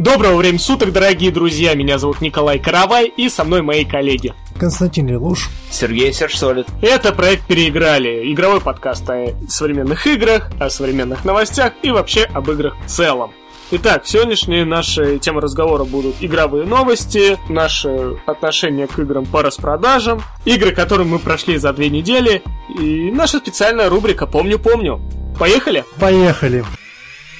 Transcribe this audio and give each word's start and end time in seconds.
Доброго 0.00 0.36
времени 0.36 0.56
суток, 0.56 0.92
дорогие 0.92 1.30
друзья! 1.30 1.74
Меня 1.74 1.98
зовут 1.98 2.22
Николай 2.22 2.58
Каравай 2.58 3.12
и 3.14 3.28
со 3.28 3.44
мной 3.44 3.60
мои 3.60 3.84
коллеги. 3.84 4.32
Константин 4.58 5.06
Лелуш. 5.06 5.50
Сергей 5.70 6.10
Сержсолид. 6.14 6.66
Это 6.80 7.12
проект 7.12 7.46
«Переиграли»— 7.46 8.32
игровой 8.32 8.62
подкаст 8.62 9.04
о 9.10 9.34
современных 9.46 10.06
играх, 10.06 10.50
о 10.58 10.70
современных 10.70 11.26
новостях 11.26 11.74
и 11.82 11.90
вообще 11.90 12.22
об 12.22 12.50
играх 12.50 12.78
в 12.82 12.88
целом. 12.88 13.32
Итак, 13.72 14.06
сегодняшние 14.06 14.64
наши 14.64 15.18
темы 15.18 15.42
разговора 15.42 15.84
будут 15.84 16.16
игровые 16.20 16.64
новости, 16.64 17.36
наше 17.50 18.16
отношение 18.24 18.86
к 18.86 18.98
играм 18.98 19.26
по 19.26 19.42
распродажам, 19.42 20.22
игры, 20.46 20.72
которые 20.72 21.06
мы 21.06 21.18
прошли 21.18 21.58
за 21.58 21.74
две 21.74 21.90
недели, 21.90 22.42
и 22.74 23.10
наша 23.10 23.36
специальная 23.36 23.90
рубрика 23.90 24.26
«Помню-помню». 24.26 24.98
Поехали? 25.38 25.84
Поехали. 25.98 26.64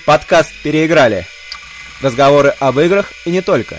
Подкаст 0.05 0.51
«Переиграли». 0.63 1.25
Разговоры 2.03 2.55
об 2.61 2.79
играх 2.79 3.13
и 3.27 3.31
не 3.31 3.41
только. 3.43 3.77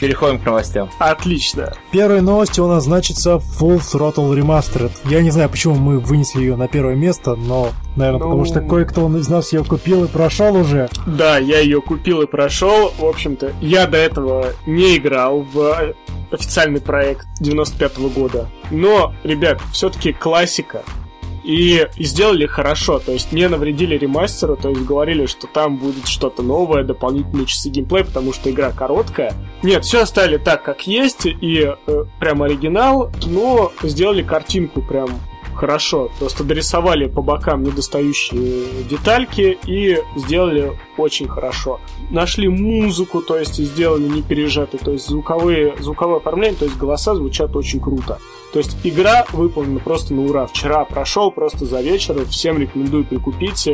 Переходим 0.00 0.40
к 0.40 0.44
новостям. 0.44 0.90
Отлично. 0.98 1.72
Первой 1.92 2.20
новостью 2.20 2.64
у 2.64 2.68
нас 2.68 2.84
значится 2.84 3.34
Full 3.36 3.78
Throttle 3.78 4.36
Remastered. 4.36 4.90
Я 5.04 5.22
не 5.22 5.30
знаю, 5.30 5.48
почему 5.48 5.76
мы 5.76 5.98
вынесли 6.00 6.40
ее 6.40 6.56
на 6.56 6.66
первое 6.66 6.96
место, 6.96 7.36
но, 7.36 7.70
наверное, 7.96 8.18
Ну- 8.18 8.24
потому 8.26 8.44
что 8.44 8.60
кое-кто 8.60 9.08
из 9.16 9.28
нас 9.28 9.52
ее 9.52 9.64
купил 9.64 10.04
и 10.04 10.08
прошел 10.08 10.56
уже. 10.56 10.88
Да, 11.06 11.38
я 11.38 11.60
ее 11.60 11.80
купил 11.80 12.22
и 12.22 12.26
прошел. 12.26 12.92
В 12.98 13.04
общем-то, 13.04 13.52
я 13.60 13.86
до 13.86 13.96
этого 13.96 14.46
не 14.66 14.96
играл 14.96 15.42
в 15.42 15.94
официальный 16.32 16.80
проект 16.80 17.26
95 17.40 18.08
года. 18.08 18.48
Но, 18.72 19.14
ребят, 19.22 19.60
все-таки 19.72 20.12
классика. 20.12 20.82
И, 21.44 21.86
сделали 21.98 22.46
хорошо, 22.46 22.98
то 22.98 23.12
есть 23.12 23.32
не 23.32 23.48
навредили 23.48 23.96
ремастеру, 23.96 24.56
то 24.56 24.70
есть 24.70 24.82
говорили, 24.82 25.26
что 25.26 25.46
там 25.46 25.76
будет 25.76 26.08
что-то 26.08 26.42
новое, 26.42 26.84
дополнительные 26.84 27.46
часы 27.46 27.68
геймплея, 27.68 28.04
потому 28.04 28.32
что 28.32 28.50
игра 28.50 28.72
короткая. 28.72 29.34
Нет, 29.62 29.84
все 29.84 30.02
оставили 30.02 30.38
так, 30.38 30.62
как 30.62 30.86
есть, 30.86 31.26
и 31.26 31.74
э, 31.86 32.04
прям 32.18 32.42
оригинал, 32.42 33.10
но 33.26 33.72
сделали 33.82 34.22
картинку 34.22 34.80
прям 34.80 35.08
хорошо. 35.54 36.10
Просто 36.18 36.44
дорисовали 36.44 37.06
по 37.06 37.22
бокам 37.22 37.62
недостающие 37.62 38.84
детальки 38.88 39.58
и 39.66 39.98
сделали 40.16 40.72
очень 40.96 41.28
хорошо. 41.28 41.80
Нашли 42.10 42.48
музыку, 42.48 43.22
то 43.22 43.38
есть 43.38 43.56
сделали 43.56 44.04
не 44.04 44.22
пережатый, 44.22 44.78
то 44.78 44.92
есть 44.92 45.06
звуковые, 45.06 45.74
звуковое 45.80 46.18
оформление, 46.18 46.58
то 46.58 46.64
есть 46.64 46.76
голоса 46.76 47.14
звучат 47.14 47.56
очень 47.56 47.80
круто. 47.80 48.18
То 48.52 48.58
есть 48.58 48.76
игра 48.84 49.24
выполнена 49.32 49.80
просто 49.80 50.14
на 50.14 50.22
ура. 50.22 50.46
Вчера 50.46 50.84
прошел 50.84 51.30
просто 51.30 51.64
за 51.64 51.80
вечер, 51.80 52.24
всем 52.26 52.58
рекомендую 52.58 53.04
прикупить. 53.04 53.68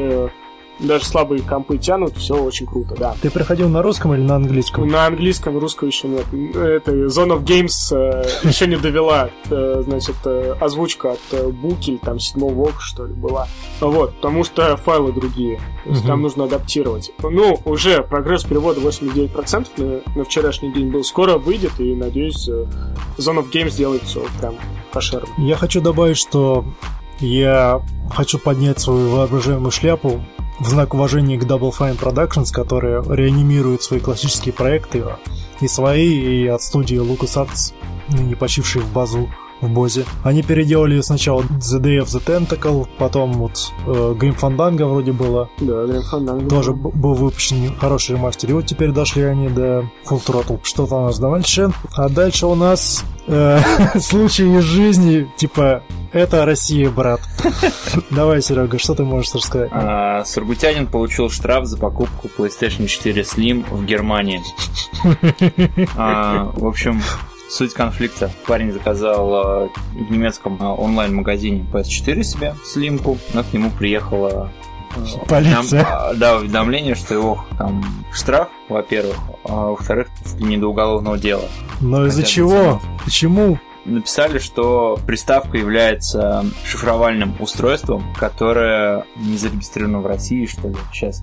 Э, 0.80 0.86
Даже 0.86 1.04
слабые 1.04 1.42
компы 1.42 1.78
тянут, 1.78 2.16
все 2.16 2.34
очень 2.34 2.66
круто, 2.66 2.94
да. 2.96 3.14
Ты 3.20 3.30
приходил 3.30 3.68
на 3.68 3.82
русском 3.82 4.14
или 4.14 4.22
на 4.22 4.36
английском? 4.36 4.86
На 4.88 5.06
английском, 5.06 5.58
русского 5.58 5.88
еще 5.88 6.08
нет. 6.08 6.26
Это 6.54 6.92
Zone 7.06 7.38
of 7.38 7.44
Games 7.44 7.72
э, 7.92 8.48
еще 8.48 8.66
не 8.66 8.76
довела, 8.76 9.30
э, 9.50 9.82
значит, 9.84 10.16
э, 10.24 10.54
озвучка 10.60 11.12
от 11.12 11.20
э, 11.32 11.48
Буки, 11.48 11.90
или 11.90 11.96
там 11.98 12.18
седьмого 12.18 12.68
ока, 12.68 12.80
что 12.80 13.06
ли, 13.06 13.14
была. 13.14 13.48
Вот, 13.80 14.14
потому 14.16 14.44
что 14.44 14.76
файлы 14.76 15.12
другие. 15.12 15.60
То 15.84 15.90
есть 15.90 16.06
там 16.06 16.22
нужно 16.22 16.44
адаптировать. 16.44 17.12
Ну, 17.22 17.58
уже 17.64 18.02
прогресс 18.02 18.44
перевода 18.44 18.80
89% 18.80 19.68
на, 19.76 20.18
на 20.18 20.24
вчерашний 20.24 20.72
день 20.72 20.90
был. 20.90 21.04
Скоро 21.04 21.38
выйдет, 21.38 21.72
и, 21.78 21.94
надеюсь, 21.94 22.48
э, 22.48 22.66
Zone 23.18 23.38
of 23.38 23.50
Games 23.52 23.70
сделает 23.70 24.02
все 24.02 24.24
прям 24.38 24.54
пошерно. 24.92 25.28
Я 25.38 25.56
хочу 25.56 25.80
добавить, 25.80 26.16
что 26.16 26.64
я 27.20 27.82
хочу 28.10 28.38
поднять 28.38 28.80
свою 28.80 29.10
воображаемую 29.10 29.70
шляпу 29.70 30.22
в 30.60 30.68
знак 30.68 30.94
уважения 30.94 31.38
к 31.38 31.44
Double 31.44 31.72
Fine 31.76 31.98
Productions, 31.98 32.52
которые 32.52 33.02
реанимируют 33.02 33.82
свои 33.82 33.98
классические 33.98 34.52
проекты, 34.52 35.04
и 35.60 35.68
свои, 35.68 36.42
и 36.42 36.46
от 36.46 36.62
студии 36.62 36.98
LucasArts, 36.98 37.72
ныне 38.10 38.36
почившие 38.36 38.82
в 38.82 38.92
базу 38.92 39.30
в 39.60 39.68
Бозе. 39.68 40.04
Они 40.24 40.42
переделали 40.42 41.00
сначала 41.00 41.42
The 41.42 41.80
Day 41.80 41.98
of 42.02 42.06
the 42.06 42.22
Tentacle, 42.24 42.86
потом 42.98 43.32
вот 43.34 43.72
э, 43.86 43.90
Grim 44.18 44.38
Fandango 44.38 44.86
вроде 44.86 45.12
было, 45.12 45.48
Да, 45.60 45.84
Grim 45.84 46.02
Fandango. 46.10 46.48
тоже 46.48 46.72
был 46.72 47.14
выпущен 47.14 47.74
хороший 47.78 48.16
ремастер. 48.16 48.50
И 48.50 48.52
вот 48.52 48.66
теперь 48.66 48.90
дошли 48.92 49.22
они 49.22 49.48
до 49.48 49.84
Full 50.08 50.24
Throttle. 50.24 50.60
Что-то 50.62 50.96
у 50.96 51.02
нас 51.06 51.18
дальше. 51.18 51.70
А 51.94 52.08
дальше 52.08 52.46
у 52.46 52.54
нас 52.54 53.04
э, 53.26 53.58
случай 54.00 54.44
из 54.58 54.64
жизни, 54.64 55.28
типа, 55.36 55.82
это 56.12 56.44
Россия, 56.44 56.90
брат. 56.90 57.20
Давай, 58.10 58.42
Серега, 58.42 58.78
что 58.78 58.94
ты 58.94 59.04
можешь 59.04 59.32
рассказать? 59.34 59.70
А, 59.72 60.24
Сургутянин 60.24 60.86
получил 60.88 61.30
штраф 61.30 61.66
за 61.66 61.76
покупку 61.78 62.28
PlayStation 62.36 62.86
4 62.86 63.22
Slim 63.22 63.64
в 63.70 63.84
Германии. 63.84 64.40
А, 65.96 66.50
В 66.54 66.66
общем, 66.66 67.00
суть 67.50 67.74
конфликта. 67.74 68.30
Парень 68.46 68.72
заказал 68.72 69.34
а, 69.34 69.68
в 69.92 70.10
немецком 70.10 70.56
а, 70.60 70.74
онлайн-магазине 70.74 71.66
PS4 71.72 72.22
себе 72.22 72.54
слимку, 72.64 73.18
но 73.34 73.42
к 73.42 73.52
нему 73.52 73.70
приехала 73.70 74.50
Полиция. 75.28 75.82
уведом- 75.82 75.86
а, 75.88 76.14
Да, 76.14 76.36
уведомление, 76.36 76.94
что 76.94 77.14
его 77.14 77.44
там 77.58 77.84
штраф, 78.12 78.48
во-первых, 78.68 79.16
а 79.44 79.70
во-вторых, 79.70 80.08
не 80.38 80.56
до 80.56 80.68
уголовного 80.68 81.18
дела. 81.18 81.44
Но 81.80 82.06
из-за 82.06 82.22
чего? 82.22 82.80
Почему? 83.04 83.58
написали, 83.86 84.38
что 84.38 84.98
приставка 85.06 85.56
является 85.56 86.44
шифровальным 86.64 87.34
устройством, 87.40 88.04
которое 88.18 89.04
не 89.16 89.38
зарегистрировано 89.38 90.00
в 90.00 90.06
России, 90.06 90.46
что 90.46 90.68
ли, 90.68 90.76
сейчас. 90.92 91.22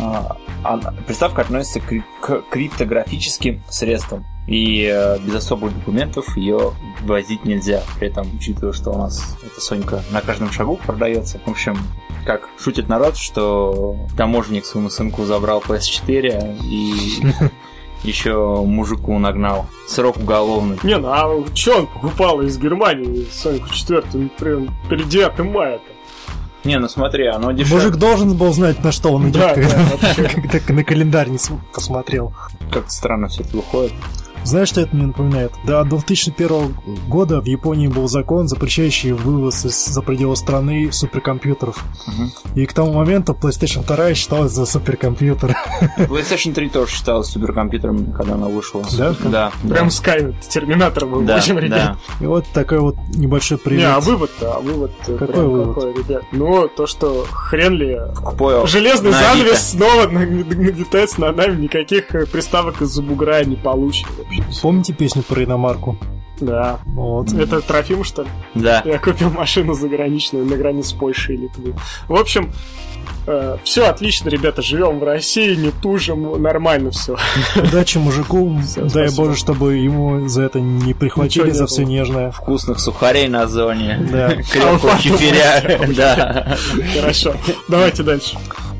А, 0.00 0.36
она- 0.64 0.92
приставка 1.06 1.42
относится 1.42 1.80
к, 1.80 1.92
к 2.20 2.42
криптографическим 2.50 3.62
средствам, 3.68 4.24
и 4.46 4.90
э, 4.92 5.18
без 5.20 5.34
особых 5.34 5.74
документов 5.76 6.36
ее 6.36 6.72
возить 7.02 7.44
нельзя. 7.44 7.82
При 7.98 8.08
этом, 8.08 8.26
учитывая, 8.34 8.72
что 8.72 8.90
у 8.90 8.98
нас 8.98 9.36
эта 9.44 9.60
Сонька 9.60 10.02
на 10.10 10.20
каждом 10.20 10.50
шагу 10.50 10.76
продается, 10.84 11.38
в 11.44 11.50
общем, 11.50 11.76
как 12.24 12.48
шутит 12.58 12.88
народ, 12.88 13.16
что 13.16 13.96
таможенник 14.16 14.64
своему 14.64 14.90
сынку 14.90 15.24
забрал 15.24 15.60
PS4 15.60 16.58
и 16.64 17.22
еще 18.06 18.62
мужику 18.64 19.18
нагнал. 19.18 19.66
Срок 19.86 20.16
уголовный. 20.16 20.78
Не, 20.82 20.98
ну 20.98 21.08
а 21.10 21.44
что 21.54 21.78
он 21.78 21.86
покупал 21.86 22.40
из 22.42 22.58
Германии 22.58 23.26
Соньку 23.30 23.68
4 23.68 24.02
прям 24.38 24.74
перед 24.88 25.08
9 25.08 25.38
мая-то? 25.40 25.91
Не, 26.64 26.78
ну 26.78 26.88
смотри, 26.88 27.26
оно 27.26 27.52
дешевле. 27.52 27.76
Мужик 27.76 27.96
должен 27.96 28.36
был 28.36 28.52
знать, 28.52 28.82
на 28.84 28.92
что 28.92 29.12
он 29.12 29.30
идет, 29.30 29.40
Да, 29.42 29.54
когда, 29.54 29.76
да, 30.00 30.28
когда 30.60 30.74
на 30.74 30.84
календарь 30.84 31.28
не 31.28 31.38
см- 31.38 31.60
посмотрел. 31.74 32.32
Как-то 32.70 32.90
странно 32.90 33.28
все 33.28 33.42
это 33.42 33.56
выходит. 33.56 33.92
Знаешь, 34.44 34.68
что 34.68 34.80
это 34.80 34.94
мне 34.96 35.06
напоминает? 35.06 35.52
До 35.64 35.84
2001 35.84 36.74
года 37.08 37.40
в 37.40 37.46
Японии 37.46 37.86
был 37.86 38.08
закон, 38.08 38.48
запрещающий 38.48 39.12
вывоз 39.12 39.64
из- 39.64 39.86
за 39.86 40.02
пределы 40.02 40.36
страны 40.36 40.90
суперкомпьютеров. 40.92 41.82
И 42.54 42.66
к 42.66 42.72
тому 42.72 42.92
моменту 42.92 43.36
PlayStation 43.40 43.86
2 43.86 44.14
считалась 44.14 44.52
за 44.52 44.66
суперкомпьютер. 44.66 45.56
PlayStation 45.96 46.52
3 46.52 46.68
тоже 46.70 46.90
считалась 46.92 47.28
суперкомпьютером, 47.28 48.12
когда 48.12 48.34
она 48.34 48.48
вышла. 48.48 48.82
Да? 48.98 49.14
Да. 49.24 49.52
Прям 49.62 49.88
да. 49.88 49.94
Sky, 49.94 50.34
Терминатор 50.48 51.06
был, 51.06 51.20
в 51.20 51.24
Да, 51.26 51.36
общем, 51.36 51.58
ребят. 51.58 51.96
И 52.20 52.26
вот 52.26 52.44
такой 52.52 52.80
вот 52.80 52.96
небольшой 53.14 53.58
Не, 53.58 53.62
привет. 53.64 53.90
а 53.94 54.00
вывод-то, 54.00 54.54
а 54.56 54.60
вывод 54.60 54.90
э, 55.06 55.16
Какой 55.18 55.26
прям 55.34 55.50
вывод? 55.50 55.74
какой, 55.74 55.94
ребят? 55.94 56.22
Ну, 56.32 56.68
то, 56.68 56.86
что 56.86 57.26
хрен 57.30 57.74
ли 57.74 57.96
Покупаю 58.16 58.66
Железный 58.66 59.10
на 59.12 59.18
занавес 59.20 59.42
Авито. 59.50 59.56
снова 59.56 60.06
наг- 60.08 60.48
нагнетается 60.48 61.20
над 61.20 61.36
нами, 61.36 61.60
никаких 61.62 62.14
э, 62.14 62.26
приставок 62.26 62.82
из-за 62.82 63.02
бугра 63.02 63.44
не 63.44 63.56
получим. 63.56 64.08
Помните 64.60 64.92
песню 64.92 65.22
про 65.22 65.44
иномарку? 65.44 65.96
Да. 66.40 66.80
Вот. 66.86 67.32
Это 67.32 67.60
Трофим, 67.60 68.04
что 68.04 68.22
ли? 68.22 68.28
Да. 68.54 68.82
Я 68.84 68.98
купил 68.98 69.30
машину 69.30 69.74
заграничную 69.74 70.44
на 70.44 70.56
границе 70.56 70.96
Польши 70.96 71.34
и 71.34 71.36
Литвы. 71.36 71.74
В 72.08 72.14
общем, 72.14 72.50
все 73.62 73.86
отлично, 73.86 74.28
ребята, 74.28 74.62
живем 74.62 74.98
в 74.98 75.04
России, 75.04 75.54
не 75.54 75.70
тужим, 75.70 76.42
нормально 76.42 76.90
все. 76.90 77.16
Удачи 77.54 77.98
мужику. 77.98 78.58
Всё, 78.66 78.80
Дай 78.82 79.08
спасибо. 79.08 79.22
боже, 79.24 79.36
чтобы 79.38 79.76
ему 79.76 80.28
за 80.28 80.42
это 80.42 80.60
не 80.60 80.94
прихватили 80.94 81.44
Ничего 81.44 81.46
не 81.46 81.52
за 81.52 81.66
все 81.66 81.84
нежное. 81.84 82.30
Вкусных 82.32 82.80
сухарей 82.80 83.28
на 83.28 83.46
зоне. 83.46 84.04
Да. 84.10 84.30
Крепкого 84.50 84.98
чиферя. 84.98 85.86
Да. 85.94 86.56
Хорошо. 86.94 87.34
Давайте 87.68 88.02
дальше. 88.02 88.36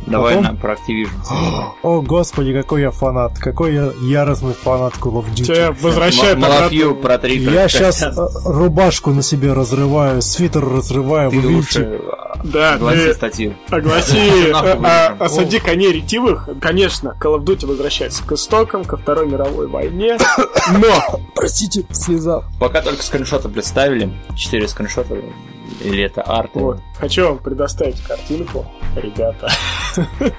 Давай 0.07 0.37
Потом- 0.37 0.55
на 0.55 0.61
про 0.61 0.75
Activision. 0.75 1.11
О, 1.83 2.01
господи, 2.03 2.53
какой 2.53 2.83
я 2.83 2.91
фанат. 2.91 3.39
Какой 3.39 3.75
я 3.75 3.93
яростный 4.03 4.53
фанат 4.55 4.95
Call 4.95 5.23
of 5.23 5.33
Duty. 5.33 5.45
Тебя 5.45 6.37
Малафью 6.37 6.91
обратно. 6.91 7.03
про 7.09 7.19
три 7.19 7.39
Я 7.43 7.69
сейчас 7.69 8.05
рубашку 8.45 9.11
на 9.11 9.23
себе 9.23 9.53
разрываю, 9.53 10.21
свитер 10.23 10.65
разрываю, 10.69 11.31
Ты 11.31 11.41
вы 11.41 11.55
лучше 11.57 12.01
Да, 12.45 12.75
огласи 12.75 12.99
ты 13.09 13.15
статью. 13.15 13.55
огласи, 13.71 14.17
э, 14.49 14.53
а, 14.53 14.63
вырежем. 14.63 15.23
осади 15.23 15.59
коней 15.61 15.93
ретивых. 15.93 16.49
Конечно, 16.61 17.17
Call 17.21 17.39
of 17.39 17.45
Duty 17.45 17.67
возвращается 17.67 18.25
к 18.25 18.33
истокам, 18.33 18.85
ко 18.85 18.97
Второй 18.97 19.27
мировой 19.29 19.69
войне, 19.69 20.19
но 20.79 21.21
Простите, 21.35 21.85
слеза. 21.93 22.43
Пока 22.61 22.83
только 22.83 23.03
скриншоты 23.03 23.49
представили. 23.49 24.11
Четыре 24.37 24.67
скриншота. 24.69 25.17
Или 25.85 26.05
это 26.05 26.23
арты. 26.23 26.59
вот, 26.59 26.81
хочу 26.99 27.27
вам 27.27 27.39
предоставить 27.39 28.01
картинку, 28.03 28.67
ребята. 28.97 29.51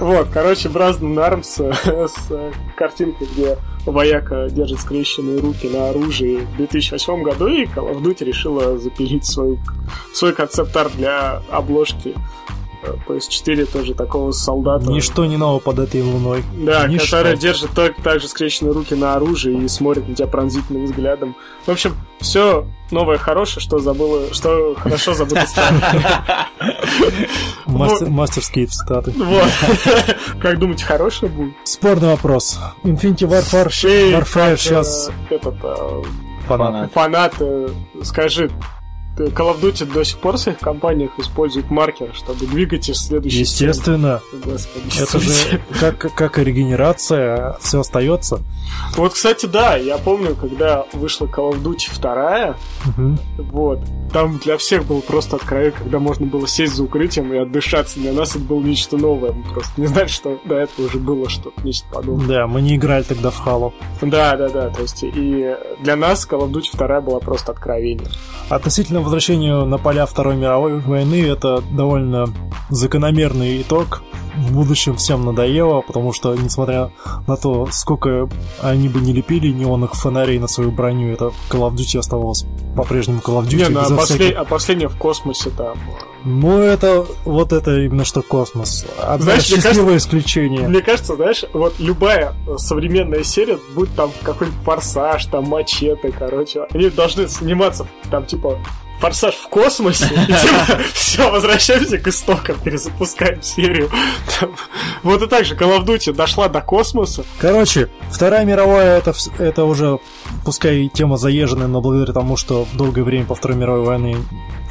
Вот, 0.00 0.28
короче, 0.32 0.68
Бразден 0.68 1.18
Армс 1.18 1.58
с 1.58 2.32
картинкой, 2.76 3.28
где 3.32 3.58
вояка 3.84 4.48
держит 4.48 4.80
скрещенные 4.80 5.38
руки 5.40 5.68
на 5.68 5.90
оружии 5.90 6.38
в 6.38 6.56
2008 6.56 7.22
году, 7.22 7.46
и 7.46 7.64
Call 7.64 7.92
of 7.92 8.02
Duty 8.02 8.24
решила 8.24 8.78
запилить 8.78 9.26
свой 9.26 10.32
концепт-арт 10.32 10.96
для 10.96 11.42
обложки 11.50 12.14
PS4 13.06 13.66
тоже 13.66 13.94
такого 13.94 14.32
солдата. 14.32 14.86
Ничто 14.90 15.24
не 15.26 15.36
ново 15.36 15.58
под 15.58 15.78
этой 15.78 16.02
луной. 16.02 16.44
Да, 16.54 16.86
Ничто. 16.86 17.16
который 17.16 17.36
держит 17.36 17.70
только 17.74 18.00
так 18.02 18.20
же 18.20 18.28
скрещенные 18.28 18.72
руки 18.72 18.94
на 18.94 19.14
оружии 19.14 19.64
и 19.64 19.68
смотрит 19.68 20.08
на 20.08 20.14
тебя 20.14 20.26
пронзительным 20.28 20.84
взглядом. 20.84 21.34
В 21.66 21.70
общем, 21.70 21.94
все 22.20 22.66
новое 22.90 23.18
хорошее, 23.18 23.60
что 23.62 23.78
забыло, 23.78 24.32
что 24.32 24.74
хорошо 24.76 25.14
забыто 25.14 25.46
старое. 25.46 26.48
Мастерские 27.66 28.66
цитаты. 28.66 29.12
Вот. 29.16 29.48
Как 30.40 30.58
думаете, 30.58 30.84
хорошее 30.84 31.30
будет? 31.30 31.54
Спорный 31.64 32.08
вопрос. 32.08 32.58
Infinity 32.84 33.28
Warfare, 33.28 33.68
Warfare 33.68 34.50
как, 34.50 34.60
сейчас 34.60 35.10
э, 35.30 35.34
Этот 35.34 35.56
э, 35.62 36.02
фанаты. 36.46 36.90
фанат, 36.92 37.34
э, 37.40 37.68
скажи, 38.02 38.50
Call 39.16 39.54
of 39.54 39.60
Duty 39.60 39.92
до 39.92 40.04
сих 40.04 40.18
пор 40.18 40.36
в 40.36 40.40
своих 40.40 40.58
компаниях 40.58 41.12
использует 41.18 41.70
маркер, 41.70 42.10
чтобы 42.14 42.46
двигать 42.46 42.88
из 42.88 42.96
следующей 43.06 43.40
Естественно. 43.40 44.20
Господи, 44.44 45.00
Это 45.02 45.18
же 45.20 45.60
как, 45.80 45.98
как 46.14 46.38
и 46.38 46.44
регенерация, 46.44 47.56
все 47.60 47.80
остается. 47.80 48.40
Вот, 48.96 49.12
кстати, 49.14 49.46
да, 49.46 49.76
я 49.76 49.98
помню, 49.98 50.34
когда 50.34 50.84
вышла 50.92 51.26
Call 51.26 51.52
of 51.52 51.62
Duty 51.62 52.00
2, 52.00 52.56
Мгм. 52.86 53.18
вот, 53.50 53.78
там 54.12 54.38
для 54.38 54.56
всех 54.58 54.84
был 54.84 55.00
просто 55.00 55.36
откровение, 55.36 55.72
когда 55.78 55.98
можно 55.98 56.26
было 56.26 56.46
сесть 56.48 56.74
за 56.74 56.84
укрытием 56.84 57.32
и 57.32 57.36
отдышаться. 57.38 57.98
Для 58.00 58.12
нас 58.12 58.30
это 58.30 58.40
было 58.40 58.60
нечто 58.60 58.96
новое. 58.96 59.32
Мы 59.32 59.44
просто 59.52 59.80
не 59.80 59.86
знали, 59.86 60.08
что 60.08 60.38
до 60.44 60.56
этого 60.56 60.86
уже 60.86 60.98
было 60.98 61.28
что-то, 61.28 61.60
нечто 61.62 61.86
подобное. 61.92 62.26
Да, 62.26 62.46
мы 62.46 62.62
не 62.62 62.76
играли 62.76 63.02
тогда 63.04 63.30
в 63.30 63.46
Halo. 63.46 63.72
Да, 64.02 64.36
да, 64.36 64.48
да. 64.48 64.70
То 64.70 64.82
есть 64.82 65.02
и 65.02 65.54
для 65.80 65.96
нас 65.96 66.26
Call 66.28 66.40
of 66.48 66.50
Duty 66.50 66.76
2 66.76 67.00
была 67.00 67.20
просто 67.20 67.52
откровение. 67.52 68.08
Относительно 68.48 69.00
возвращения 69.04 69.64
на 69.64 69.78
поля 69.78 70.06
Второй 70.06 70.36
мировой 70.36 70.80
войны, 70.80 71.24
это 71.26 71.62
довольно 71.70 72.26
закономерный 72.70 73.62
итог. 73.62 74.02
В 74.36 74.52
будущем 74.52 74.96
всем 74.96 75.24
надоело, 75.24 75.80
потому 75.80 76.12
что, 76.12 76.34
несмотря 76.34 76.90
на 77.28 77.36
то, 77.36 77.68
сколько 77.70 78.28
они 78.60 78.88
бы 78.88 79.00
не 79.00 79.12
лепили 79.12 79.52
неонных 79.52 79.94
фонарей 79.94 80.40
на 80.40 80.48
свою 80.48 80.72
броню, 80.72 81.12
это 81.12 81.26
Call 81.48 81.70
of 81.70 81.74
Duty 81.74 82.00
оставалось 82.00 82.44
по-прежнему 82.76 83.20
Call 83.24 83.40
of 83.40 83.46
Duty. 83.46 83.56
Не, 83.56 83.68
ну, 83.68 83.78
а, 83.78 83.84
послед- 83.84 84.04
всяких- 84.06 84.36
а 84.36 84.44
последнее 84.44 84.88
в 84.88 84.96
космосе 84.96 85.50
там. 85.50 85.78
Ну, 86.24 86.58
это 86.58 87.06
вот 87.24 87.52
это 87.52 87.78
именно 87.84 88.04
что 88.04 88.22
космос. 88.22 88.84
Одно 89.00 89.24
Знаешь, 89.24 89.48
мне 89.52 89.60
счастливое 89.60 89.96
исключение. 89.98 90.66
Мне 90.66 90.80
кажется, 90.80 91.14
знаешь, 91.14 91.44
вот 91.52 91.74
любая 91.78 92.34
э, 92.48 92.56
современная 92.58 93.22
серия, 93.22 93.58
будь 93.76 93.94
там 93.94 94.10
какой-нибудь 94.24 94.58
форсаж, 94.64 95.26
там 95.26 95.44
мачете, 95.44 96.10
короче, 96.18 96.66
они 96.72 96.90
должны 96.90 97.28
сниматься 97.28 97.86
там 98.10 98.26
типа 98.26 98.58
форсаж 99.00 99.34
в 99.34 99.48
космосе, 99.48 100.08
типа, 100.08 100.78
все, 100.94 101.30
возвращаемся 101.30 101.98
к 101.98 102.08
истокам, 102.08 102.56
перезапускаем 102.62 103.42
серию. 103.42 103.90
Вот 105.02 105.22
и 105.22 105.26
так 105.26 105.44
же 105.44 105.54
Call 105.54 105.78
of 105.78 105.84
Duty 105.84 106.12
дошла 106.12 106.48
до 106.48 106.60
космоса. 106.60 107.24
Короче, 107.38 107.90
Вторая 108.10 108.44
мировая 108.44 108.98
это, 108.98 109.12
это 109.38 109.64
уже, 109.64 109.98
пускай 110.44 110.88
тема 110.88 111.16
заезженная, 111.16 111.66
но 111.66 111.80
благодаря 111.80 112.12
тому, 112.12 112.36
что 112.36 112.66
долгое 112.74 113.02
время 113.02 113.26
по 113.26 113.34
Второй 113.34 113.56
мировой 113.56 113.84
войне 113.84 114.16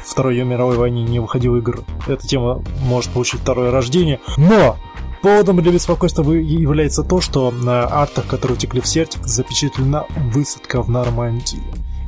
Второй 0.04 0.42
мировой 0.44 0.76
войне 0.76 1.02
не 1.02 1.18
выходил 1.18 1.56
игр, 1.56 1.82
эта 2.06 2.26
тема 2.26 2.62
может 2.82 3.10
получить 3.10 3.40
второе 3.40 3.70
рождение. 3.70 4.20
Но 4.36 4.76
поводом 5.22 5.62
для 5.62 5.72
беспокойства 5.72 6.30
является 6.30 7.02
то, 7.02 7.20
что 7.20 7.50
на 7.50 7.84
артах, 7.84 8.26
которые 8.26 8.56
утекли 8.56 8.80
в 8.80 8.86
сеть, 8.86 9.16
запечатлена 9.22 10.04
высадка 10.32 10.82
в 10.82 10.90
Нормандии. 10.90 11.62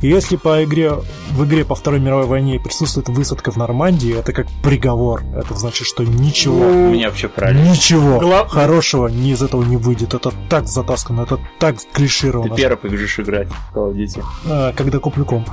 И 0.07 0.09
если 0.09 0.37
по 0.37 0.63
игре, 0.63 0.93
в 1.33 1.45
игре 1.45 1.65
по 1.65 1.75
Второй 1.75 1.99
мировой 1.99 2.27
войне 2.27 2.61
присутствует 2.61 3.09
высадка 3.09 3.51
в 3.51 3.57
Нормандии, 3.57 4.17
это 4.17 4.33
как 4.33 4.47
приговор. 4.63 5.25
Это 5.35 5.55
значит, 5.55 5.85
что 5.85 6.05
ничего 6.05 6.65
У 6.65 6.91
меня 6.91 7.09
вообще 7.09 7.27
правильно. 7.27 7.69
Ничего 7.73 8.21
Гла- 8.21 8.47
хорошего 8.47 9.09
не 9.09 9.33
из 9.33 9.43
этого 9.43 9.65
не 9.65 9.77
выйдет. 9.77 10.15
Это 10.15 10.33
так 10.49 10.69
затаскано, 10.69 11.23
это 11.23 11.41
так 11.59 11.79
Ты 11.81 11.87
клишировано. 11.93 12.55
первый 12.55 12.77
побежишь 12.77 13.19
играть 13.19 13.49
в 13.49 13.77
Call 13.77 13.91
of 13.93 13.97
Duty. 13.97 14.23
А, 14.49 14.73
когда 14.75 15.01
куплю 15.01 15.25
комп. 15.25 15.49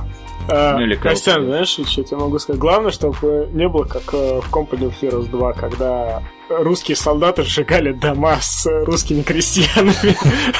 А, 0.48 0.76
Ну 0.76 0.84
или 0.84 0.94
Костян, 0.94 1.44
знаешь, 1.46 1.70
что 1.70 1.82
я 1.82 2.04
тебе 2.04 2.18
могу 2.18 2.38
сказать? 2.38 2.60
Главное, 2.60 2.92
чтобы 2.92 3.48
не 3.52 3.68
было 3.68 3.82
как 3.82 4.02
э, 4.12 4.40
в 4.40 4.52
Company 4.52 4.88
of 4.88 4.94
Heroes 5.02 5.28
2, 5.30 5.52
когда 5.54 6.22
русские 6.48 6.96
солдаты 6.96 7.42
сжигали 7.42 7.92
дома 7.92 8.38
с 8.40 8.66
русскими 8.84 9.22
крестьянами. 9.22 10.14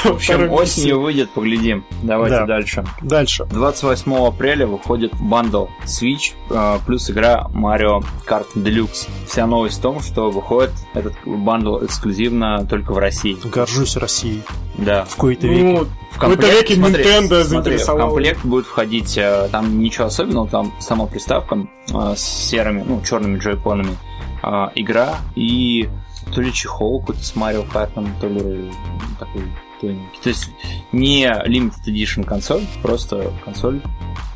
В 0.05 0.07
общем, 0.07 0.51
осенью 0.53 1.01
выйдет, 1.01 1.31
поглядим. 1.31 1.85
Давайте 2.03 2.37
Да. 2.37 2.47
дальше. 2.47 2.85
Дальше. 3.03 3.45
28 3.47 4.27
апреля 4.27 4.67
выходит 4.67 5.13
бандл 5.21 5.67
Switch 5.85 6.33
э, 6.51 6.79
плюс 6.87 7.11
игра 7.11 7.47
Mario 7.55 8.05
Kart 8.27 8.47
Deluxe. 8.55 9.09
Вся 9.27 9.47
новость 9.47 9.79
в 9.79 9.83
том, 9.83 10.01
что 10.01 10.31
выходит 10.31 10.73
этот 10.95 11.15
бандл 11.25 11.85
эксклюзивно 11.85 12.67
только 12.67 12.93
в 12.93 12.99
России. 12.99 13.37
Горжусь 13.45 13.97
Россией. 13.97 14.43
Да. 14.77 15.05
В 15.05 15.17
кои-то 15.17 15.47
веке. 15.47 15.63
Ну, 15.63 15.87
В 16.11 16.17
В 16.17 16.19
какой-то 16.19 16.47
веке 16.49 16.75
смотри, 16.75 17.05
Nintendo 17.05 17.45
смотри, 17.45 17.77
в 17.77 17.85
комплект 17.87 18.45
будет 18.45 18.67
входить, 18.67 19.17
э, 19.19 19.49
там 19.51 19.79
ничего 19.81 20.07
особенного, 20.07 20.49
там 20.49 20.73
сама 20.81 21.07
приставка 21.07 21.67
э, 21.93 22.15
с 22.17 22.23
серыми, 22.23 22.85
ну, 22.87 23.01
черными 23.03 23.39
джойконами, 23.39 23.97
э, 24.45 24.69
игра 24.75 25.17
и 25.35 25.89
то 26.35 26.41
ли 26.41 26.53
чехол 26.53 27.01
какой-то 27.01 27.23
с 27.25 27.37
Марио 27.37 27.63
Картом, 27.65 28.09
то 28.21 28.27
ли 28.29 28.71
такой 29.19 29.43
тоненький. 29.81 30.19
То 30.23 30.29
есть 30.31 30.51
не 30.93 31.25
Limited 31.27 31.85
Edition 31.87 32.25
консоль, 32.25 32.63
просто 32.83 33.31
консоль 33.45 33.81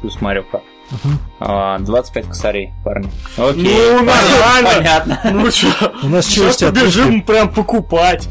плюс 0.00 0.20
Марио 0.20 0.42
Карт. 0.44 0.64
Мгм. 0.90 1.18
А, 1.40 1.78
25 1.80 2.26
косарей, 2.28 2.72
парни. 2.82 3.10
Окей, 3.36 3.62
Ну, 3.64 4.02
нормально. 4.04 4.70
понятно. 4.74 5.20
Ну 5.32 5.50
что, 5.50 5.92
У 6.02 6.08
нас 6.08 6.24
сейчас 6.26 6.56
челюсти 6.56 6.64
побежим 6.64 7.22
прям 7.22 7.52
покупать. 7.52 8.26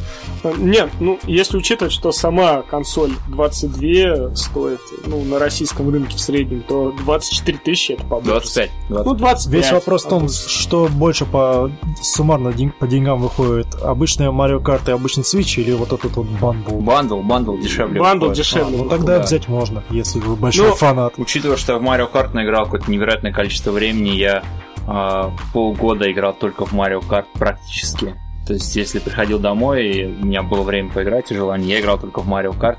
Нет, 0.57 0.89
ну, 0.99 1.19
если 1.23 1.57
учитывать, 1.57 1.93
что 1.93 2.11
сама 2.11 2.61
консоль 2.61 3.11
22 3.27 4.35
стоит, 4.35 4.79
ну, 5.05 5.23
на 5.23 5.39
российском 5.39 5.89
рынке 5.89 6.15
в 6.17 6.19
среднем, 6.19 6.61
то 6.61 6.91
24 7.03 7.57
тысячи 7.57 7.93
это 7.93 8.03
по 8.03 8.21
25. 8.21 8.69
Ну, 8.89 9.13
25. 9.13 9.53
Весь 9.53 9.71
вопрос 9.71 10.05
в 10.05 10.09
том, 10.09 10.29
что 10.29 10.87
больше 10.87 11.25
по 11.25 11.71
суммарно 12.01 12.53
день- 12.53 12.71
по 12.71 12.87
деньгам 12.87 13.19
выходит. 13.19 13.67
Обычная 13.81 14.29
Mario 14.31 14.61
Kart 14.61 14.89
и 14.89 14.91
обычный 14.91 15.23
Switch 15.23 15.61
или 15.61 15.71
вот 15.73 15.91
этот 15.93 16.15
вот 16.15 16.27
бандл? 16.27 16.75
Бандл, 16.79 17.19
бандл 17.21 17.57
дешевле. 17.57 17.99
Бандл 17.99 18.25
выходит. 18.27 18.43
дешевле. 18.45 18.77
ну 18.77 18.89
тогда 18.89 19.17
да. 19.17 19.23
взять 19.23 19.47
можно, 19.47 19.83
если 19.89 20.19
вы 20.19 20.35
большой 20.35 20.69
Ну, 20.69 20.75
фанат. 20.75 21.13
Учитывая, 21.17 21.57
что 21.57 21.73
я 21.73 21.79
в 21.79 21.83
Mario 21.83 22.11
Kart 22.11 22.33
наиграл 22.33 22.65
какое-то 22.65 22.89
невероятное 22.91 23.31
количество 23.31 23.71
времени, 23.71 24.09
я 24.09 24.43
а, 24.87 25.31
полгода 25.53 26.09
играл 26.11 26.33
только 26.33 26.65
в 26.65 26.73
Mario 26.73 27.01
Kart 27.07 27.25
практически. 27.33 28.15
То 28.47 28.53
есть, 28.53 28.75
если 28.77 28.99
приходил 28.99 29.39
домой, 29.39 29.85
и 29.87 30.05
у 30.05 30.25
меня 30.25 30.41
было 30.41 30.61
время 30.61 30.89
поиграть 30.89 31.31
и 31.31 31.35
желание, 31.35 31.69
я 31.69 31.81
играл 31.81 31.99
только 31.99 32.21
в 32.21 32.29
Mario 32.29 32.57
Kart. 32.57 32.77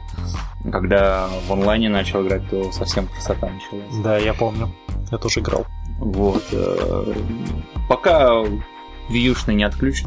Когда 0.70 1.28
в 1.46 1.52
онлайне 1.52 1.88
начал 1.90 2.26
играть, 2.26 2.48
то 2.48 2.72
совсем 2.72 3.06
красота 3.06 3.48
началась. 3.50 3.94
Да, 4.02 4.16
я 4.16 4.32
помню. 4.32 4.72
Я 5.10 5.18
тоже 5.18 5.40
играл. 5.40 5.66
Вот. 5.98 6.42
э, 6.52 7.14
Пока 7.88 8.44
Вьюшный 9.10 9.54
не 9.54 9.64
отключит, 9.64 10.06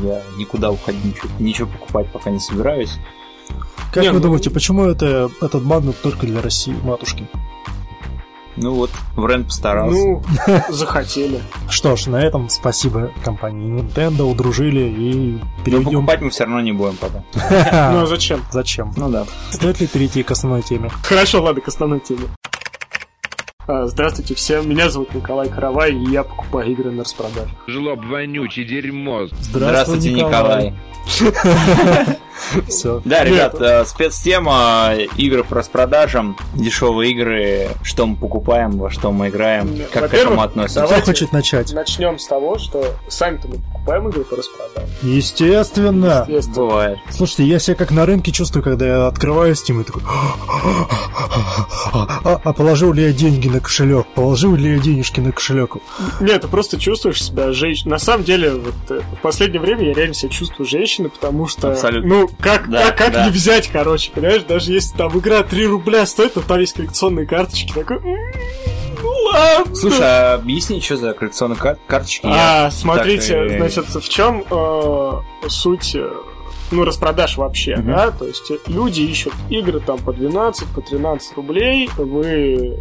я 0.00 0.20
никуда 0.38 0.70
уходить, 0.72 1.04
ничего, 1.04 1.28
ничего 1.38 1.68
покупать 1.68 2.08
пока 2.12 2.30
не 2.30 2.40
собираюсь. 2.40 2.96
Как 3.92 4.02
Не, 4.02 4.08
вы 4.10 4.16
ну- 4.18 4.22
думаете, 4.24 4.50
почему 4.50 4.84
это, 4.86 5.30
этот 5.40 5.64
бандл 5.64 5.92
только 6.02 6.26
для 6.26 6.42
России, 6.42 6.74
матушки? 6.82 7.26
Ну 8.56 8.74
вот, 8.74 8.90
Врен 9.16 9.44
постарался. 9.44 9.96
Ну, 9.96 10.22
захотели. 10.68 11.40
Что 11.68 11.96
ж, 11.96 12.06
на 12.06 12.22
этом 12.22 12.48
спасибо 12.48 13.10
компании 13.24 13.80
Nintendo, 13.80 14.22
удружили 14.22 14.80
и 14.80 15.14
Но 15.32 15.64
перейдем... 15.64 15.84
покупать 15.84 16.20
мы 16.20 16.30
все 16.30 16.44
равно 16.44 16.60
не 16.60 16.72
будем 16.72 16.96
пока. 16.96 17.24
Ну, 17.92 18.02
а 18.02 18.06
зачем? 18.06 18.42
Зачем? 18.52 18.92
Ну 18.96 19.08
да. 19.10 19.26
Стоит 19.50 19.80
ли 19.80 19.86
перейти 19.86 20.22
к 20.22 20.30
основной 20.30 20.62
теме? 20.62 20.90
Хорошо, 21.02 21.42
ладно, 21.42 21.60
к 21.60 21.68
основной 21.68 22.00
теме. 22.00 22.28
А, 23.66 23.86
Здравствуйте 23.86 24.34
всем, 24.34 24.68
меня 24.68 24.90
зовут 24.90 25.14
Николай 25.14 25.48
Каравай, 25.48 25.92
и 25.92 26.10
я 26.10 26.22
покупаю 26.22 26.70
игры 26.70 26.90
на 26.90 27.02
распродаже. 27.02 27.48
Жлоб 27.66 28.04
вонючий 28.04 28.64
дерьмо. 28.64 29.26
Здравствуйте, 29.40 30.12
Николай. 30.12 30.74
Все. 32.68 33.00
Да, 33.04 33.24
ребят, 33.24 33.60
э, 33.60 33.84
спецтема, 33.84 34.92
игры 35.16 35.44
по 35.44 35.56
распродажам, 35.56 36.36
дешевые 36.54 37.12
игры, 37.12 37.68
что 37.82 38.06
мы 38.06 38.16
покупаем, 38.16 38.72
во 38.72 38.90
что 38.90 39.12
мы 39.12 39.28
играем, 39.28 39.70
как 39.92 40.10
к 40.10 40.14
этому 40.14 40.42
относимся. 40.42 40.86
Кто 40.86 41.00
хочет 41.00 41.32
начать? 41.32 41.72
Начнем 41.72 42.18
с 42.18 42.26
того, 42.26 42.58
что 42.58 42.84
сами-то 43.08 43.48
мы 43.48 43.56
покупаем 43.84 44.08
игры 44.08 44.24
по 44.24 44.36
распродаже. 44.36 44.86
Естественно. 45.02 46.24
Естественно. 46.26 46.56
Бывает. 46.66 46.98
Слушайте, 47.10 47.44
я 47.44 47.58
себя 47.58 47.76
как 47.76 47.90
на 47.90 48.06
рынке 48.06 48.32
чувствую, 48.32 48.62
когда 48.62 48.86
я 48.86 49.06
открываю 49.06 49.52
Steam 49.54 49.80
и 49.80 49.84
такой... 49.84 50.02
А, 51.92 52.40
а 52.42 52.52
положил 52.52 52.92
ли 52.92 53.02
я 53.04 53.12
деньги 53.12 53.48
на 53.48 53.60
кошелек? 53.60 54.06
Положил 54.14 54.54
ли 54.56 54.74
я 54.74 54.78
денежки 54.78 55.20
на 55.20 55.32
кошелек? 55.32 55.76
Нет, 56.20 56.42
ты 56.42 56.48
просто 56.48 56.78
чувствуешь 56.78 57.22
себя 57.22 57.52
женщиной. 57.52 57.90
На 57.92 57.98
самом 57.98 58.24
деле, 58.24 58.52
вот 58.52 58.74
э, 58.88 59.00
в 59.18 59.20
последнее 59.22 59.60
время 59.60 59.88
я 59.88 59.94
реально 59.94 60.14
себя 60.14 60.30
чувствую 60.30 60.66
женщиной, 60.66 61.10
потому 61.10 61.46
что... 61.46 61.72
Абсолютно. 61.72 62.08
Ну, 62.08 62.30
как, 62.40 62.68
Да, 62.70 62.86
как, 62.86 62.96
как 62.98 63.12
да. 63.12 63.26
не 63.26 63.30
взять, 63.30 63.68
короче, 63.68 64.10
понимаешь? 64.12 64.42
Даже 64.48 64.72
если 64.72 64.96
там 64.96 65.16
игра 65.18 65.42
3 65.42 65.66
рубля 65.66 66.06
стоит, 66.06 66.34
то 66.34 66.40
там 66.40 66.60
есть 66.60 66.74
коллекционные 66.74 67.26
карточки. 67.26 67.72
Такой, 67.72 67.98
«М, 67.98 68.02
ну 68.04 68.73
ладно. 69.08 69.74
Слушай, 69.74 70.00
а 70.02 70.34
объясни, 70.34 70.80
что 70.80 70.96
за 70.96 71.12
коллекционные 71.12 71.56
кар- 71.58 71.78
карточки? 71.86 72.26
Я 72.26 72.66
А, 72.66 72.70
смотрите, 72.70 73.48
так 73.48 73.58
значит, 73.58 73.86
в 73.94 74.08
чем 74.08 74.44
суть, 75.48 75.94
э, 75.94 76.10
ну, 76.70 76.84
распродаж 76.84 77.36
вообще, 77.36 77.76
Мгм. 77.76 77.86
да? 77.92 78.10
То 78.10 78.26
есть 78.26 78.50
э, 78.50 78.58
люди 78.66 79.02
ищут 79.02 79.32
игры 79.50 79.80
там 79.80 79.98
по 79.98 80.12
12, 80.12 80.66
по 80.74 80.80
13 80.80 81.36
рублей, 81.36 81.88
вы 81.96 82.24
э, 82.24 82.78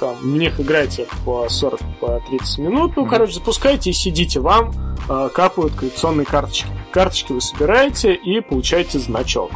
там 0.00 0.14
в 0.16 0.26
них 0.26 0.58
играете 0.60 1.06
по 1.24 1.48
40, 1.48 1.80
по 2.00 2.20
30 2.28 2.58
минут, 2.58 2.92
ну, 2.96 3.02
Мгм. 3.02 3.10
короче, 3.10 3.34
запускаете 3.34 3.90
и 3.90 3.92
сидите, 3.92 4.40
вам 4.40 4.72
э, 5.08 5.28
капают 5.34 5.74
коллекционные 5.74 6.26
карточки. 6.26 6.68
Карточки 6.90 7.32
вы 7.32 7.40
собираете 7.40 8.14
и 8.14 8.40
получаете 8.40 8.98
значок. 8.98 9.50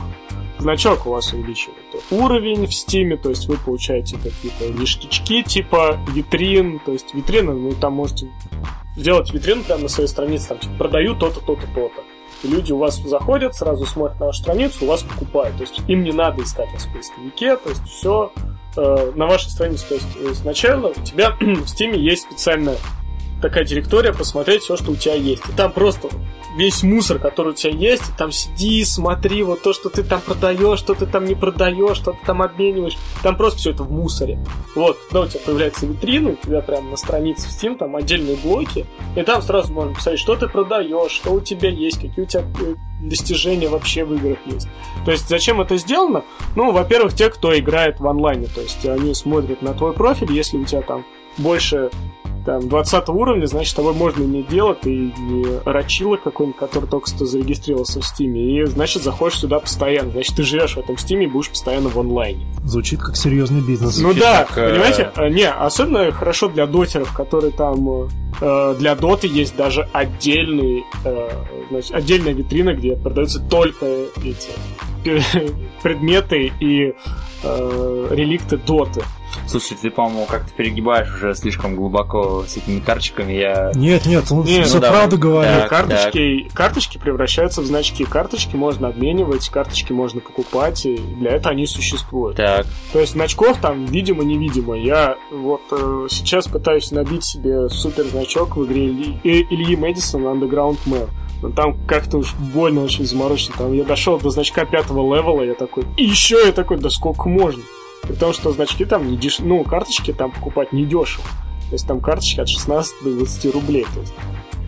Значок 0.59 1.07
у 1.07 1.11
вас 1.11 1.33
увеличивает 1.33 1.79
уровень 2.11 2.67
в 2.67 2.75
стиме, 2.75 3.17
то 3.17 3.31
есть 3.31 3.47
вы 3.49 3.57
получаете 3.57 4.17
какие-то 4.17 4.69
ништячки 4.79 5.43
типа 5.43 5.99
витрин, 6.13 6.81
то 6.81 6.93
есть 6.93 7.15
витрины, 7.15 7.53
ну 7.53 7.73
там 7.73 7.95
можете 7.95 8.29
сделать 8.97 9.33
витрину 9.33 9.63
прямо 9.63 9.83
на 9.83 9.89
своей 9.89 10.09
странице, 10.09 10.49
там 10.49 10.59
типа 10.59 10.75
продаю 10.79 11.15
то-то, 11.15 11.41
то-то, 11.41 11.67
то-то. 11.75 12.03
Люди 12.43 12.73
у 12.73 12.79
вас 12.79 12.97
заходят, 12.97 13.55
сразу 13.55 13.87
смотрят 13.87 14.19
на 14.19 14.27
вашу 14.27 14.43
страницу, 14.43 14.85
у 14.85 14.89
вас 14.89 15.03
покупают. 15.03 15.57
То 15.57 15.63
есть 15.63 15.81
им 15.87 16.03
не 16.03 16.13
надо 16.13 16.43
искать 16.43 16.73
вас 16.73 16.87
в 16.87 16.93
поисковике, 16.93 17.57
то 17.57 17.69
есть 17.69 17.85
все 17.85 18.33
на 18.77 19.27
вашей 19.27 19.51
странице. 19.51 19.87
То 19.89 19.95
есть 19.95 20.09
э, 20.17 20.35
сначала 20.35 20.89
у 20.89 20.95
тебя 20.95 21.31
в 21.41 21.65
Steam 21.65 21.97
есть 21.97 22.23
специальная 22.23 22.77
такая 23.43 23.65
директория, 23.65 24.13
посмотреть 24.13 24.63
все, 24.63 24.77
что 24.77 24.93
у 24.93 24.97
тебя 24.97 25.15
есть. 25.15 25.43
И 25.49 25.53
там 25.53 25.73
просто 25.73 26.09
весь 26.57 26.83
мусор, 26.83 27.19
который 27.19 27.49
у 27.49 27.55
тебя 27.55 27.73
есть, 27.73 28.05
там 28.17 28.31
сиди, 28.31 28.85
смотри, 28.85 29.43
вот 29.43 29.63
то, 29.63 29.73
что 29.73 29.89
ты 29.89 30.03
там 30.03 30.21
продаешь, 30.21 30.79
что 30.79 30.95
ты 30.95 31.07
там 31.07 31.25
не 31.25 31.35
продаешь, 31.35 31.97
что 31.97 32.13
ты 32.13 32.19
там 32.25 32.43
обмениваешь. 32.43 32.97
Там 33.23 33.37
просто 33.37 33.59
все 33.59 33.71
это 33.73 33.83
в 33.83 33.91
мусоре. 33.91 34.39
Вот, 34.75 34.99
когда 35.09 35.23
у 35.23 35.27
тебя 35.27 35.41
появляется 35.45 35.87
витрина, 35.87 36.31
у 36.31 36.37
тебя 36.37 36.61
прямо 36.61 36.91
на 36.91 36.97
странице 36.97 37.49
в 37.49 37.53
Steam 37.53 37.77
там 37.77 37.97
отдельные 37.97 38.37
блоки, 38.37 38.87
и 39.17 39.23
там 39.23 39.43
сразу 39.43 39.73
можно 39.73 39.95
писать, 39.95 40.19
что 40.19 40.37
ты 40.37 40.49
продаешь, 40.49 41.11
что 41.11 41.33
у 41.33 41.41
тебя 41.41 41.69
есть, 41.69 42.01
какие 42.01 42.25
у 42.25 42.27
тебя 42.27 42.45
э, 42.61 42.75
достижения 43.01 43.69
вообще 43.69 44.05
в 44.05 44.15
играх 44.15 44.39
есть. 44.47 44.69
То 45.05 45.11
есть 45.11 45.29
зачем 45.29 45.61
это 45.61 45.77
сделано? 45.77 46.25
Ну, 46.55 46.71
во-первых, 46.71 47.15
те, 47.15 47.29
кто 47.29 47.59
играет 47.59 47.99
в 47.99 48.07
онлайне, 48.07 48.47
то 48.47 48.61
есть 48.61 48.85
они 48.87 49.15
смотрят 49.15 49.63
на 49.63 49.75
твой 49.75 49.93
профиль, 49.93 50.33
если 50.33 50.59
у 50.59 50.65
тебя 50.65 50.83
там 50.83 51.05
больше 51.39 51.91
там, 52.45 52.69
20 52.69 53.09
уровня, 53.09 53.47
значит, 53.47 53.73
с 53.73 53.75
тобой 53.75 53.95
можно 53.95 54.23
иметь 54.25 54.49
дело, 54.49 54.75
ты 54.75 54.91
не 54.91 55.61
рачила 55.65 56.17
какой-нибудь, 56.17 56.59
который 56.59 56.89
только 56.89 57.09
что 57.09 57.27
зарегистрировался 57.27 58.01
в 58.01 58.07
Стиме, 58.07 58.61
и, 58.61 58.65
значит, 58.67 59.03
заходишь 59.03 59.39
сюда 59.39 59.61
постоянно, 59.61 60.11
значит, 60.11 60.37
ты 60.37 60.43
живешь 60.43 60.75
в 60.75 60.79
этом 60.79 60.99
Стиме 60.99 61.27
и 61.27 61.29
будешь 61.29 61.51
постоянно 61.51 61.89
в 61.89 61.99
онлайне. 61.99 62.47
Звучит 62.65 63.01
как 63.01 63.17
серьезный 63.17 63.61
бизнес. 63.61 63.97
Ну 63.97 64.13
Звучит 64.13 64.23
да, 64.23 64.45
как, 64.45 64.71
понимаете, 64.71 65.11
э, 65.17 65.29
не, 65.29 65.49
особенно 65.49 66.11
хорошо 66.13 66.49
для 66.49 66.67
дотеров, 66.67 67.13
которые 67.15 67.53
там 67.53 68.09
э, 68.41 68.75
для 68.79 68.95
доты 68.95 69.27
есть 69.29 69.57
даже 69.57 69.89
отдельный, 69.93 70.85
э, 71.05 71.29
значит, 71.71 71.93
отдельная 71.93 72.33
витрина, 72.33 72.75
где 72.75 72.97
продаются 72.97 73.41
только 73.41 73.87
эти 74.17 74.51
предметы 75.83 76.53
и 76.61 76.95
э, 77.43 78.09
реликты 78.11 78.57
доты. 78.57 79.03
Слушай, 79.47 79.77
ты, 79.81 79.91
по-моему, 79.91 80.27
как-то 80.27 80.51
перегибаешь 80.53 81.13
уже 81.15 81.35
слишком 81.35 81.77
глубоко 81.77 82.45
с 82.47 82.57
этими 82.57 82.81
карточками. 82.81 83.33
Я... 83.33 83.73
Нет, 83.75 84.07
нет, 84.07 84.31
он 84.31 84.45
Не, 84.45 84.63
все 84.63 84.75
ну 84.75 84.81
да, 84.81 84.91
правду 84.91 85.19
говорит. 85.19 85.53
Так, 85.53 85.71
карточки, 85.71 86.51
карточки 86.55 86.99
превращаются 86.99 87.61
в 87.61 87.67
значки. 87.67 88.05
Карточки 88.05 88.57
можно 88.57 88.89
обменивать, 88.89 89.49
карточки 89.49 89.93
можно 89.93 90.21
покупать, 90.21 90.87
и 90.87 90.97
для 90.97 91.33
этого 91.33 91.53
они 91.53 91.67
существуют. 91.67 92.37
Так, 92.37 92.67
То 92.93 93.01
есть 93.01 93.13
значков 93.13 93.59
там 93.61 93.85
видимо-невидимо. 93.87 94.77
Я 94.77 95.17
вот 95.31 95.63
э, 95.71 96.07
сейчас 96.11 96.47
пытаюсь 96.49 96.91
набить 96.91 97.25
себе 97.25 97.69
супер 97.69 98.05
значок 98.05 98.57
в 98.57 98.65
игре 98.65 98.87
Ильи, 98.87 99.21
э, 99.25 99.43
Ильи 99.51 99.77
Мэдисона 99.77 100.29
Underground 100.29 100.79
Man. 100.87 101.09
Но 101.43 101.51
там 101.51 101.77
как-то 101.87 102.19
уж 102.19 102.35
больно 102.35 102.83
очень 102.83 103.05
заморочено. 103.05 103.55
Там 103.59 103.73
я 103.73 103.85
дошел 103.85 104.19
до 104.19 104.31
значка 104.31 104.65
пятого 104.65 105.15
левела, 105.15 105.43
я 105.43 105.55
такой, 105.55 105.85
и 105.97 106.05
еще 106.05 106.41
я 106.47 106.53
такой, 106.53 106.79
да 106.79 106.89
сколько 106.89 107.29
можно? 107.29 107.63
При 108.03 108.15
том, 108.15 108.33
что 108.33 108.53
значки 108.53 108.85
там 108.85 109.11
не 109.11 109.17
деш... 109.17 109.39
ну, 109.39 109.63
карточки 109.65 110.13
там 110.13 110.33
покупать 110.33 110.73
не 110.73 110.85
дешево. 110.85 111.25
То 111.69 111.75
есть 111.75 111.87
там 111.87 112.01
карточки 112.01 112.41
от 112.41 112.49
16 112.49 112.95
до 113.03 113.11
20 113.17 113.55
рублей. 113.55 113.87
То 113.95 114.01
есть 114.01 114.13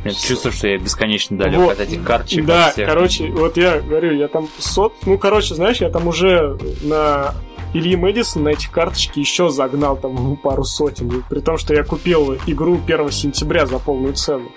я 0.04 0.12
чувствую, 0.28 0.52
что 0.52 0.68
я 0.68 0.78
бесконечно 0.78 1.36
далек 1.38 1.58
Вот. 1.58 1.72
от 1.72 1.80
этих 1.80 2.04
карточек. 2.04 2.44
да, 2.44 2.70
всех. 2.70 2.88
короче, 2.88 3.26
вот 3.28 3.56
я 3.56 3.80
говорю, 3.80 4.14
я 4.14 4.28
там 4.28 4.48
сот... 4.58 4.94
Ну, 5.06 5.18
короче, 5.18 5.54
знаешь, 5.54 5.80
я 5.80 5.88
там 5.90 6.06
уже 6.08 6.58
на 6.82 7.34
Ильи 7.74 7.96
Мэдисон 7.96 8.44
на 8.44 8.50
эти 8.50 8.68
карточки 8.68 9.18
еще 9.18 9.50
загнал 9.50 9.96
там 9.96 10.36
пару 10.36 10.64
сотен. 10.64 11.24
При 11.28 11.40
том, 11.40 11.58
что 11.58 11.74
я 11.74 11.84
купил 11.84 12.34
игру 12.46 12.80
1 12.86 13.10
сентября 13.10 13.66
за 13.66 13.78
полную 13.78 14.14
цену. 14.14 14.50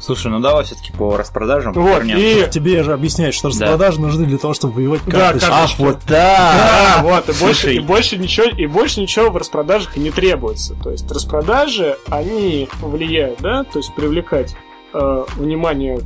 Слушай, 0.00 0.30
ну 0.30 0.40
давай 0.40 0.64
все-таки 0.64 0.92
по 0.92 1.16
распродажам. 1.16 1.72
Вот, 1.72 1.98
вернемся. 2.04 2.46
и... 2.46 2.50
Тебе 2.50 2.82
же 2.82 2.92
объясняют, 2.92 3.34
что 3.34 3.48
Да. 3.50 3.66
распродажи 3.66 4.00
нужны 4.00 4.26
для 4.26 4.38
того, 4.38 4.54
чтобы 4.54 4.74
воевать 4.74 5.00
Да, 5.06 5.10
карточки. 5.32 5.46
карточки. 5.48 5.74
Ах, 5.74 5.86
вот 5.86 5.98
Да, 6.06 6.94
так! 6.96 7.04
вот, 7.04 7.28
и 7.28 7.40
больше, 7.44 7.74
и 7.74 7.78
больше 7.80 8.16
ничего, 8.18 8.46
и 8.46 8.66
больше 8.66 9.00
ничего 9.00 9.30
в 9.30 9.36
распродажах 9.36 9.96
и 9.96 10.00
не 10.00 10.10
требуется. 10.10 10.74
То 10.82 10.90
есть 10.90 11.10
распродажи, 11.10 11.96
они 12.08 12.68
влияют, 12.80 13.40
да, 13.40 13.64
то 13.64 13.78
есть 13.78 13.94
привлекать 13.94 14.54
э, 14.92 15.24
внимание 15.36 16.00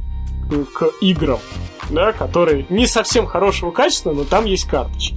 к 0.75 0.87
играм, 1.01 1.39
да, 1.91 2.13
которые 2.13 2.67
не 2.71 2.87
совсем 2.87 3.27
хорошего 3.27 3.71
качества, 3.71 4.13
но 4.13 4.25
там 4.25 4.47
есть 4.47 4.65
карточки. 4.65 5.17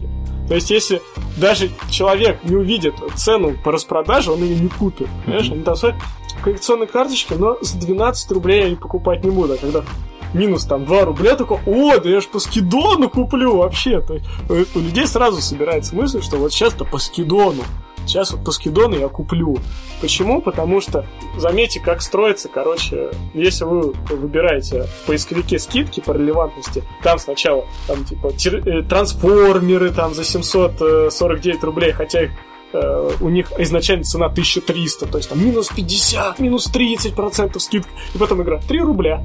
То 0.54 0.58
есть, 0.58 0.70
если 0.70 1.02
даже 1.36 1.72
человек 1.90 2.44
не 2.44 2.56
увидит 2.56 2.94
цену 3.16 3.56
по 3.64 3.72
распродаже, 3.72 4.32
он 4.32 4.44
ее 4.44 4.56
не 4.56 4.70
купит. 4.70 5.08
Понимаешь, 5.26 5.50
они 5.50 5.64
там 5.64 5.76
стоят 5.76 5.96
коллекционные 6.44 6.86
карточки, 6.86 7.34
но 7.34 7.58
за 7.62 7.80
12 7.80 8.32
рублей 8.34 8.62
я 8.62 8.70
не 8.70 8.76
покупать 8.76 9.24
не 9.24 9.32
буду. 9.32 9.54
А 9.54 9.58
когда 9.58 9.84
минус 10.34 10.66
там 10.66 10.86
2 10.86 11.06
рубля, 11.06 11.36
такой, 11.36 11.60
о, 11.66 11.98
да 12.00 12.10
я 12.10 12.22
ж 12.22 12.28
по 12.28 12.40
скидону 12.40 13.10
куплю 13.10 13.58
вообще. 13.58 14.02
То 14.02 14.16
есть, 14.16 14.26
э, 14.50 14.66
у 14.76 14.80
людей 14.80 15.08
сразу 15.08 15.42
собирается 15.42 15.96
мысль, 15.96 16.22
что 16.22 16.38
вот 16.38 16.52
сейчас-то 16.52 16.86
по 16.86 16.98
скидону. 16.98 17.64
Сейчас 18.06 18.32
вот 18.32 18.44
по 18.44 18.52
скидону 18.52 18.98
я 18.98 19.08
куплю. 19.08 19.58
Почему? 20.02 20.42
Потому 20.42 20.82
что, 20.82 21.06
заметьте, 21.38 21.80
как 21.80 22.02
строится, 22.02 22.50
короче, 22.50 23.12
если 23.34 23.64
вы 23.64 23.94
выбираете 24.10 24.84
в 24.84 25.08
поисковике 25.08 25.58
скидки 25.58 26.02
по 26.02 26.12
релевантности, 26.12 26.84
там 27.02 27.18
сначала 27.18 27.66
там 27.88 28.04
типа 28.04 28.28
э, 28.28 28.82
трансформеры 28.84 29.92
там 29.92 30.14
за 30.14 30.24
749 30.24 31.64
рублей, 31.64 31.92
хотя 31.94 32.24
их 32.24 32.32
э, 32.74 33.12
у 33.22 33.30
них 33.30 33.52
изначально 33.58 34.04
цена 34.04 34.26
1300, 34.26 35.06
то 35.06 35.18
есть 35.18 35.30
там 35.30 35.44
минус 35.44 35.70
50, 35.70 36.40
минус 36.40 36.66
30 36.66 37.16
процентов 37.16 37.62
скидка, 37.62 37.90
и 38.14 38.18
потом 38.18 38.42
игра 38.42 38.60
3 38.60 38.80
рубля. 38.82 39.24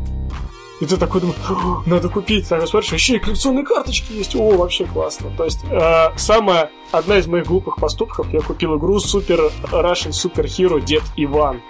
И 0.80 0.86
ты 0.86 0.96
такой 0.96 1.20
думаешь, 1.20 1.40
«О, 1.48 1.82
надо 1.86 2.08
купить, 2.08 2.48
так 2.48 2.66
смотришь, 2.66 2.92
еще 2.92 3.16
и 3.16 3.18
коллекционные 3.18 3.64
карточки 3.64 4.12
есть, 4.12 4.36
о, 4.36 4.50
вообще 4.50 4.84
классно. 4.84 5.30
То 5.36 5.44
есть, 5.44 5.64
э, 5.64 6.16
самая, 6.16 6.70
одна 6.92 7.18
из 7.18 7.26
моих 7.26 7.46
глупых 7.46 7.76
поступков, 7.76 8.32
я 8.32 8.40
купил 8.40 8.78
игру 8.78 8.98
Super 8.98 9.52
Russian 9.72 10.10
Super 10.10 10.44
Hero 10.44 10.80
Дед 10.80 11.02
Иван. 11.16 11.60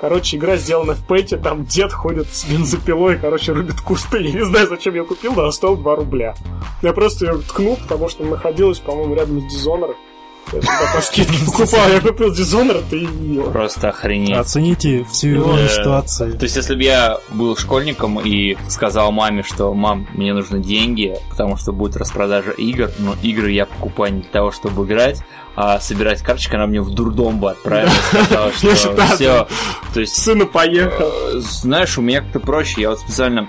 Короче, 0.00 0.36
игра 0.36 0.56
сделана 0.56 0.94
в 0.94 1.04
пэте, 1.04 1.38
там 1.38 1.64
дед 1.64 1.92
ходит 1.92 2.28
с 2.28 2.44
бензопилой, 2.44 3.18
короче, 3.18 3.52
рубит 3.52 3.80
кусты. 3.80 4.22
Я 4.22 4.32
не 4.32 4.44
знаю, 4.44 4.68
зачем 4.68 4.94
я 4.94 5.02
купил, 5.02 5.32
но 5.34 5.42
она 5.42 5.50
стоила 5.50 5.76
2 5.76 5.96
рубля. 5.96 6.34
Я 6.82 6.92
просто 6.92 7.26
ее 7.26 7.38
ткнул, 7.38 7.76
потому 7.76 8.08
что 8.08 8.22
находилась, 8.22 8.78
по-моему, 8.78 9.16
рядом 9.16 9.40
с 9.40 9.44
Dishonored. 9.52 9.96
Я 10.52 10.60
тогда 10.60 10.92
по 10.94 11.00
скидке 11.02 11.44
покупал, 11.44 11.88
я 11.88 12.00
купил 12.00 12.32
Dishonored 12.32 12.90
и. 12.96 13.40
Просто 13.52 13.90
охренеть. 13.90 14.36
Оцените 14.36 15.04
всю 15.04 15.28
иронию 15.30 15.66
Да. 15.68 15.68
ситуации. 15.68 16.30
То 16.32 16.44
есть, 16.44 16.56
если 16.56 16.74
бы 16.74 16.82
я 16.82 17.18
был 17.30 17.56
школьником 17.56 18.18
и 18.20 18.56
сказал 18.68 19.12
маме, 19.12 19.42
что 19.42 19.74
«мам, 19.74 20.06
мне 20.14 20.32
нужны 20.32 20.60
деньги, 20.60 21.16
потому 21.30 21.56
что 21.56 21.72
будет 21.72 21.96
распродажа 21.96 22.50
игр, 22.52 22.90
но 22.98 23.14
игры 23.22 23.50
я 23.52 23.66
покупаю 23.66 24.14
не 24.14 24.20
для 24.22 24.30
того, 24.30 24.50
чтобы 24.52 24.84
играть, 24.86 25.20
а 25.56 25.80
собирать 25.80 26.22
карточки, 26.22 26.54
она 26.54 26.66
мне 26.66 26.80
в 26.80 26.90
дурдом 26.90 27.40
бы 27.40 27.50
отправила 27.50 27.90
сказала, 27.90 28.52
что 28.76 28.96
все. 29.14 29.48
То 29.92 30.00
есть, 30.00 30.16
Сына 30.22 30.46
поехал. 30.46 31.10
э, 31.34 31.38
знаешь, 31.40 31.98
у 31.98 32.02
меня 32.02 32.20
как-то 32.22 32.40
проще. 32.40 32.82
Я 32.82 32.90
вот 32.90 33.00
специально 33.00 33.48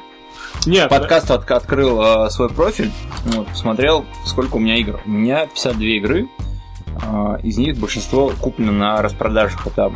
Нет, 0.66 0.90
подкаст 0.90 1.30
от- 1.32 1.50
открыл 1.52 2.02
э, 2.02 2.30
свой 2.32 2.50
профиль, 2.50 2.92
вот, 3.26 3.48
посмотрел, 3.48 4.06
сколько 4.26 4.56
у 4.56 4.60
меня 4.60 4.76
игр. 4.78 5.00
У 5.06 5.10
меня 5.10 5.46
52 5.46 5.84
игры, 5.98 6.28
э, 6.39 6.39
из 7.44 7.58
них 7.58 7.78
большинство 7.78 8.32
куплено 8.40 8.72
на 8.72 9.02
распродажах. 9.02 9.68
Это 9.68 9.92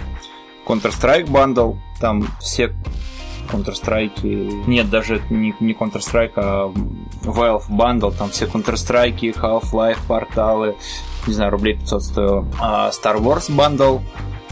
Counter-Strike 0.65 1.27
Bundle, 1.27 1.77
там 1.99 2.27
все 2.39 2.73
Counter-Strike, 3.51 4.67
нет, 4.67 4.89
даже 4.89 5.21
не, 5.29 5.53
не 5.59 5.73
Counter-Strike, 5.73 6.33
а 6.35 6.71
Valve 7.23 7.69
Bundle, 7.69 8.15
там 8.17 8.29
все 8.29 8.45
Counter-Strike, 8.45 9.35
Half-Life, 9.35 9.99
порталы, 10.07 10.75
не 11.27 11.33
знаю, 11.33 11.51
рублей 11.51 11.75
500 11.75 12.03
стоил. 12.03 12.45
А 12.59 12.89
Star 12.89 13.17
Wars 13.17 13.49
Bundle, 13.49 14.01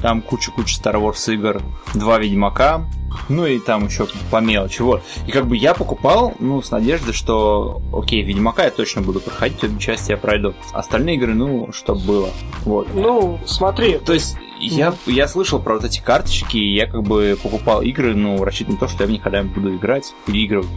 там 0.01 0.21
куча-куча 0.21 0.79
Star 0.79 0.95
Wars 0.95 1.33
игр, 1.33 1.61
два 1.93 2.17
Ведьмака, 2.17 2.85
ну 3.29 3.45
и 3.45 3.59
там 3.59 3.85
еще 3.85 4.07
по 4.29 4.37
мелочи, 4.37 4.81
вот. 4.81 5.03
И 5.27 5.31
как 5.31 5.47
бы 5.47 5.55
я 5.57 5.73
покупал, 5.73 6.33
ну, 6.39 6.61
с 6.61 6.71
надеждой, 6.71 7.13
что, 7.13 7.81
окей, 7.93 8.23
Ведьмака 8.23 8.63
я 8.65 8.71
точно 8.71 9.01
буду 9.01 9.19
проходить, 9.19 9.63
обе 9.63 9.79
части 9.79 10.11
я 10.11 10.17
пройду. 10.17 10.53
Остальные 10.73 11.15
игры, 11.15 11.33
ну, 11.33 11.71
что 11.71 11.95
было, 11.95 12.29
вот. 12.63 12.87
Ну, 12.93 13.39
смотри. 13.45 13.99
То 13.99 14.13
есть, 14.13 14.37
я, 14.59 14.93
я 15.05 15.27
слышал 15.27 15.59
про 15.59 15.75
вот 15.75 15.83
эти 15.83 15.99
карточки, 15.99 16.57
и 16.57 16.73
я 16.73 16.87
как 16.87 17.03
бы 17.03 17.37
покупал 17.41 17.81
игры, 17.81 18.15
ну, 18.15 18.43
рассчитывая 18.43 18.75
на 18.75 18.79
то, 18.79 18.87
что 18.87 19.03
я 19.03 19.07
в 19.07 19.11
них 19.11 19.21
когда-нибудь 19.21 19.53
буду 19.53 19.75
играть, 19.75 20.13
переигрывать. 20.25 20.69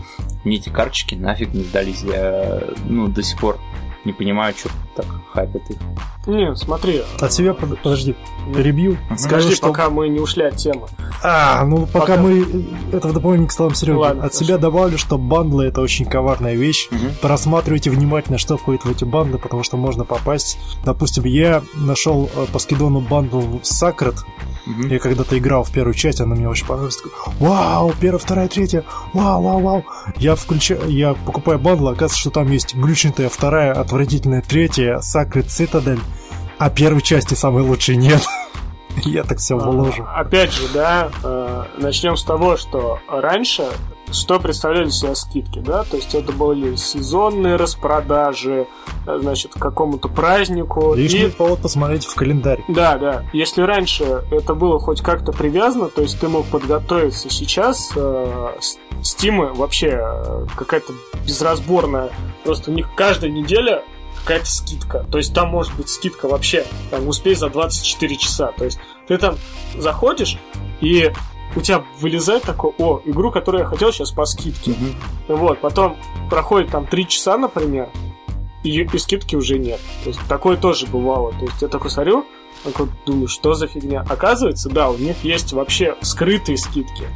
Мне 0.44 0.56
эти 0.56 0.68
карточки 0.68 1.14
нафиг 1.14 1.54
не 1.54 1.62
сдались, 1.62 2.02
я, 2.02 2.62
ну, 2.88 3.08
до 3.08 3.22
сих 3.22 3.38
пор 3.38 3.58
не 4.04 4.12
понимаю, 4.12 4.54
что 4.56 4.68
так 4.96 5.06
хайпят 5.32 5.62
их. 5.70 5.76
Не, 6.26 6.54
смотри. 6.56 7.02
От 7.20 7.32
себя, 7.32 7.52
под- 7.54 7.78
подожди, 7.82 8.14
перебью. 8.54 8.96
Скажу, 9.16 9.28
Подожди, 9.28 9.54
что... 9.54 9.66
пока 9.68 9.90
мы 9.90 10.08
не 10.08 10.20
ушли 10.20 10.44
от 10.44 10.56
темы. 10.56 10.86
А, 11.22 11.64
ну 11.64 11.86
пока, 11.86 12.00
Пока. 12.16 12.16
мы 12.20 12.66
это 12.92 13.08
в 13.08 13.12
дополнение 13.12 13.48
к 13.48 13.52
словам 13.52 13.74
Сереги. 13.74 13.96
Ладно, 13.96 14.24
От 14.24 14.32
хорошо. 14.32 14.44
себя 14.44 14.58
добавлю, 14.58 14.98
что 14.98 15.18
бандлы 15.18 15.66
это 15.66 15.80
очень 15.80 16.06
коварная 16.06 16.54
вещь. 16.54 16.88
Мгм. 16.90 17.10
Просматривайте 17.20 17.90
внимательно, 17.90 18.38
что 18.38 18.56
входит 18.56 18.84
в 18.84 18.90
эти 18.90 19.04
банды, 19.04 19.38
потому 19.38 19.62
что 19.62 19.76
можно 19.76 20.04
попасть. 20.04 20.58
Допустим, 20.84 21.24
я 21.24 21.62
нашел 21.74 22.30
э, 22.34 22.46
по 22.52 22.58
скидону 22.58 23.00
бандл 23.00 23.40
Sacred. 23.62 24.16
Мгм. 24.66 24.88
Я 24.88 24.98
когда-то 24.98 25.38
играл 25.38 25.64
в 25.64 25.70
первую 25.70 25.94
часть, 25.94 26.20
она 26.20 26.34
мне 26.34 26.48
очень 26.48 26.66
понравилась. 26.66 26.96
Такой, 26.96 27.12
Вау, 27.38 27.92
первая, 28.00 28.18
вторая, 28.18 28.48
третья. 28.48 28.84
Вау, 29.12 29.42
вау, 29.42 29.60
вау. 29.60 29.84
Я 30.16 30.34
включаю, 30.34 30.88
я 30.88 31.14
покупаю 31.14 31.58
бандл, 31.58 31.88
оказывается, 31.88 32.18
что 32.18 32.30
там 32.30 32.50
есть 32.50 32.74
глючнутая 32.74 33.28
вторая, 33.28 33.72
отвратительная 33.72 34.42
третья, 34.42 34.98
Sacred 34.98 35.46
Citadel, 35.46 36.00
а 36.58 36.70
первой 36.70 37.02
части 37.02 37.34
самой 37.34 37.62
лучшей 37.62 37.96
нет. 37.96 38.22
Я 39.02 39.24
так 39.24 39.38
все. 39.38 39.58
А, 39.58 40.20
Опять 40.20 40.52
же, 40.52 40.68
да, 40.72 41.10
э, 41.22 41.64
начнем 41.78 42.16
с 42.16 42.24
того, 42.24 42.56
что 42.56 42.98
раньше 43.08 43.64
что 44.12 44.38
представляли 44.38 44.90
себя 44.90 45.14
скидки, 45.16 45.58
да, 45.58 45.82
то 45.82 45.96
есть 45.96 46.14
это 46.14 46.30
были 46.30 46.76
сезонные 46.76 47.56
распродажи, 47.56 48.66
э, 49.06 49.18
значит, 49.20 49.54
к 49.54 49.58
какому-то 49.58 50.08
празднику. 50.08 50.94
Лишний 50.94 51.24
и- 51.24 51.30
повод 51.30 51.60
посмотреть 51.60 52.04
в 52.04 52.14
календарь. 52.14 52.62
Да, 52.68 52.96
да. 52.96 53.24
Если 53.32 53.62
раньше 53.62 54.22
это 54.30 54.54
было 54.54 54.78
хоть 54.78 55.00
как-то 55.00 55.32
привязано, 55.32 55.88
то 55.88 56.02
есть 56.02 56.20
ты 56.20 56.28
мог 56.28 56.46
подготовиться 56.46 57.28
сейчас, 57.30 57.92
э, 57.96 58.52
Стимы 59.02 59.52
вообще 59.52 59.98
э, 60.00 60.46
какая-то 60.56 60.92
безразборная. 61.26 62.10
Просто 62.44 62.70
у 62.70 62.74
них 62.74 62.88
каждая 62.96 63.30
неделя 63.30 63.82
какая-то 64.24 64.46
скидка. 64.46 65.06
То 65.10 65.18
есть 65.18 65.34
там 65.34 65.50
может 65.50 65.74
быть 65.74 65.88
скидка 65.88 66.26
вообще, 66.26 66.64
там 66.90 67.06
успей 67.06 67.34
за 67.34 67.50
24 67.50 68.16
часа. 68.16 68.52
То 68.56 68.64
есть 68.64 68.78
ты 69.06 69.18
там 69.18 69.36
заходишь 69.76 70.38
и 70.80 71.12
у 71.56 71.60
тебя 71.60 71.84
вылезает 72.00 72.42
такое, 72.42 72.72
о, 72.78 73.00
игру, 73.04 73.30
которую 73.30 73.62
я 73.62 73.68
хотел 73.68 73.92
сейчас 73.92 74.10
по 74.10 74.24
скидке. 74.24 74.72
Мгм. 74.72 75.38
Вот, 75.38 75.60
потом 75.60 75.96
проходит 76.28 76.70
там 76.70 76.86
3 76.86 77.06
часа, 77.06 77.36
например, 77.36 77.90
и, 78.64 78.82
и 78.82 78.98
скидки 78.98 79.36
уже 79.36 79.58
нет. 79.58 79.78
То 80.02 80.08
есть 80.08 80.20
такое 80.28 80.56
тоже 80.56 80.86
бывало. 80.86 81.32
То 81.32 81.44
есть 81.44 81.62
я 81.62 81.68
такой 81.68 81.90
смотрю, 81.90 82.24
такой 82.64 82.88
думаю, 83.06 83.28
что 83.28 83.54
за 83.54 83.66
фигня. 83.66 84.04
Оказывается, 84.08 84.68
да, 84.70 84.90
у 84.90 84.96
них 84.96 85.22
есть 85.22 85.52
вообще 85.52 85.96
скрытые 86.00 86.56
скидки. 86.56 87.08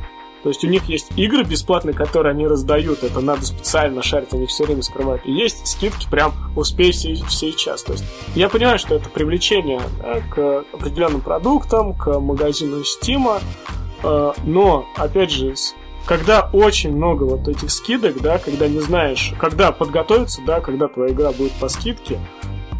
То 0.42 0.50
есть 0.50 0.64
у 0.64 0.68
них 0.68 0.84
есть 0.88 1.10
игры 1.16 1.42
бесплатные, 1.42 1.94
которые 1.94 2.30
они 2.30 2.46
раздают. 2.46 3.02
Это 3.02 3.20
надо 3.20 3.44
специально 3.44 4.02
шарить, 4.02 4.32
они 4.32 4.46
все 4.46 4.64
время 4.64 4.82
скрывают. 4.82 5.22
И 5.26 5.32
есть 5.32 5.66
скидки 5.66 6.08
прям 6.08 6.32
успей 6.56 6.92
все, 6.92 7.14
все 7.26 7.52
час. 7.52 7.82
То 7.82 7.92
есть 7.92 8.04
я 8.34 8.48
понимаю, 8.48 8.78
что 8.78 8.94
это 8.94 9.08
привлечение 9.08 9.80
да, 10.00 10.20
к 10.30 10.64
определенным 10.72 11.20
продуктам, 11.20 11.94
к 11.94 12.20
магазину 12.20 12.82
Steam. 12.82 13.40
э, 14.02 14.32
Но, 14.44 14.86
опять 14.96 15.32
же, 15.32 15.54
когда 16.06 16.48
очень 16.52 16.94
много 16.94 17.24
вот 17.24 17.48
этих 17.48 17.70
скидок, 17.70 18.20
да, 18.22 18.38
когда 18.38 18.68
не 18.68 18.80
знаешь, 18.80 19.34
когда 19.38 19.72
подготовиться, 19.72 20.40
да, 20.46 20.60
когда 20.60 20.88
твоя 20.88 21.12
игра 21.12 21.32
будет 21.32 21.52
по 21.52 21.68
скидке, 21.68 22.20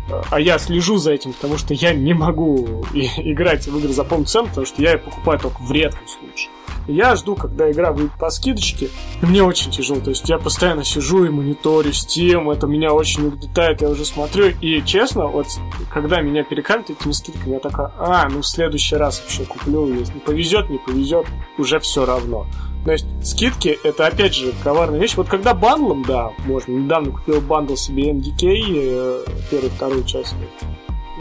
э, 0.08 0.22
а 0.30 0.40
я 0.40 0.60
слежу 0.60 0.96
за 0.98 1.12
этим, 1.12 1.32
потому 1.32 1.58
что 1.58 1.74
я 1.74 1.92
не 1.92 2.14
могу 2.14 2.84
играть 2.94 3.66
в 3.66 3.76
игры 3.78 3.92
за 3.92 4.04
полную 4.04 4.26
цену, 4.26 4.46
потому 4.46 4.64
что 4.64 4.80
я 4.80 4.92
ее 4.92 4.98
покупаю 4.98 5.40
только 5.40 5.60
в 5.60 5.72
редком 5.72 6.06
случае. 6.06 6.50
Я 6.86 7.16
жду, 7.16 7.34
когда 7.34 7.70
игра 7.70 7.92
выйдет 7.92 8.12
по 8.18 8.30
скидочке, 8.30 8.88
мне 9.20 9.42
очень 9.42 9.70
тяжело. 9.70 10.00
То 10.00 10.10
есть 10.10 10.28
я 10.28 10.38
постоянно 10.38 10.84
сижу 10.84 11.24
и 11.24 11.28
мониторю 11.28 11.90
Steam, 11.90 12.52
это 12.52 12.66
меня 12.66 12.92
очень 12.92 13.26
угнетает, 13.26 13.82
я 13.82 13.90
уже 13.90 14.04
смотрю. 14.04 14.52
И 14.60 14.82
честно, 14.84 15.26
вот 15.26 15.46
когда 15.92 16.20
меня 16.20 16.44
перекалят 16.44 16.90
этими 16.90 17.12
скидками, 17.12 17.54
я 17.54 17.60
такая, 17.60 17.92
а, 17.98 18.28
ну 18.28 18.40
в 18.40 18.46
следующий 18.46 18.96
раз 18.96 19.20
вообще 19.20 19.44
куплю. 19.44 19.92
Если 19.92 20.18
повезет, 20.18 20.70
не 20.70 20.78
повезет, 20.78 21.26
уже 21.58 21.78
все 21.80 22.06
равно. 22.06 22.46
То 22.84 22.92
есть 22.92 23.06
скидки 23.22 23.78
это 23.84 24.06
опять 24.06 24.34
же 24.34 24.54
коварная 24.64 24.98
вещь. 24.98 25.14
Вот 25.16 25.28
когда 25.28 25.52
бандлом, 25.52 26.04
да, 26.04 26.32
можно. 26.46 26.72
Недавно 26.72 27.12
купил 27.12 27.40
бандл 27.40 27.74
себе 27.74 28.12
MDK, 28.12 28.42
э, 28.42 29.24
первую, 29.50 29.70
вторую 29.72 30.04
часть. 30.04 30.34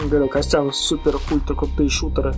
Говорил, 0.05 0.27
Костян, 0.27 0.71
супер, 0.71 1.17
ультра 1.31 1.55
крутые 1.55 1.89
шутеры. 1.89 2.33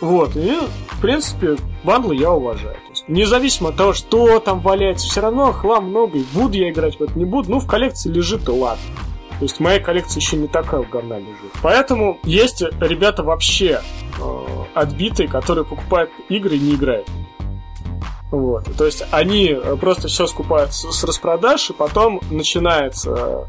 Вот, 0.00 0.34
и, 0.36 0.58
в 0.88 1.00
принципе, 1.00 1.56
бандлы 1.84 2.16
я 2.16 2.32
уважаю. 2.32 2.74
То 2.74 2.90
есть, 2.90 3.08
независимо 3.08 3.70
от 3.70 3.76
того, 3.76 3.92
что 3.92 4.38
там 4.40 4.60
валяется, 4.60 5.06
все 5.06 5.20
равно 5.20 5.52
хлам 5.52 5.90
много, 5.90 6.18
и 6.18 6.24
буду 6.32 6.56
я 6.56 6.70
играть 6.70 6.98
в 6.98 7.02
это, 7.02 7.18
не 7.18 7.24
буду. 7.24 7.50
Ну, 7.50 7.58
в 7.58 7.66
коллекции 7.66 8.10
лежит, 8.10 8.48
и 8.48 8.50
ладно. 8.50 8.82
То 9.40 9.44
есть 9.44 9.58
моя 9.58 9.80
коллекция 9.80 10.20
еще 10.20 10.36
не 10.36 10.48
такая 10.48 10.82
говна 10.82 11.18
лежит. 11.18 11.52
Поэтому 11.62 12.18
есть 12.24 12.60
ребята 12.60 13.22
вообще 13.22 13.80
э, 14.18 14.44
отбитые, 14.74 15.28
которые 15.28 15.64
покупают 15.64 16.10
игры 16.28 16.56
и 16.56 16.60
не 16.60 16.74
играют. 16.74 17.08
Вот. 18.30 18.64
То 18.76 18.86
есть 18.86 19.04
они 19.10 19.48
э, 19.48 19.76
просто 19.76 20.08
все 20.08 20.26
скупают 20.26 20.72
с, 20.72 20.90
с 20.90 21.04
распродаж, 21.04 21.70
и 21.70 21.72
потом 21.72 22.20
начинается 22.30 23.10
э, 23.10 23.44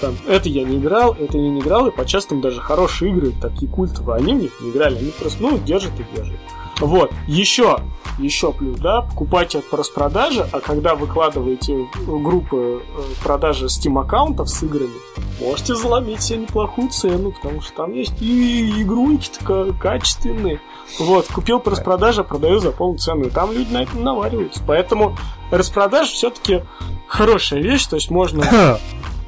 там, 0.00 0.16
это 0.26 0.48
я 0.48 0.64
не 0.64 0.78
играл, 0.78 1.14
это 1.14 1.36
я 1.36 1.48
не 1.48 1.60
играл, 1.60 1.86
и 1.86 1.90
по 1.90 2.04
частым 2.06 2.40
даже 2.40 2.60
хорошие 2.60 3.12
игры, 3.12 3.32
такие 3.40 3.70
культовые, 3.70 4.16
они 4.16 4.34
в 4.34 4.42
них 4.42 4.52
не 4.60 4.70
играли, 4.70 4.98
они 4.98 5.10
просто, 5.10 5.42
ну, 5.42 5.58
держат 5.58 5.92
и 6.00 6.16
держат. 6.16 6.38
Вот, 6.80 7.10
еще, 7.26 7.78
еще 8.18 8.52
плюс, 8.52 8.78
да, 8.78 9.02
покупайте 9.02 9.60
по 9.60 9.78
распродаже, 9.78 10.46
а 10.52 10.60
когда 10.60 10.94
выкладываете 10.94 11.88
группы 12.06 12.82
э, 12.86 13.02
продажи 13.22 13.66
Steam 13.66 13.98
аккаунтов 13.98 14.50
с 14.50 14.62
играми, 14.62 14.90
можете 15.40 15.74
заломить 15.74 16.22
себе 16.22 16.40
неплохую 16.40 16.90
цену, 16.90 17.32
потому 17.32 17.62
что 17.62 17.72
там 17.72 17.92
есть 17.92 18.20
и 18.20 18.82
игрульки-то 18.82 19.74
качественные. 19.80 20.60
Вот, 20.98 21.26
купил 21.28 21.60
по 21.60 21.70
распродаже, 21.70 22.24
продаю 22.24 22.58
за 22.58 22.72
полную 22.72 22.98
цену, 22.98 23.24
и 23.24 23.30
там 23.30 23.52
люди 23.52 23.72
на 23.72 23.82
этом 23.82 24.04
навариваются. 24.04 24.62
Поэтому 24.66 25.16
распродаж 25.50 26.08
все-таки 26.08 26.62
хорошая 27.06 27.60
вещь, 27.62 27.86
то 27.86 27.96
есть 27.96 28.10
можно 28.10 28.44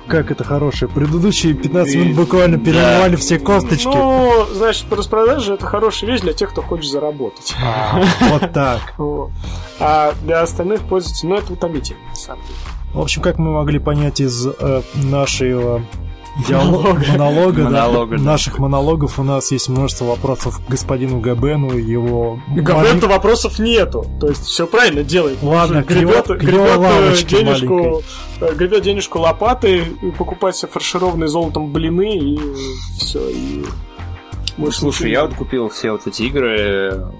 Как 0.09 0.31
это 0.31 0.42
хорошее. 0.42 0.90
Предыдущие 0.90 1.55
15 1.55 1.94
минут 1.97 2.16
буквально 2.16 2.59
перемывали 2.59 3.16
все 3.16 3.38
косточки. 3.38 3.87
Ну, 3.87 4.47
значит, 4.55 4.87
по 4.87 4.97
распродаже 4.97 5.55
это 5.55 5.66
хорошая 5.66 6.11
вещь 6.11 6.21
для 6.23 6.33
тех, 6.33 6.51
кто 6.51 6.62
хочет 6.62 6.90
заработать. 6.90 7.55
А, 7.62 8.01
Вот 8.31 8.53
так. 8.53 8.94
А 9.81 10.12
для 10.23 10.42
остальных 10.42 10.81
пользователей, 10.81 11.29
ну, 11.29 11.37
это 11.37 11.53
утомительно, 11.53 12.01
на 12.09 12.14
самом 12.16 12.42
деле. 12.42 12.55
В 12.94 13.01
общем, 13.01 13.23
как 13.23 13.38
мы 13.38 13.53
могли 13.53 13.79
понять 13.79 14.18
из 14.18 14.44
э, 14.44 14.83
нашего 14.94 15.83
диалога, 16.46 17.01
Монолога. 17.01 17.12
монолога, 17.12 17.62
да, 17.62 17.64
Монолога, 17.64 18.16
да. 18.18 18.22
наших 18.22 18.59
монологов, 18.59 19.18
у 19.18 19.22
нас 19.22 19.51
есть 19.51 19.68
множество 19.68 20.05
вопросов 20.05 20.61
к 20.64 20.70
господину 20.70 21.20
Габену 21.20 21.77
и 21.77 21.83
его... 21.83 22.40
Габента 22.55 23.09
вопросов 23.09 23.59
нету. 23.59 24.07
То 24.20 24.29
есть 24.29 24.44
все 24.44 24.66
правильно 24.66 25.03
делает. 25.03 25.38
Ладно, 25.42 25.83
гребет, 25.83 26.29
гребет, 26.29 26.77
лавочке 26.77 27.38
денежку, 27.38 27.74
маленькой. 27.74 28.05
э, 28.40 28.55
гребет 28.55 28.83
денежку 28.83 29.18
лопатой, 29.18 29.85
и 30.03 30.11
покупает 30.12 30.57
себе 30.57 30.70
фаршированные 30.72 31.29
золотом 31.29 31.72
блины 31.72 32.16
и 32.16 32.38
все. 32.98 33.29
И... 33.29 33.64
Ну, 34.59 34.64
больше 34.64 34.81
слушай, 34.81 35.11
я 35.12 35.23
вот 35.25 35.35
купил 35.35 35.68
все 35.68 35.92
вот 35.92 36.05
эти 36.09 36.23
игры 36.23 36.57
э, 36.59 37.11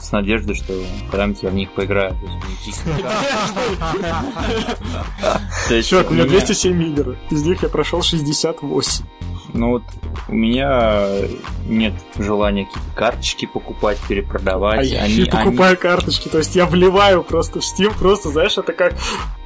с 0.00 0.10
надеждой, 0.10 0.56
что 0.56 0.74
когда-нибудь 1.10 1.42
я 1.44 1.50
в 1.50 1.54
них 1.54 1.70
поиграю. 1.70 2.16
Чувак, 5.84 6.10
у 6.10 6.14
меня- 6.14 6.24
207 6.24 6.82
игр. 6.82 7.16
Из 7.30 7.44
них 7.44 7.62
я 7.62 7.68
прошел 7.68 8.02
68. 8.02 9.04
Ну 9.54 9.70
вот 9.70 9.82
у 10.28 10.32
меня 10.34 11.06
нет 11.66 11.94
желания 12.18 12.66
какие-то 12.66 12.88
карточки 12.94 13.46
покупать, 13.46 13.98
перепродавать. 14.08 14.80
А 14.80 14.82
я 14.82 15.02
Они- 15.02 15.16
не 15.16 15.22
они- 15.22 15.30
покупаю 15.30 15.76
карточки, 15.76 16.28
то 16.28 16.38
есть 16.38 16.54
я 16.56 16.66
вливаю 16.66 17.22
просто 17.22 17.60
в 17.60 17.62
Steam, 17.64 17.92
просто, 17.98 18.30
знаешь, 18.30 18.56
это 18.58 18.72
как... 18.72 18.92
э, 18.92 18.96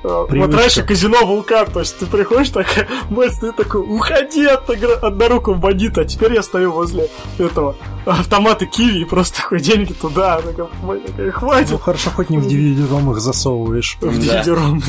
Вот 0.02 0.28
Привычка. 0.28 0.58
раньше 0.58 0.82
казино 0.82 1.24
Вулкан, 1.24 1.66
то 1.70 1.80
есть 1.80 1.98
ты 1.98 2.06
приходишь 2.06 2.50
такая, 2.50 2.86
мать, 3.10 3.32
ты 3.40 3.52
такой, 3.52 3.80
уходи 3.82 4.44
от 4.46 4.68
однорукого 4.70 5.54
бандита, 5.54 6.02
а 6.02 6.04
теперь 6.04 6.34
я 6.34 6.42
стою 6.42 6.72
возле 6.72 7.08
этого 7.38 7.76
автомата 8.06 8.66
Киви 8.66 9.00
и 9.00 9.04
просто 9.04 9.42
такой 9.42 9.60
деньги 9.60 9.92
туда, 9.92 10.40
мать, 10.82 11.04
такая, 11.06 11.26
Ну 11.26 11.32
хватит. 11.32 11.80
хорошо, 11.80 12.10
хоть 12.10 12.30
не 12.30 12.38
в 12.38 12.46
DVD-ROM 12.46 13.12
их 13.12 13.20
засовываешь. 13.20 13.96
В 14.00 14.26
Да. 14.26 14.42
DVD-ROM. 14.42 14.82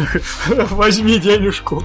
Возьми 0.76 1.18
денежку. 1.20 1.84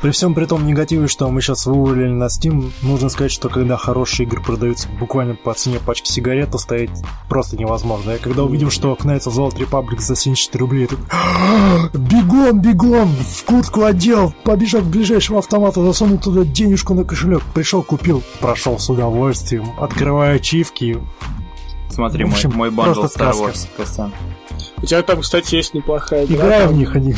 При 0.00 0.12
всем 0.12 0.34
при 0.34 0.44
том 0.44 0.64
негативе, 0.64 1.08
что 1.08 1.28
мы 1.28 1.40
сейчас 1.40 1.66
вывалили 1.66 2.08
на 2.08 2.26
Steam, 2.26 2.70
нужно 2.82 3.08
сказать, 3.08 3.32
что 3.32 3.48
когда 3.48 3.76
хорошие 3.76 4.26
игры 4.26 4.40
продаются 4.40 4.88
буквально 5.00 5.34
по 5.34 5.52
цене 5.54 5.80
пачки 5.84 6.08
сигарет, 6.08 6.52
то 6.52 6.58
стоять 6.58 6.90
просто 7.28 7.56
невозможно. 7.56 8.12
И 8.12 8.18
когда 8.18 8.44
увидел, 8.44 8.70
что 8.70 8.96
Knights 9.00 9.26
of 9.26 9.32
the 9.32 9.48
Old 9.48 9.56
Republic 9.58 9.98
за 9.98 10.14
74 10.14 10.60
рублей, 10.60 10.82
я 10.82 10.88
такой, 10.88 12.00
бегом, 12.00 12.60
бегом, 12.60 13.08
в 13.08 13.44
куртку 13.44 13.84
одел, 13.84 14.32
побежал 14.44 14.82
к 14.82 14.86
ближайшему 14.86 15.38
автомату, 15.38 15.84
засунул 15.84 16.18
туда 16.18 16.44
денежку 16.44 16.94
на 16.94 17.04
кошелек, 17.04 17.42
пришел, 17.52 17.82
купил, 17.82 18.22
прошел 18.40 18.78
с 18.78 18.88
удовольствием, 18.88 19.66
открывая 19.80 20.36
ачивки. 20.36 20.98
Смотри, 21.90 22.24
В 22.24 22.30
общем, 22.30 22.50
мой, 22.50 22.70
мой 22.70 22.86
бандл 22.86 23.04
Star 23.04 23.08
сказка. 23.08 23.44
Wars, 23.44 23.68
Костян. 23.76 24.12
У 24.82 24.86
тебя 24.86 25.02
там, 25.02 25.20
кстати, 25.20 25.54
есть 25.56 25.74
неплохая 25.74 26.24
игра. 26.26 26.36
Играю 26.46 26.64
в 26.64 26.68
там- 26.70 26.78
них, 26.78 26.94
они 26.96 27.14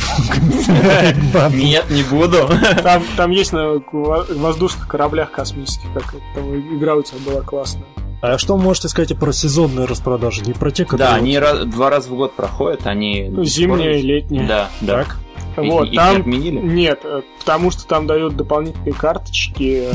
Нет, 1.53 1.85
не 1.89 2.03
буду. 2.03 2.49
Там, 2.83 3.03
там 3.17 3.31
есть 3.31 3.53
на 3.53 3.81
во- 3.91 4.25
воздушных 4.29 4.87
кораблях 4.87 5.31
космических, 5.31 5.91
как 5.93 6.03
это, 6.13 6.23
там 6.35 6.55
игра 6.77 6.95
у 6.95 7.01
тебя 7.03 7.17
была 7.25 7.41
классная. 7.41 7.83
А 8.21 8.37
что 8.37 8.55
можете 8.55 8.87
сказать 8.87 9.17
про 9.17 9.31
сезонные 9.33 9.87
распродажи? 9.87 10.41
Не 10.43 10.53
про 10.53 10.69
те, 10.69 10.83
Да, 10.83 10.89
которые... 10.89 11.15
они 11.15 11.39
раз- 11.39 11.65
два 11.65 11.89
раза 11.89 12.09
в 12.09 12.15
год 12.15 12.33
проходят, 12.35 12.85
они... 12.85 13.27
Ну, 13.29 13.43
зимняя 13.43 13.97
и 13.97 14.01
летняя. 14.03 14.47
Да, 14.47 14.69
да. 14.81 15.03
Так. 15.03 15.17
И- 15.57 15.69
Вот, 15.69 15.85
их 15.85 15.91
не 15.91 15.97
там... 15.97 16.21
отменили? 16.21 16.57
Нет, 16.59 17.01
э, 17.03 17.21
потому 17.39 17.71
что 17.71 17.85
там 17.85 18.07
дают 18.07 18.35
дополнительные 18.35 18.93
карточки, 18.93 19.89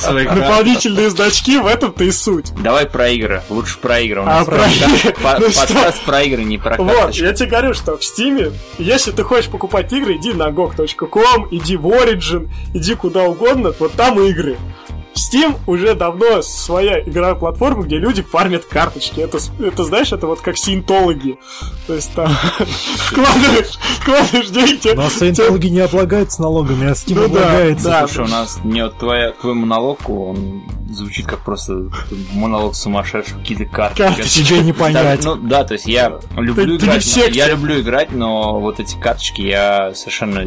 дополнительные 0.00 1.10
значки, 1.10 1.58
в 1.58 1.66
этом-то 1.66 2.04
и 2.04 2.10
суть. 2.10 2.52
Давай 2.62 2.86
про 2.86 3.08
игры. 3.10 3.42
Лучше 3.48 3.78
про 3.78 4.00
игры. 4.00 4.20
У 4.20 4.22
А, 4.24 4.26
нас 4.26 4.46
про 4.46 4.56
подкаст- 4.56 5.40
Ну 5.40 5.46
подкаст 5.74 6.02
про 6.04 6.22
игры, 6.22 6.44
не 6.44 6.58
про 6.58 6.76
Вот, 6.76 7.14
я 7.14 7.32
тебе 7.32 7.48
говорю, 7.48 7.74
что 7.74 7.96
в 7.96 8.04
Стиме, 8.04 8.52
если 8.78 9.10
ты 9.12 9.22
хочешь 9.22 9.50
покупать 9.50 9.92
игры, 9.92 10.16
иди 10.16 10.32
на 10.32 10.48
gog.com, 10.48 11.48
иди 11.50 11.76
в 11.76 11.86
Origin, 11.86 12.48
иди 12.74 12.94
куда 12.94 13.24
угодно, 13.24 13.72
вот 13.78 13.92
там 13.92 14.20
игры. 14.20 14.56
Steam 15.14 15.56
уже 15.66 15.94
давно 15.94 16.42
своя 16.42 17.00
игровая 17.00 17.34
платформа, 17.34 17.82
где 17.82 17.98
люди 17.98 18.22
фармят 18.22 18.64
карточки. 18.64 19.20
Это, 19.20 19.38
это 19.60 19.84
знаешь, 19.84 20.12
это 20.12 20.26
вот 20.26 20.40
как 20.40 20.56
синтологи. 20.56 21.38
То 21.86 21.94
есть 21.94 22.12
там 22.14 22.28
вкладываешь, 22.96 23.78
вкладываешь 24.00 24.48
деньги. 24.48 24.94
Но 24.94 25.08
саентологи 25.08 25.66
не 25.68 25.80
облагаются 25.80 26.42
налогами, 26.42 26.88
а 26.88 26.92
Steam 26.92 27.14
Ну 27.16 27.24
облагается. 27.26 27.84
да. 27.88 28.06
Слушай, 28.08 28.24
у 28.24 28.28
нас 28.28 28.58
не 28.64 28.88
твоя, 28.88 29.32
твой 29.32 29.54
монолог, 29.54 30.08
он 30.08 30.62
звучит 30.90 31.26
как 31.26 31.40
просто 31.40 31.90
монолог 32.32 32.74
сумасшедших, 32.74 33.38
какие-то. 33.38 33.64
Карточки. 33.64 34.42
Тебе 34.44 34.60
не 34.60 34.72
понять. 34.72 35.24
Ну 35.24 35.36
да, 35.36 35.64
то 35.64 35.74
есть 35.74 35.86
я 35.86 36.20
люблю 36.36 36.76
играть, 36.76 37.16
я 37.16 37.48
люблю 37.48 37.80
играть, 37.80 38.12
но 38.12 38.60
вот 38.60 38.80
эти 38.80 38.96
карточки 38.96 39.42
я 39.42 39.94
совершенно 39.94 40.44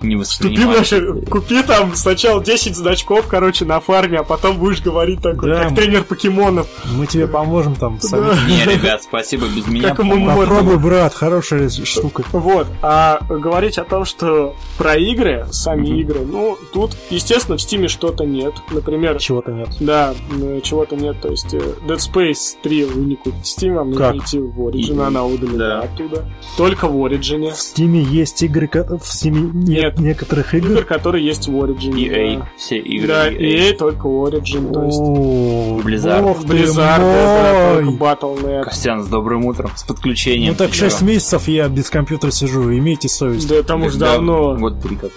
не 0.00 0.16
воспринимаю. 0.16 1.24
купи 1.26 1.62
там 1.62 1.94
сначала 1.94 2.42
10 2.42 2.74
значков, 2.76 3.26
короче, 3.28 3.64
на 3.64 3.80
фарме, 4.02 4.18
а 4.18 4.22
потом 4.24 4.58
будешь 4.58 4.82
говорить 4.82 5.20
такой, 5.22 5.50
Да. 5.50 5.64
как 5.64 5.74
тренер 5.74 6.04
покемонов. 6.04 6.66
Мы 6.96 7.06
тебе 7.06 7.26
поможем 7.26 7.74
там. 7.76 7.98
Да. 8.10 8.18
Не, 8.48 8.64
ребят, 8.74 9.02
спасибо, 9.02 9.46
без 9.46 9.66
меня. 9.68 9.90
Как 9.90 10.00
ему 10.00 10.12
по-моему. 10.14 10.40
Попробуй, 10.40 10.78
брат, 10.78 11.14
хорошая 11.14 11.68
штука. 11.68 12.24
Вот, 12.32 12.66
а 12.82 13.20
говорить 13.28 13.78
о 13.78 13.84
том, 13.84 14.04
что 14.04 14.54
про 14.78 14.96
игры, 14.96 15.46
сами 15.50 15.86
Мгм. 15.88 16.00
игры, 16.00 16.20
ну, 16.20 16.58
тут, 16.72 16.96
естественно, 17.10 17.56
в 17.56 17.62
Стиме 17.62 17.88
что-то 17.88 18.24
нет. 18.24 18.54
Например, 18.70 19.18
Чего-то 19.18 19.52
нет. 19.52 19.68
да, 19.80 20.14
чего-то 20.62 20.96
нет, 20.96 21.20
то 21.20 21.28
есть 21.28 21.52
э, 21.54 21.58
Dead 21.86 21.98
Space 21.98 22.56
3 22.62 22.84
вы 22.84 23.02
не 23.04 23.16
купите 23.16 23.42
в 23.42 23.44
Steam, 23.44 23.74
вам 23.74 23.94
Как? 23.94 24.16
идти 24.16 24.38
в 24.38 24.60
Origin, 24.60 24.96
И- 24.96 25.06
она 25.06 25.24
удалена 25.24 25.58
да. 25.58 25.80
оттуда. 25.80 26.24
Только 26.56 26.88
в 26.88 26.96
Origin. 26.96 27.50
В 27.52 27.56
Стиме 27.60 28.00
есть 28.02 28.42
игры, 28.42 28.68
в 28.72 29.04
Стиме 29.06 29.40
нет, 29.52 29.82
Нет. 29.94 29.98
некоторых 29.98 30.54
игр. 30.54 30.70
Игр, 30.72 30.84
которые 30.84 31.24
есть 31.24 31.48
в 31.48 31.52
Origin. 31.54 31.92
EA, 31.94 32.38
да. 32.38 32.48
все 32.56 32.78
игры. 32.78 33.08
Да, 33.08 33.28
EA. 33.30 33.70
EA 33.70 33.76
только 33.76 33.91
Origin, 33.98 34.72
то 34.72 34.84
есть 34.84 34.98
О, 34.98 35.80
Blizzard. 35.82 36.40
ты 36.42 36.46
Blizzard, 36.46 37.74
только 37.74 38.04
Battle.net. 38.04 38.64
Костян, 38.64 39.02
с 39.02 39.08
добрым 39.08 39.46
утром, 39.46 39.70
с 39.76 39.82
подключением. 39.82 40.52
Ну 40.52 40.58
так 40.58 40.70
к 40.70 40.74
6 40.74 40.96
играм. 40.96 41.08
месяцев 41.08 41.48
я 41.48 41.68
без 41.68 41.90
компьютера 41.90 42.30
сижу, 42.30 42.72
имейте 42.72 43.08
совесть. 43.08 43.48
Да, 43.48 43.62
там 43.62 43.82
уж 43.82 43.94
Да, 43.94 44.12
давно. 44.12 44.54
Вот 44.54 44.80
три 44.80 44.96
как. 44.96 45.10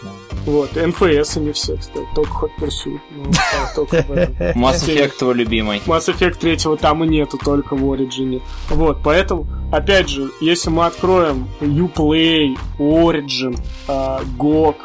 Вот, 0.46 0.74
NFS 0.74 1.40
не 1.40 1.52
все, 1.54 1.76
кстати, 1.76 2.06
только 2.14 2.32
хоть 2.32 2.52
Pursuit. 2.60 3.00
Ну, 3.16 3.32
только. 3.76 3.98
Mass 4.56 4.86
Effect 4.86 5.14
твой 5.18 5.34
любимый. 5.34 5.82
Mass 5.88 6.08
Effect 6.08 6.38
3 6.40 6.78
там 6.78 7.04
и 7.04 7.08
нету, 7.08 7.40
только 7.44 7.76
в 7.76 7.84
Origin. 7.84 8.42
Вот, 8.70 9.00
поэтому, 9.04 9.48
опять 9.72 10.08
же, 10.10 10.30
если 10.42 10.70
мы 10.70 10.86
откроем 10.86 11.48
Uplay, 11.62 12.56
Origin, 12.78 13.60
а, 13.88 14.22
GOG, 14.38 14.76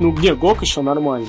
ну 0.00 0.10
где 0.10 0.32
GOG 0.32 0.58
еще 0.62 0.82
нормально. 0.82 1.28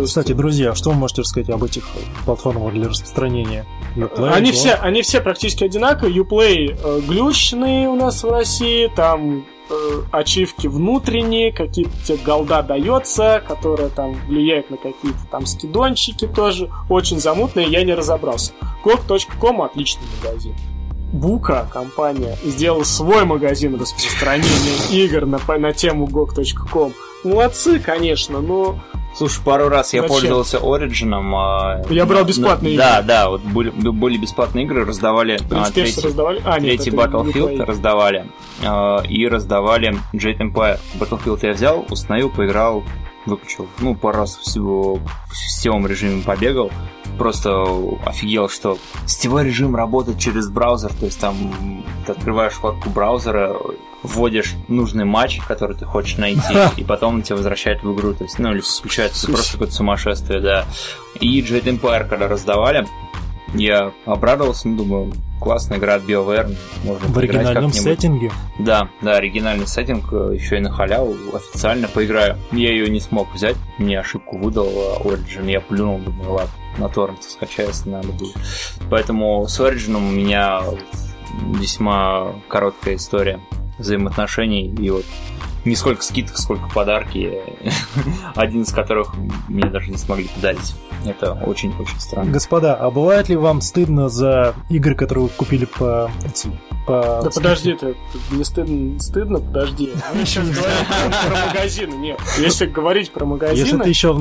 Есть, 0.00 0.10
Кстати, 0.10 0.32
друзья, 0.32 0.74
что 0.74 0.90
вы 0.90 0.96
можете 0.96 1.22
рассказать 1.22 1.50
об 1.50 1.64
этих 1.64 1.84
платформах 2.24 2.72
для 2.72 2.88
распространения? 2.88 3.66
Uplay, 3.96 4.30
они 4.30 4.50
Go? 4.50 4.54
все, 4.54 4.74
они 4.74 5.02
все 5.02 5.20
практически 5.20 5.64
одинаковые. 5.64 6.14
Uplay 6.22 6.78
э, 6.78 7.00
глючные 7.00 7.88
у 7.88 7.96
нас 7.96 8.22
в 8.22 8.30
России, 8.30 8.90
там 8.94 9.46
э, 9.70 9.74
ачивки 10.12 10.66
внутренние, 10.66 11.52
какие-то 11.52 12.16
голда 12.24 12.62
дается, 12.62 13.42
которая 13.46 13.88
там 13.88 14.14
влияет 14.26 14.70
на 14.70 14.76
какие-то 14.76 15.26
там 15.30 15.46
скидончики 15.46 16.26
тоже. 16.26 16.70
Очень 16.90 17.20
замутные, 17.20 17.66
я 17.68 17.82
не 17.82 17.94
разобрался. 17.94 18.52
GOG.com 18.84 19.62
отличный 19.62 20.04
магазин. 20.22 20.54
Бука, 21.16 21.68
компания, 21.72 22.36
сделала 22.44 22.84
свой 22.84 23.24
магазин 23.24 23.80
распространения 23.80 25.04
игр 25.04 25.26
на, 25.26 25.38
на 25.58 25.72
тему 25.72 26.06
GOG.com. 26.06 26.92
Молодцы, 27.24 27.78
конечно, 27.80 28.40
но 28.40 28.78
Слушай, 29.14 29.40
пару 29.44 29.68
раз 29.70 29.94
я 29.94 30.02
Зачем? 30.02 30.14
пользовался 30.14 30.58
Origin. 30.58 31.14
а, 31.34 31.82
Я 31.88 32.04
брал 32.04 32.20
на- 32.22 32.26
бесплатные 32.28 32.76
Да, 32.76 33.00
да, 33.00 33.30
вот 33.30 33.40
были, 33.40 33.70
были 33.70 34.18
бесплатные 34.18 34.66
игры, 34.66 34.84
раздавали 34.84 35.40
а, 35.50 35.70
третий, 35.70 36.02
раздавали. 36.02 36.42
А, 36.44 36.60
нет, 36.60 36.76
третий 36.82 36.90
Battlefield 36.90 37.64
раздавали. 37.64 38.26
а, 38.62 39.02
и 39.08 39.26
раздавали 39.26 39.96
Jet 40.12 40.38
Empire. 40.38 40.78
Battlefield 41.00 41.38
я 41.42 41.52
взял, 41.54 41.86
установил, 41.88 42.28
поиграл, 42.28 42.84
выключил. 43.24 43.66
Ну, 43.78 43.94
пару 43.94 44.18
раз 44.18 44.36
всего 44.36 44.96
в 44.96 45.34
сетевом 45.34 45.86
режиме 45.86 46.22
побегал. 46.22 46.70
Просто 47.18 47.64
офигел, 48.04 48.48
что 48.48 48.78
сетевой 49.06 49.44
режим 49.44 49.74
работает 49.74 50.18
через 50.18 50.48
браузер, 50.48 50.92
то 50.92 51.06
есть 51.06 51.18
там 51.18 51.84
ты 52.04 52.12
открываешь 52.12 52.52
вкладку 52.52 52.90
браузера, 52.90 53.56
вводишь 54.02 54.54
нужный 54.68 55.04
матч, 55.04 55.40
который 55.46 55.76
ты 55.76 55.84
хочешь 55.84 56.18
найти, 56.18 56.54
и 56.76 56.84
потом 56.84 57.16
он 57.16 57.22
тебя 57.22 57.36
возвращает 57.36 57.82
в 57.82 57.94
игру. 57.94 58.14
То 58.14 58.24
есть, 58.24 58.38
ну, 58.38 58.52
или 58.52 58.60
включается 58.60 59.26
просто 59.26 59.52
какое-то 59.52 59.74
сумасшествие, 59.74 60.40
да. 60.40 60.64
И 61.20 61.40
Jet 61.40 61.64
Empire, 61.64 62.08
когда 62.08 62.28
раздавали, 62.28 62.86
я 63.54 63.92
обрадовался, 64.04 64.68
ну, 64.68 64.76
думаю, 64.76 65.12
классная 65.40 65.78
игра 65.78 65.94
от 65.94 66.02
BioWare, 66.02 66.54
можно 66.84 67.08
В 67.08 67.18
оригинальном 67.18 67.72
сеттинге. 67.72 68.30
Да, 68.58 68.88
да, 69.02 69.16
оригинальный 69.16 69.66
сеттинг, 69.66 70.12
э, 70.12 70.32
еще 70.34 70.56
и 70.56 70.60
на 70.60 70.70
халяву, 70.70 71.14
официально 71.34 71.88
поиграю. 71.88 72.36
Я 72.52 72.70
ее 72.70 72.88
не 72.88 73.00
смог 73.00 73.32
взять, 73.34 73.56
мне 73.78 73.98
ошибку 73.98 74.38
выдал 74.38 74.68
э, 74.68 75.02
Origin, 75.04 75.50
я 75.50 75.60
плюнул, 75.60 75.98
думаю, 75.98 76.32
ладно, 76.32 76.50
на 76.78 76.88
торренте 76.88 77.28
скачаю, 77.28 77.68
если 77.68 77.88
надо 77.88 78.08
будет. 78.08 78.36
Поэтому 78.90 79.46
с 79.46 79.60
Origin 79.60 79.96
у 79.96 80.00
меня 80.00 80.62
весьма 81.58 82.34
короткая 82.48 82.96
история 82.96 83.40
взаимоотношений, 83.78 84.74
и 84.74 84.90
вот 84.90 85.04
не 85.64 85.74
сколько 85.74 86.02
скидок, 86.02 86.38
сколько 86.38 86.68
подарки, 86.70 87.40
один 88.34 88.62
из 88.62 88.72
которых 88.72 89.14
мне 89.48 89.68
даже 89.68 89.90
не 89.90 89.98
смогли 89.98 90.28
подарить. 90.28 90.74
Это 91.04 91.32
очень-очень 91.32 92.00
странно. 92.00 92.30
Господа, 92.30 92.74
а 92.74 92.90
бывает 92.90 93.28
ли 93.28 93.36
вам 93.36 93.60
стыдно 93.60 94.08
за 94.08 94.54
игры, 94.70 94.94
которые 94.94 95.24
вы 95.24 95.30
купили 95.30 95.64
по... 95.66 96.10
по 96.86 97.20
Да 97.24 97.30
подожди, 97.34 97.74
ты 97.74 97.96
не 98.30 98.44
стыдно, 98.44 99.00
стыдно, 99.00 99.40
подожди. 99.40 99.92
Мы 100.14 100.24
сейчас 100.24 100.48
говорим 100.48 100.86
про 101.28 101.46
магазины, 101.46 101.94
нет. 101.94 102.20
Если 102.38 102.66
говорить 102.66 103.10
про 103.10 103.24
Если 103.24 103.30
магазины, 103.30 103.84
ты 103.84 103.88
еще 103.88 104.12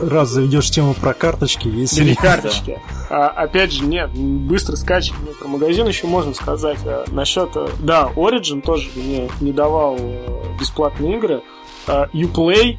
раз 0.00 0.28
заведешь 0.28 0.70
тему 0.70 0.94
про 0.94 1.14
карточки, 1.14 1.68
если... 1.68 2.02
бери 2.02 2.14
карточки. 2.14 2.80
А, 3.08 3.28
опять 3.28 3.72
же, 3.72 3.84
нет, 3.84 4.10
быстро 4.10 4.74
скачивание. 4.76 5.34
Про 5.34 5.48
магазин 5.48 5.86
еще 5.86 6.06
можно 6.06 6.34
сказать. 6.34 6.78
А, 6.84 7.04
насчет, 7.08 7.50
э, 7.56 7.68
да, 7.78 8.10
Origin 8.16 8.62
тоже 8.62 8.90
мне 8.96 9.30
не 9.40 9.52
давал 9.52 9.96
э, 9.98 10.44
бесплатные 10.58 11.16
игры. 11.16 11.42
Uplay 11.86 12.78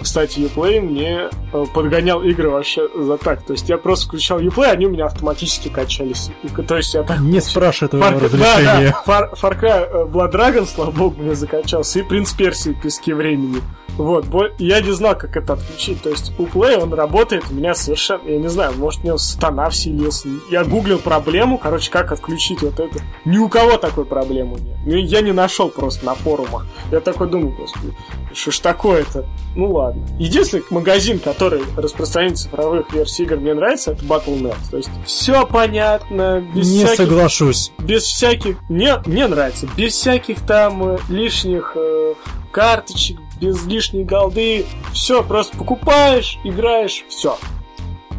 Кстати, 0.00 0.40
Uplay 0.40 0.80
мне 0.80 1.28
э, 1.52 1.64
подгонял 1.72 2.22
игры 2.22 2.50
вообще 2.50 2.88
за 2.94 3.16
так. 3.18 3.42
То 3.42 3.52
есть 3.52 3.68
я 3.68 3.78
просто 3.78 4.06
включал 4.08 4.40
Uplay, 4.40 4.70
они 4.70 4.86
у 4.86 4.90
меня 4.90 5.06
автоматически 5.06 5.68
качались. 5.68 6.30
То 6.66 6.76
есть 6.76 6.94
я 6.94 7.04
так... 7.04 7.20
Не 7.20 7.40
спрашивай 7.40 7.88
твоего 7.88 8.06
Far, 8.06 8.18
да, 8.18 8.24
разрешения. 8.24 8.96
да, 9.06 9.30
Far, 9.30 9.32
Far 9.40 9.60
Cry 9.60 9.88
э, 9.88 10.04
Blood 10.06 10.32
Dragon, 10.32 10.66
слава 10.66 10.90
богу, 10.90 11.22
мне 11.22 11.34
закачался, 11.34 12.00
и 12.00 12.02
Принц 12.02 12.32
Персии 12.32 12.72
Пески 12.72 13.12
времени. 13.12 13.62
Вот, 13.96 14.24
я 14.58 14.80
не 14.80 14.92
знал, 14.92 15.16
как 15.16 15.36
это 15.36 15.52
отключить. 15.54 16.02
То 16.02 16.08
есть 16.08 16.32
у 16.38 16.46
Play 16.46 16.78
он 16.78 16.94
работает 16.94 17.44
у 17.50 17.54
меня 17.54 17.74
совершенно, 17.74 18.26
я 18.26 18.38
не 18.38 18.48
знаю, 18.48 18.72
может, 18.76 19.04
у 19.04 19.06
него 19.06 19.18
сатана 19.18 19.68
вселился. 19.68 20.28
Я 20.50 20.64
гуглил 20.64 20.98
проблему, 20.98 21.58
короче, 21.58 21.90
как 21.90 22.10
отключить 22.12 22.62
вот 22.62 22.80
это. 22.80 22.98
Ни 23.24 23.38
у 23.38 23.48
кого 23.48 23.76
такой 23.76 24.06
проблемы 24.06 24.58
нет. 24.58 24.76
Ну, 24.86 24.94
я 24.94 25.20
не 25.20 25.32
нашел 25.32 25.68
просто 25.68 26.06
на 26.06 26.14
форумах. 26.14 26.66
Я 26.90 27.00
такой 27.00 27.28
думаю, 27.28 27.54
господи, 27.54 27.94
что 28.32 28.50
ж 28.50 28.58
такое-то? 28.60 29.26
Ну 29.60 29.72
ладно. 29.72 30.02
Единственный 30.18 30.62
магазин, 30.70 31.18
который 31.18 31.60
распространяет 31.76 32.38
цифровых 32.38 32.90
версий 32.94 33.24
игр, 33.24 33.36
мне 33.36 33.52
нравится, 33.52 33.90
это 33.90 34.02
Battle.net. 34.06 34.56
То 34.70 34.78
есть 34.78 34.88
все 35.04 35.44
понятно, 35.44 36.42
без 36.54 36.70
Не 36.72 36.78
всяких 36.86 36.96
соглашусь. 36.96 37.70
без 37.78 38.04
всяких... 38.04 38.56
Мне, 38.70 38.96
мне 39.04 39.26
нравится. 39.26 39.68
Без 39.76 39.92
всяких 39.92 40.40
там 40.46 40.94
э, 40.94 40.98
лишних 41.10 41.72
э, 41.76 42.14
карточек, 42.50 43.18
без 43.38 43.66
лишней 43.66 44.04
голды. 44.04 44.64
Все, 44.94 45.22
просто 45.22 45.54
покупаешь, 45.58 46.38
играешь, 46.42 47.04
все. 47.10 47.36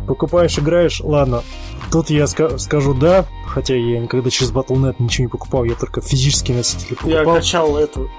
Покупаешь, 0.05 0.59
играешь, 0.59 1.01
ладно. 1.01 1.41
Тут 1.91 2.09
я 2.09 2.23
ска- 2.25 2.57
скажу 2.57 2.93
да, 2.93 3.25
хотя 3.47 3.75
я 3.75 3.99
никогда 3.99 4.29
через 4.29 4.51
Battle.net 4.51 4.95
ничего 4.99 5.25
не 5.25 5.29
покупал, 5.29 5.63
я 5.65 5.75
только 5.75 5.99
физические 6.01 6.57
носители 6.57 6.95
Я 7.05 7.17
покупал. 7.19 7.35
качал 7.35 7.77
эту, 7.77 8.09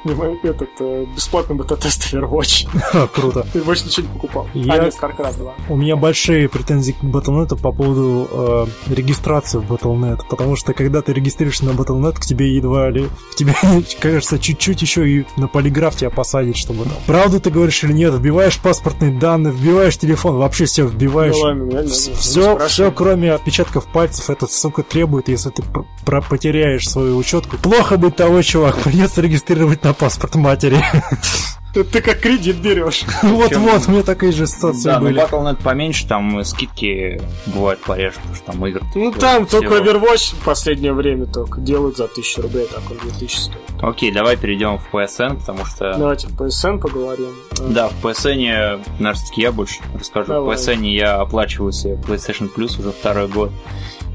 этот 0.43 0.69
э, 0.81 1.07
бесплатный 1.15 1.57
бета-тест 1.57 2.13
Overwatch. 2.13 3.09
Круто. 3.15 3.47
Ты 3.53 3.63
больше 3.63 3.87
ничего 3.87 4.07
не 4.07 4.13
покупал. 4.13 4.49
Я- 4.53 4.75
А, 4.75 4.85
нет, 4.85 4.95
StarCraft 5.01 5.39
2. 5.39 5.55
У 5.71 5.77
меня 5.77 5.97
большие 5.97 6.49
претензии 6.51 6.93
к 6.93 7.03
Battle.net 7.03 7.57
по 7.61 7.73
поводу 7.73 8.29
э, 8.31 8.67
регистрации 8.95 9.59
в 9.59 9.73
Battle.net, 9.73 10.21
потому 10.29 10.57
что 10.57 10.75
когда 10.75 11.01
ты 11.01 11.13
регистрируешься 11.15 11.65
на 11.65 11.71
Battle.net, 11.71 12.17
к 12.17 12.27
тебе 12.27 12.55
едва 12.55 12.91
ли... 12.91 13.09
К 13.33 13.35
тебе, 13.37 13.55
кажется, 14.01 14.39
чуть-чуть 14.39 14.83
еще 14.83 15.09
и 15.09 15.25
на 15.39 15.49
полиграф 15.49 15.97
тебя 15.97 16.11
посадить, 16.11 16.59
чтобы... 16.59 16.85
Правду 17.07 17.41
ты 17.41 17.51
говоришь 17.51 17.83
или 17.85 17.93
нет, 17.95 18.13
вбиваешь 18.13 18.59
паспортные 18.61 19.13
данные, 19.19 19.53
вбиваешь 19.53 19.97
телефон, 19.97 20.37
вообще 20.37 20.67
все 20.67 20.87
вбиваешь. 20.87 21.35
Ну 21.37 21.41
ладно, 21.41 21.71
я 21.73 21.83
все, 21.89 22.13
спрашиваю. 22.17 22.69
все, 22.69 22.91
кроме 22.93 23.33
отпечатков 23.33 23.52
пальцев, 23.87 24.31
этот 24.31 24.51
сука 24.51 24.83
требует, 24.83 25.29
если 25.29 25.51
ты 25.51 25.63
пр- 25.63 25.85
про- 26.05 26.23
потеряешь 26.23 26.89
свою 26.89 27.17
учетку. 27.17 27.57
Плохо 27.59 27.97
быть 27.97 28.17
того, 28.17 28.43
чувак, 28.43 28.79
придется 28.79 29.21
регистрировать 29.21 29.85
на 29.85 29.93
паспорт 29.95 30.35
матери. 30.35 30.83
Ты, 31.73 31.85
ты 31.85 32.03
как 32.03 32.21
кредит 32.21 32.57
берешь. 32.57 33.05
Вот-вот, 33.23 33.89
у 33.89 33.91
меня 33.93 34.03
такие 34.03 34.33
же 34.33 34.47
ситуации 34.47 34.85
Да, 34.85 35.01
но 35.01 35.07
были. 35.07 35.23
Battle.net 35.23 35.63
поменьше, 35.63 36.07
там 36.07 36.45
скидки 36.45 37.21
бывают 37.47 37.81
пореже, 37.81 38.17
потому 38.17 38.35
что 38.35 38.45
там 38.53 38.67
игр. 38.67 38.83
Ну 38.95 39.13
там 39.13 39.47
только. 39.47 39.77
Overwatch 39.77 40.35
в 40.35 40.45
последнее 40.45 40.93
время 40.93 41.27
только 41.27 41.61
делают 41.61 41.97
за 41.97 42.05
1000 42.05 42.43
рублей, 42.43 42.67
так 42.67 42.83
он 42.91 42.99
2000 42.99 43.37
стоит. 43.39 43.59
Окей, 43.81 44.13
давай 44.13 44.37
перейдем 44.37 44.79
в 44.79 44.95
PSN, 44.95 45.41
потому 45.41 45.65
что... 45.65 45.95
Давайте 45.97 46.29
в 46.29 46.37
PSN 46.41 46.79
поговорим. 46.79 47.31
Э, 47.59 47.69
Да, 47.69 47.89
в 47.89 48.05
PSN, 48.05 48.83
наверное, 48.99 49.23
я 49.37 49.53
больше 49.53 49.81
расскажу. 49.99 50.33
В 50.45 50.51
PSN 50.51 50.87
я 50.87 51.17
оплачиваю 51.17 51.73
себе 51.73 51.95
PlayStation 51.95 52.51
Plus 52.55 52.79
уже 52.79 52.93
второй 52.93 53.29
год. 53.29 53.51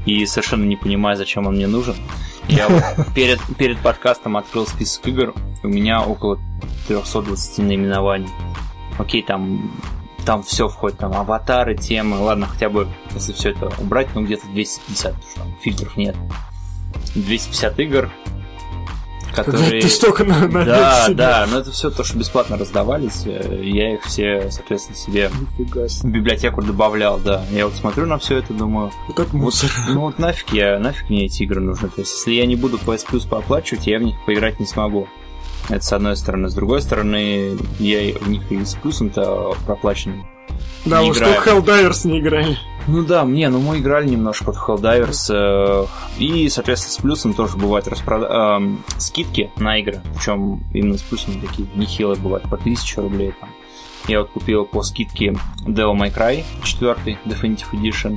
И 0.08 0.24
совершенно 0.24 0.64
не 0.64 0.76
понимаю, 0.76 1.18
зачем 1.18 1.46
он 1.46 1.56
мне 1.56 1.66
нужен. 1.66 1.94
Я 2.48 2.66
вот 2.68 2.82
перед, 3.14 3.38
перед 3.58 3.78
подкастом 3.78 4.38
открыл 4.38 4.66
список 4.66 5.06
игр. 5.06 5.34
У 5.62 5.68
меня 5.68 6.00
около 6.00 6.38
320 6.88 7.58
наименований. 7.58 8.30
Окей, 8.98 9.22
там 9.22 9.70
там 10.24 10.42
все 10.42 10.68
входит, 10.68 10.98
там 10.98 11.12
аватары, 11.12 11.76
темы. 11.76 12.18
Ладно, 12.20 12.46
хотя 12.46 12.70
бы, 12.70 12.88
если 13.14 13.34
все 13.34 13.50
это 13.50 13.70
убрать, 13.78 14.08
ну 14.14 14.24
где-то 14.24 14.46
250, 14.46 15.12
потому 15.12 15.30
что 15.30 15.40
там 15.40 15.54
фильтров 15.60 15.96
нет. 15.98 16.16
250 17.14 17.78
игр, 17.80 18.10
которые... 19.44 19.80
Ты 19.82 19.88
столько 19.88 20.24
на, 20.24 20.46
на 20.48 20.64
Да, 20.64 21.04
себе. 21.06 21.14
да, 21.14 21.46
но 21.50 21.58
это 21.58 21.70
все 21.72 21.90
то, 21.90 22.04
что 22.04 22.18
бесплатно 22.18 22.56
раздавались. 22.56 23.22
э, 23.26 23.60
Я 23.64 23.94
их 23.94 24.02
все, 24.04 24.50
соответственно, 24.50 24.96
себе 24.96 25.30
в 25.30 26.04
библиотеку 26.04 26.62
добавлял, 26.62 27.18
да. 27.18 27.44
Я 27.50 27.66
вот 27.66 27.74
смотрю 27.76 28.06
на 28.06 28.18
все 28.18 28.38
это, 28.38 28.52
думаю, 28.52 28.90
Вот 29.08 29.18
это 29.18 29.30
вот, 29.32 29.32
мусор. 29.42 29.70
ну 29.88 30.00
вот 30.02 30.18
нафиг 30.18 30.52
я, 30.52 30.78
нафиг 30.78 31.08
мне 31.10 31.26
эти 31.26 31.42
игры 31.42 31.60
нужны. 31.60 31.88
То 31.88 32.00
есть, 32.00 32.12
если 32.16 32.32
я 32.32 32.46
не 32.46 32.56
буду 32.56 32.76
PS 32.78 33.06
Plus 33.10 33.28
пооплачивать, 33.28 33.86
я 33.86 33.98
в 33.98 34.02
них 34.02 34.14
поиграть 34.26 34.60
не 34.60 34.66
смогу. 34.66 35.08
Это 35.68 35.84
с 35.84 35.92
одной 35.92 36.16
стороны. 36.16 36.48
С 36.48 36.54
другой 36.54 36.80
стороны, 36.80 37.58
я 37.78 38.14
в 38.18 38.28
них 38.28 38.50
и 38.50 38.64
с 38.64 38.74
плюсом-то 38.74 39.54
проплаченным. 39.66 40.26
Да, 40.86 41.02
уж 41.02 41.16
что 41.16 41.26
Helldivers 41.26 42.06
не 42.08 42.20
играли. 42.20 42.56
Ну 42.88 43.04
да, 43.04 43.24
мне, 43.24 43.50
ну 43.50 43.60
мы 43.60 43.78
играли 43.78 44.08
немножко 44.08 44.50
в 44.50 44.68
Helldivers, 44.68 45.30
э, 45.30 45.86
и, 46.18 46.48
соответственно, 46.48 46.92
с 46.92 46.96
плюсом 46.96 47.34
тоже 47.34 47.58
бывают 47.58 47.86
распрода- 47.86 48.56
эм, 48.56 48.82
скидки 48.96 49.50
на 49.56 49.78
игры, 49.78 50.00
причем 50.14 50.64
именно 50.72 50.96
с 50.96 51.02
плюсом 51.02 51.38
такие 51.38 51.68
нехилые 51.74 52.18
бывают, 52.18 52.48
по 52.48 52.56
1000 52.56 53.02
рублей 53.02 53.34
там. 53.38 53.50
Я 54.06 54.20
вот 54.20 54.30
купил 54.30 54.64
по 54.64 54.82
скидке 54.82 55.36
Devil 55.66 55.94
May 55.98 56.14
Cry 56.14 56.44
4 56.64 57.18
Definitive 57.26 57.70
Edition 57.72 58.16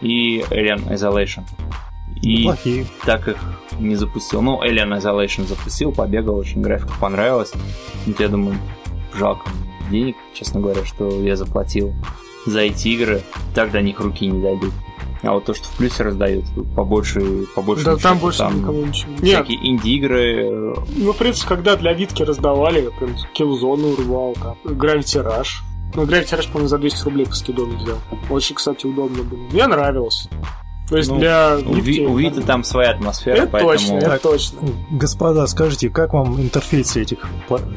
и 0.00 0.40
Alien 0.50 0.88
Isolation. 0.88 1.44
И 2.20 2.42
Плохие. 2.42 2.86
так 3.06 3.28
их 3.28 3.36
не 3.78 3.94
запустил. 3.94 4.42
Ну, 4.42 4.60
Alien 4.60 4.98
Isolation 4.98 5.46
запустил, 5.46 5.92
побегал, 5.92 6.34
очень 6.34 6.62
графика 6.62 6.92
понравилась. 7.00 7.52
Вот 8.06 8.18
я 8.18 8.28
думаю, 8.28 8.56
жалко 9.16 9.48
денег, 9.88 10.16
честно 10.34 10.60
говоря, 10.60 10.84
что 10.84 11.08
я 11.22 11.36
заплатил 11.36 11.94
за 12.46 12.60
эти 12.60 12.88
игры, 12.88 13.22
так 13.54 13.70
до 13.72 13.80
них 13.82 14.00
руки 14.00 14.26
не 14.26 14.40
дойдут. 14.42 14.72
А 15.22 15.32
вот 15.34 15.44
то, 15.44 15.52
что 15.52 15.64
в 15.68 15.76
плюсе 15.76 16.02
раздают, 16.02 16.44
побольше, 16.74 17.44
побольше. 17.54 17.84
Да, 17.84 17.96
там 17.96 18.16
больше 18.18 18.38
там 18.38 18.58
никому 18.60 18.86
ничего. 18.86 19.12
Нет, 19.20 19.44
Всякие 19.44 19.68
инди-игры, 19.70 20.34
э, 20.46 20.74
ну, 20.96 21.12
в 21.12 21.16
принципе, 21.18 21.48
когда 21.48 21.76
для 21.76 21.92
Витки 21.92 22.22
раздавали, 22.22 22.82
я 22.84 22.90
прям 22.90 23.14
Killzone 23.38 23.92
урвал, 23.98 24.34
там, 24.34 24.56
Gravity 24.64 25.22
Rush. 25.22 25.48
Ну, 25.94 26.04
Gravity 26.04 26.38
Rush, 26.38 26.46
по-моему, 26.46 26.68
за 26.68 26.78
200 26.78 27.04
рублей 27.04 27.26
по 27.26 27.34
скидону 27.34 27.76
взял. 27.76 27.98
Очень, 28.30 28.54
кстати, 28.56 28.86
удобно 28.86 29.22
было. 29.22 29.38
Мне 29.52 29.66
нравилось. 29.66 30.26
То 30.88 30.96
есть 30.96 31.10
Ну, 31.10 31.18
для 31.18 31.56
у 31.66 31.74
Ви- 31.74 31.80
Витки... 31.82 32.00
у 32.06 32.16
Вита 32.16 32.40
там 32.40 32.64
своя 32.64 32.90
атмосфера, 32.92 33.36
Это 33.42 33.46
поэтому... 33.48 33.72
точно, 33.74 33.94
это 33.96 34.06
Так. 34.10 34.22
точно. 34.22 34.58
Господа, 34.90 35.46
скажите, 35.46 35.90
как 35.90 36.14
вам 36.14 36.40
интерфейсы 36.40 37.02
этих, 37.02 37.18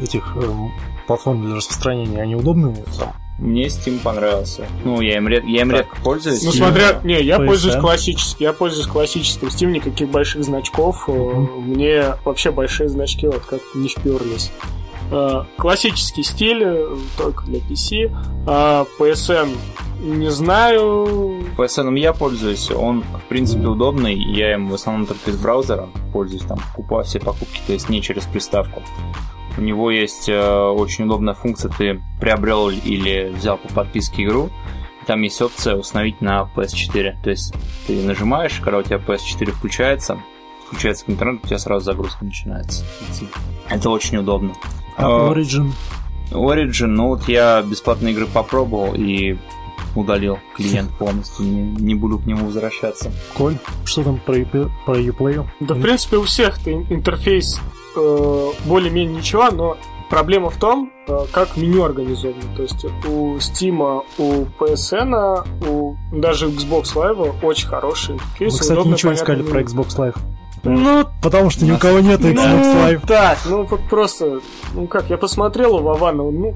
этих 0.02 0.36
эм, 0.38 0.72
платформ 1.08 1.46
для 1.46 1.56
распространения? 1.56 2.22
Они 2.22 2.36
удобные? 2.36 2.84
Там? 2.98 3.12
Мне 3.40 3.66
Steam 3.66 4.00
понравился. 4.00 4.66
Ну, 4.86 5.02
я 5.02 5.18
им, 5.18 5.28
ред- 5.28 5.44
я 5.46 5.62
им 5.62 5.70
Так. 5.72 5.80
редко 5.80 5.96
пользуюсь. 6.04 6.44
Ну, 6.44 6.52
Steam, 6.52 6.58
смотря... 6.58 7.00
Не, 7.04 7.22
я 7.22 7.38
PSN. 7.38 7.46
пользуюсь 7.48 7.76
классическим. 7.76 8.38
Я 8.46 8.54
пользуюсь 8.54 8.88
классическим 8.88 9.48
Steam, 9.48 9.72
никаких 9.72 10.10
больших 10.10 10.44
значков. 10.44 11.06
Э, 11.08 11.12
Мне 11.12 12.16
вообще 12.26 12.52
большие 12.52 12.90
значки 12.90 13.28
вот 13.28 13.42
как 13.46 13.60
не 13.76 13.90
вперлись. 13.90 14.52
Э, 15.12 15.44
Классический 15.58 16.24
стиль, 16.24 16.64
э, 16.64 16.96
только 17.18 17.44
для 17.46 17.60
PC. 17.60 18.16
А 18.48 18.86
PSN 19.00 19.50
не 20.02 20.30
знаю. 20.32 21.44
PSN 21.58 21.98
я 22.00 22.14
пользуюсь, 22.14 22.70
он, 22.72 23.02
в 23.04 23.30
принципе, 23.30 23.68
удобный, 23.68 24.16
я 24.16 24.54
им 24.54 24.70
в 24.70 24.74
основном 24.74 25.06
только 25.08 25.32
из 25.32 25.38
браузера 25.38 25.88
пользуюсь, 26.12 26.44
там, 26.44 26.60
покупаю 26.76 27.04
все 27.06 27.20
покупки, 27.20 27.62
то 27.66 27.74
есть 27.74 27.90
не 27.90 28.02
через 28.02 28.24
приставку. 28.26 28.82
У 29.58 29.62
него 29.62 29.92
есть 29.92 30.28
э, 30.30 30.40
очень 30.40 31.06
удобная 31.06 31.34
функция, 31.34 31.72
ты 31.72 32.02
приобрел 32.20 32.70
или 32.70 33.32
взял 33.36 33.58
по 33.58 33.68
подписке 33.74 34.24
игру, 34.24 34.50
там 35.06 35.22
есть 35.22 35.42
опция 35.42 35.76
установить 35.76 36.22
на 36.22 36.50
PS4, 36.56 37.16
то 37.24 37.30
есть 37.30 37.54
ты 37.88 38.02
нажимаешь, 38.02 38.60
когда 38.60 38.80
у 38.80 38.84
тебя 38.84 38.98
PS4 38.98 39.52
включается, 39.52 40.18
включается 40.68 41.06
интернет, 41.08 41.44
у 41.44 41.48
тебя 41.48 41.60
сразу 41.60 41.86
загрузка 41.86 42.26
начинается 42.26 42.86
идти. 43.10 43.28
Это 43.70 43.90
очень 43.90 44.18
удобно. 44.18 44.54
А 44.98 45.30
А, 45.30 45.34
Origin? 45.34 45.72
Origin, 46.32 46.88
ну 46.88 47.10
вот 47.10 47.28
я 47.28 47.62
бесплатные 47.62 48.14
игры 48.14 48.26
попробовал 48.28 48.94
и 48.96 49.38
удалил 49.96 50.40
клиент 50.56 50.92
полностью, 50.98 51.46
не, 51.46 51.62
не 51.62 51.96
буду 51.96 52.20
к 52.20 52.26
нему 52.26 52.46
возвращаться. 52.46 53.12
Коль, 53.34 53.58
что 53.86 54.04
там 54.04 54.20
про, 54.20 54.44
про 54.86 55.00
Uplay? 55.00 55.46
Да, 55.60 55.76
в 55.76 55.82
принципе, 55.82 56.18
у 56.18 56.24
всех 56.24 56.66
интерфейс 56.68 57.60
э, 57.96 58.50
более-менее 58.66 59.18
ничего, 59.18 59.50
но 59.52 59.78
проблема 60.10 60.50
в 60.50 60.58
том, 60.58 60.92
э, 61.08 61.26
как 61.32 61.58
меню 61.58 61.84
организовано. 61.84 62.44
То 62.56 62.62
есть 62.64 62.86
у 63.06 63.38
Steam, 63.38 64.04
у 64.18 64.46
PSN, 64.60 65.68
у 65.68 65.96
даже 66.12 66.48
Xbox 66.48 66.94
Live 66.96 67.34
очень 67.44 67.68
хороший 67.68 68.16
интерфейс. 68.16 68.54
Мы, 68.54 68.60
кстати, 68.60 68.78
удобно, 68.78 68.94
ничего 68.94 69.12
не 69.12 69.18
сказали 69.18 69.42
понятно, 69.42 69.52
про 69.52 69.62
Xbox 69.62 69.98
Live. 69.98 70.18
Ну, 70.64 71.06
Потому 71.22 71.50
что 71.50 71.66
ни 71.66 71.72
у 71.72 71.78
кого 71.78 72.00
нет 72.00 72.22
Xbox 72.22 72.64
ну, 72.64 72.88
Live. 72.88 73.08
так, 73.08 73.38
ну 73.46 73.66
просто, 73.90 74.40
ну 74.74 74.88
как, 74.88 75.10
я 75.10 75.18
посмотрел 75.18 75.76
у 75.76 75.80
Вована, 75.82 76.24
ну, 76.24 76.56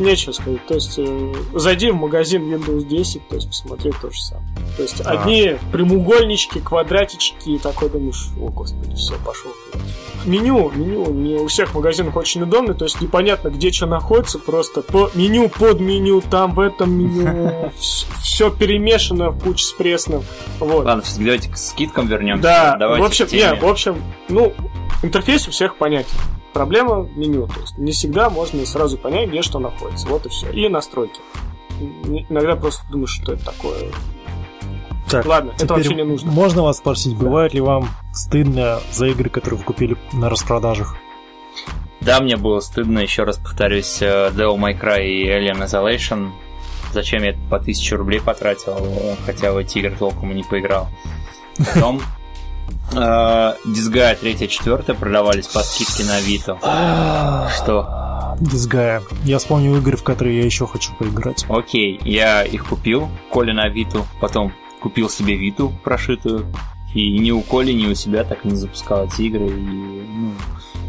нечего 0.00 0.32
сказать. 0.32 0.64
То 0.66 0.74
есть, 0.74 0.98
э, 0.98 1.34
зайди 1.54 1.90
в 1.90 1.96
магазин 1.96 2.42
Windows 2.52 2.84
10, 2.84 3.28
то 3.28 3.36
есть, 3.36 3.48
посмотри 3.48 3.92
то 3.92 4.10
же 4.10 4.20
самое. 4.20 4.46
То 4.76 4.82
есть, 4.82 5.00
а. 5.04 5.10
одни 5.10 5.56
прямоугольнички, 5.72 6.60
квадратички, 6.60 7.50
и 7.50 7.58
такой 7.58 7.90
думаешь, 7.90 8.28
о, 8.40 8.48
господи, 8.48 8.94
все, 8.94 9.14
пошел. 9.24 9.50
Меню, 10.24 10.70
меню 10.74 11.12
не 11.12 11.36
у 11.36 11.46
всех 11.46 11.74
магазинах 11.74 12.16
очень 12.16 12.42
удобно, 12.42 12.74
то 12.74 12.84
есть 12.84 13.00
непонятно, 13.00 13.48
где 13.48 13.70
что 13.70 13.86
находится, 13.86 14.40
просто 14.40 14.82
по 14.82 15.10
меню, 15.14 15.48
под 15.48 15.80
меню, 15.80 16.20
там 16.20 16.54
в 16.54 16.60
этом 16.60 16.92
меню, 16.92 17.70
все 18.22 18.50
перемешано 18.50 19.30
в 19.30 19.42
куче 19.42 19.64
с 19.64 19.72
пресным. 19.72 20.24
Вот. 20.58 20.84
Ладно, 20.84 21.04
давайте 21.18 21.50
к 21.50 21.56
скидкам 21.56 22.08
вернемся. 22.08 22.42
Да, 22.42 22.76
давайте 22.76 23.02
в 23.02 23.06
общем, 23.06 23.26
не, 23.32 23.54
в 23.54 23.66
общем, 23.66 24.02
ну, 24.28 24.52
интерфейс 25.02 25.46
у 25.46 25.52
всех 25.52 25.76
понятен. 25.76 26.10
Проблема 26.56 27.00
в 27.00 27.16
меню. 27.18 27.46
То 27.48 27.60
есть 27.60 27.76
не 27.76 27.92
всегда 27.92 28.30
можно 28.30 28.64
сразу 28.64 28.96
понять, 28.96 29.28
где 29.28 29.42
что 29.42 29.58
находится. 29.58 30.08
Вот 30.08 30.24
и 30.24 30.30
все. 30.30 30.50
И 30.50 30.68
настройки. 30.68 31.20
Иногда 32.30 32.56
просто 32.56 32.82
думаешь, 32.90 33.10
что 33.10 33.34
это 33.34 33.44
такое. 33.44 33.92
Так, 35.10 35.26
Ладно, 35.26 35.52
это 35.58 35.74
вообще 35.74 35.94
не 35.94 36.02
нужно. 36.02 36.30
Можно 36.30 36.62
вас 36.62 36.78
спросить, 36.78 37.14
бывает 37.14 37.52
ли 37.52 37.60
вам 37.60 37.88
стыдно 38.12 38.80
за 38.90 39.06
игры, 39.08 39.28
которые 39.28 39.58
вы 39.58 39.64
купили 39.64 39.96
на 40.12 40.30
распродажах? 40.30 40.96
Да, 42.00 42.20
мне 42.20 42.36
было 42.36 42.60
стыдно, 42.60 43.00
еще 43.00 43.24
раз 43.24 43.36
повторюсь, 43.36 44.00
э, 44.00 44.30
Devil 44.30 44.56
May 44.56 44.80
Cry 44.80 45.06
и 45.06 45.28
Alien 45.28 45.62
Isolation. 45.64 46.30
Зачем 46.92 47.22
я 47.22 47.34
по 47.50 47.56
1000 47.56 47.96
рублей 47.98 48.20
потратил, 48.20 48.76
хотя 49.26 49.52
в 49.52 49.58
эти 49.58 49.78
игры 49.78 49.94
толком 49.98 50.32
и 50.32 50.34
не 50.34 50.42
поиграл. 50.42 50.88
Потом 51.58 52.00
Дизгая 52.92 54.16
3 54.16 54.48
4 54.48 54.94
продавались 54.94 55.48
по 55.48 55.60
скидке 55.60 56.04
на 56.04 56.16
Авито. 56.16 56.58
Что? 57.56 58.36
Дизгая. 58.40 59.02
Я 59.24 59.38
вспомнил 59.38 59.76
игры, 59.76 59.96
в 59.96 60.02
которые 60.02 60.38
я 60.38 60.44
еще 60.44 60.66
хочу 60.66 60.94
поиграть. 60.94 61.44
Окей, 61.48 61.98
я 62.04 62.42
их 62.44 62.66
купил, 62.66 63.08
Коля 63.30 63.54
на 63.54 63.64
Авито, 63.64 64.04
потом 64.20 64.52
купил 64.80 65.08
себе 65.08 65.36
Виту 65.36 65.72
прошитую, 65.82 66.46
и 66.94 67.18
ни 67.18 67.30
у 67.30 67.40
Коли, 67.40 67.72
ни 67.72 67.86
у 67.86 67.94
себя 67.94 68.24
так 68.24 68.44
и 68.44 68.48
не 68.48 68.56
запускал 68.56 69.06
эти 69.06 69.22
игры, 69.22 69.46
и 69.46 69.50
ну, 69.50 70.32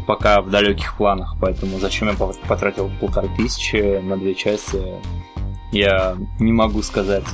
пока 0.06 0.40
в 0.40 0.50
далеких 0.50 0.96
планах, 0.96 1.36
поэтому 1.40 1.78
зачем 1.78 2.08
я 2.08 2.14
потратил 2.14 2.90
полторы 3.00 3.28
тысячи 3.36 3.98
на 4.00 4.16
две 4.16 4.34
части, 4.34 4.82
я 5.72 6.16
не 6.38 6.52
могу 6.52 6.82
сказать. 6.82 7.24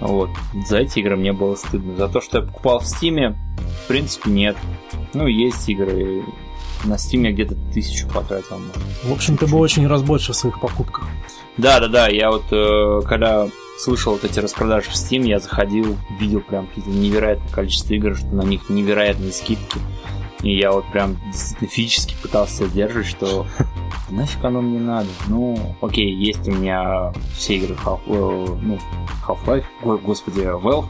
Вот. 0.00 0.30
За 0.66 0.78
эти 0.78 1.00
игры 1.00 1.16
мне 1.16 1.32
было 1.32 1.54
стыдно. 1.54 1.96
За 1.96 2.08
то, 2.08 2.20
что 2.20 2.38
я 2.38 2.44
покупал 2.44 2.80
в 2.80 2.86
Стиме, 2.86 3.36
в 3.84 3.88
принципе, 3.88 4.30
нет. 4.30 4.56
Ну, 5.14 5.26
есть 5.26 5.68
игры. 5.68 6.24
На 6.84 6.96
Стиме 6.96 7.32
где-то 7.32 7.56
тысячу 7.74 8.06
потратил. 8.08 8.60
В 9.04 9.12
общем, 9.12 9.36
ты 9.36 9.46
был 9.46 9.60
очень 9.60 9.86
разборчив 9.86 10.34
в 10.34 10.38
своих 10.38 10.60
покупках. 10.60 11.06
Да, 11.56 11.80
да, 11.80 11.88
да. 11.88 12.08
Я 12.08 12.30
вот 12.30 12.44
э, 12.52 13.02
когда 13.04 13.48
слышал 13.78 14.12
вот 14.12 14.24
эти 14.24 14.38
распродажи 14.38 14.90
в 14.90 14.94
Steam, 14.94 15.26
я 15.26 15.40
заходил, 15.40 15.96
видел 16.18 16.40
прям 16.40 16.66
какие-то 16.66 16.90
невероятное 16.90 17.50
количество 17.50 17.94
игр, 17.94 18.16
что 18.16 18.26
на 18.26 18.42
них 18.42 18.68
невероятные 18.68 19.32
скидки. 19.32 19.78
И 20.42 20.56
я 20.56 20.72
вот 20.72 20.84
прям 20.92 21.16
действительно 21.32 21.68
физически 21.68 22.14
пытался 22.22 22.66
сдерживать, 22.66 23.08
что 23.08 23.46
нафиг 24.10 24.44
оно 24.44 24.60
мне 24.60 24.78
надо. 24.78 25.08
Ну, 25.28 25.74
окей, 25.80 26.14
есть 26.14 26.46
у 26.48 26.52
меня 26.52 27.12
все 27.34 27.56
игры 27.56 27.74
Half, 27.74 28.00
э, 28.06 28.56
ну, 28.62 28.78
Half-Life, 29.26 29.64
ой, 29.82 29.98
господи, 29.98 30.40
Valve, 30.40 30.86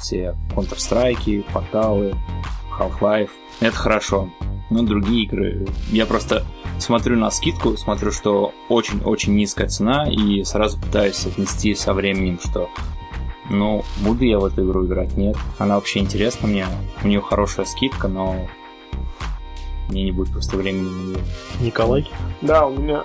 все 0.00 0.36
Counter-Strike, 0.54 1.44
порталы, 1.52 2.14
Half-Life. 2.78 3.30
Это 3.60 3.76
хорошо. 3.76 4.28
Но 4.70 4.82
другие 4.82 5.24
игры... 5.24 5.66
Я 5.90 6.04
просто 6.04 6.44
смотрю 6.78 7.16
на 7.16 7.30
скидку, 7.30 7.76
смотрю, 7.76 8.12
что 8.12 8.52
очень-очень 8.68 9.34
низкая 9.34 9.68
цена, 9.68 10.06
и 10.10 10.44
сразу 10.44 10.78
пытаюсь 10.78 11.24
отнести 11.26 11.74
со 11.74 11.94
временем, 11.94 12.38
что 12.38 12.68
ну, 13.50 13.84
буду 13.98 14.24
я 14.24 14.38
в 14.38 14.44
эту 14.44 14.64
игру 14.64 14.86
играть? 14.86 15.16
Нет. 15.16 15.36
Она 15.58 15.76
вообще 15.76 16.00
интересна 16.00 16.48
мне. 16.48 16.66
У 17.02 17.08
нее 17.08 17.20
хорошая 17.20 17.66
скидка, 17.66 18.08
но 18.08 18.48
мне 19.88 20.04
не 20.04 20.12
будет 20.12 20.32
просто 20.32 20.56
времени 20.56 20.88
на 20.88 21.02
нее. 21.10 21.24
Николай? 21.60 22.10
Да, 22.42 22.66
у 22.66 22.76
меня 22.76 23.04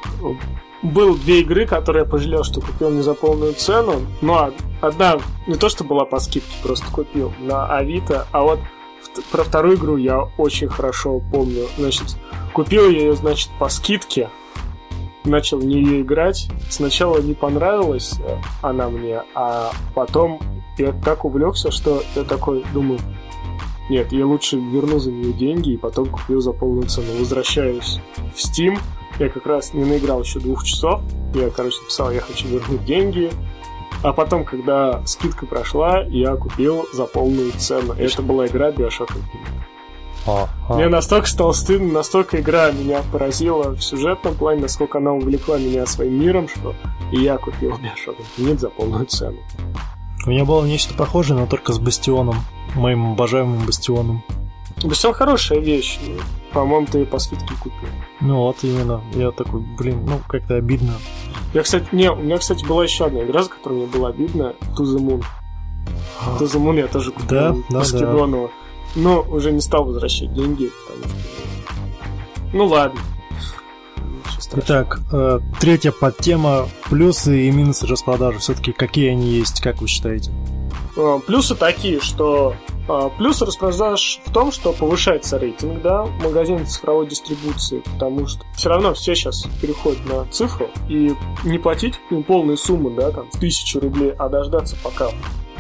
был 0.82 1.16
две 1.16 1.42
игры, 1.42 1.66
которые 1.66 2.04
я 2.04 2.10
пожалел, 2.10 2.44
что 2.44 2.62
купил 2.62 2.92
не 2.92 3.02
за 3.02 3.14
полную 3.14 3.54
цену. 3.54 4.02
Но 4.22 4.52
одна 4.82 5.18
не 5.48 5.56
то, 5.56 5.70
что 5.70 5.84
была 5.84 6.06
по 6.06 6.20
скидке, 6.20 6.52
просто 6.62 6.86
купил 6.92 7.34
на 7.40 7.66
Авито, 7.66 8.28
а 8.32 8.42
вот 8.42 8.60
про 9.32 9.44
вторую 9.44 9.78
игру 9.78 9.98
я 9.98 10.30
очень 10.38 10.68
хорошо 10.68 11.22
помню. 11.32 11.68
Значит, 11.78 12.18
купил 12.54 12.90
я 12.90 13.00
ее, 13.00 13.14
значит, 13.16 13.50
по 13.60 13.70
скидке, 13.70 14.30
начал 15.26 15.60
в 15.60 15.66
нее 15.66 16.02
играть. 16.02 16.48
Сначала 16.70 17.22
не 17.22 17.34
понравилась 17.34 18.16
э, 18.20 18.38
она 18.62 18.90
мне, 18.90 19.24
а 19.36 19.72
потом 19.94 20.40
я 20.78 20.92
так 20.92 21.26
увлекся, 21.26 21.72
что 21.72 22.04
я 22.16 22.24
такой 22.24 22.64
думаю, 22.74 23.00
нет, 23.90 24.12
я 24.14 24.26
лучше 24.26 24.58
верну 24.58 25.00
за 25.00 25.12
нее 25.12 25.34
деньги 25.34 25.72
и 25.72 25.78
потом 25.78 26.08
куплю 26.08 26.40
за 26.40 26.54
полную 26.54 26.88
цену. 26.88 27.08
Возвращаюсь 27.20 28.00
в 28.34 28.38
Steam. 28.38 28.78
Я 29.20 29.30
как 29.30 29.46
раз 29.46 29.74
не 29.74 29.84
наиграл 29.84 30.22
еще 30.22 30.40
двух 30.40 30.64
часов. 30.64 31.02
Я, 31.36 31.50
короче, 31.50 31.80
написал, 31.82 32.12
я 32.12 32.22
хочу 32.22 32.48
вернуть 32.48 32.86
деньги. 32.86 33.30
А 34.02 34.12
потом, 34.12 34.46
когда 34.46 35.06
скидка 35.06 35.46
прошла, 35.46 36.02
я 36.04 36.36
купил 36.36 36.86
за 36.94 37.06
полную 37.06 37.52
цену. 37.52 37.94
И 37.94 38.04
это 38.04 38.22
была 38.22 38.48
игра 38.48 38.72
Bioshock 38.72 39.10
Infinite. 39.10 39.73
А, 40.26 40.48
а. 40.70 40.74
Мне 40.76 40.88
настолько 40.88 41.28
стало 41.28 41.52
стыдно, 41.52 41.92
настолько 41.92 42.40
игра 42.40 42.72
меня 42.72 43.02
поразила 43.12 43.72
в 43.72 43.82
сюжетном 43.82 44.36
плане, 44.36 44.62
насколько 44.62 45.00
она 45.00 45.12
увлекла 45.12 45.58
меня 45.58 45.86
своим 45.86 46.20
миром, 46.20 46.48
что 46.48 46.74
и 47.12 47.20
я 47.20 47.38
купил 47.38 47.72
Bioshock 47.72 48.16
Infinite 48.38 48.60
за 48.60 48.70
полную 48.70 49.06
цену. 49.06 49.38
У 50.26 50.30
меня 50.30 50.46
было 50.46 50.66
нечто 50.66 50.94
похожее, 50.94 51.38
но 51.38 51.46
только 51.46 51.74
с 51.74 51.80
Бастионом, 51.80 52.38
моим 52.76 53.12
обожаемым 53.12 53.66
Бастионом. 53.66 54.24
Бастион 54.82 55.14
хорошая 55.14 55.60
вещь. 55.60 56.00
По-моему, 56.52 56.88
ты 56.88 57.00
ее 57.00 57.06
по 57.06 57.20
скидке 57.20 57.54
купил. 57.56 57.90
Ну 58.22 58.38
вот 58.38 58.58
именно. 58.64 59.02
Я 59.14 59.32
такой, 59.32 59.62
блин, 59.62 60.06
ну 60.06 60.20
как-то 60.28 60.56
обидно. 60.56 60.94
Я, 61.54 61.64
кстати, 61.64 61.88
не, 61.92 62.12
у 62.12 62.16
меня, 62.16 62.38
кстати, 62.38 62.66
была 62.66 62.84
еще 62.84 63.06
одна 63.06 63.24
игра, 63.24 63.44
за 63.44 63.50
которую 63.50 63.82
мне 63.82 63.90
было 63.90 64.10
обидно. 64.10 64.54
To 64.78 64.84
the 64.84 64.98
Moon. 64.98 65.24
To 66.40 66.42
the 66.42 66.60
Moon 66.60 66.78
я 66.78 66.88
тоже 66.88 67.12
купил 67.12 67.30
да, 67.30 67.56
да, 67.70 67.84
да. 67.92 68.50
Но 68.96 69.22
уже 69.22 69.52
не 69.52 69.62
стал 69.62 69.86
возвращать 69.86 70.34
деньги, 70.34 70.70
потому 70.88 71.04
что... 71.04 71.34
Ну 72.54 72.66
ладно. 72.68 73.00
Итак, 74.56 75.00
э, 75.12 75.40
третья 75.60 75.92
подтема 75.92 76.68
плюсы 76.90 77.48
и 77.48 77.52
минусы 77.52 77.88
распродажи. 77.88 78.38
Все-таки 78.38 78.72
какие 78.72 79.10
они 79.10 79.30
есть, 79.30 79.62
как 79.62 79.82
вы 79.82 79.88
считаете? 79.88 80.32
Э, 80.96 81.20
плюсы 81.26 81.56
такие, 81.56 82.00
что 82.00 82.56
э, 82.88 83.10
плюс 83.18 83.42
распродаж 83.42 84.22
в 84.26 84.32
том, 84.32 84.52
что 84.52 84.74
повышается 84.74 85.40
рейтинг, 85.40 85.82
да, 85.82 86.06
магазин 86.24 86.66
цифровой 86.68 87.08
дистрибуции, 87.08 87.82
потому 87.94 88.28
что 88.28 88.46
все 88.56 88.70
равно 88.70 88.94
все 88.94 89.16
сейчас 89.16 89.48
переходят 89.60 90.06
на 90.06 90.26
цифру 90.26 90.70
и 90.88 91.16
не 91.44 91.58
платить 91.58 91.96
им 92.12 92.24
полные 92.24 92.58
суммы, 92.58 92.92
да, 92.96 93.12
там, 93.12 93.28
тысячу 93.40 93.80
рублей, 93.80 94.12
а 94.20 94.30
дождаться 94.30 94.76
пока 94.84 95.10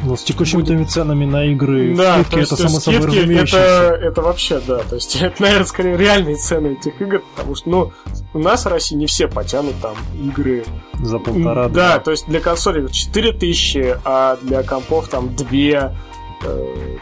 ну, 0.04 0.16
с 0.16 0.24
текущими 0.24 0.62
будет... 0.62 0.90
ценами 0.90 1.26
на 1.26 1.46
игры, 1.46 1.96
да, 1.96 2.16
скидки, 2.16 2.40
есть, 2.40 2.52
это 2.52 2.68
само 2.68 2.80
собой 2.80 3.08
разумеющееся. 3.08 3.58
Это, 3.58 4.06
это 4.06 4.22
вообще, 4.22 4.62
да, 4.66 4.80
то 4.80 4.96
есть 4.96 5.16
это, 5.22 5.42
наверное, 5.42 5.66
скорее 5.66 5.98
реальные 5.98 6.36
цены 6.36 6.78
этих 6.80 7.02
игр, 7.02 7.22
потому 7.36 7.56
что, 7.56 7.70
ну, 7.70 7.92
у 8.34 8.40
нас 8.40 8.66
в 8.66 8.68
России 8.68 8.96
не 8.96 9.06
все 9.06 9.28
потянут 9.28 9.76
там 9.82 9.96
игры. 10.22 10.66
За 11.02 11.20
полтора, 11.20 11.70
да. 11.70 11.94
Да, 11.94 12.00
то 12.00 12.12
есть 12.12 12.28
для 12.28 12.40
консолей 12.40 12.88
4000, 12.88 14.00
а 14.04 14.38
для 14.42 14.64
компов 14.64 15.08
там 15.08 15.36
2 15.36 15.94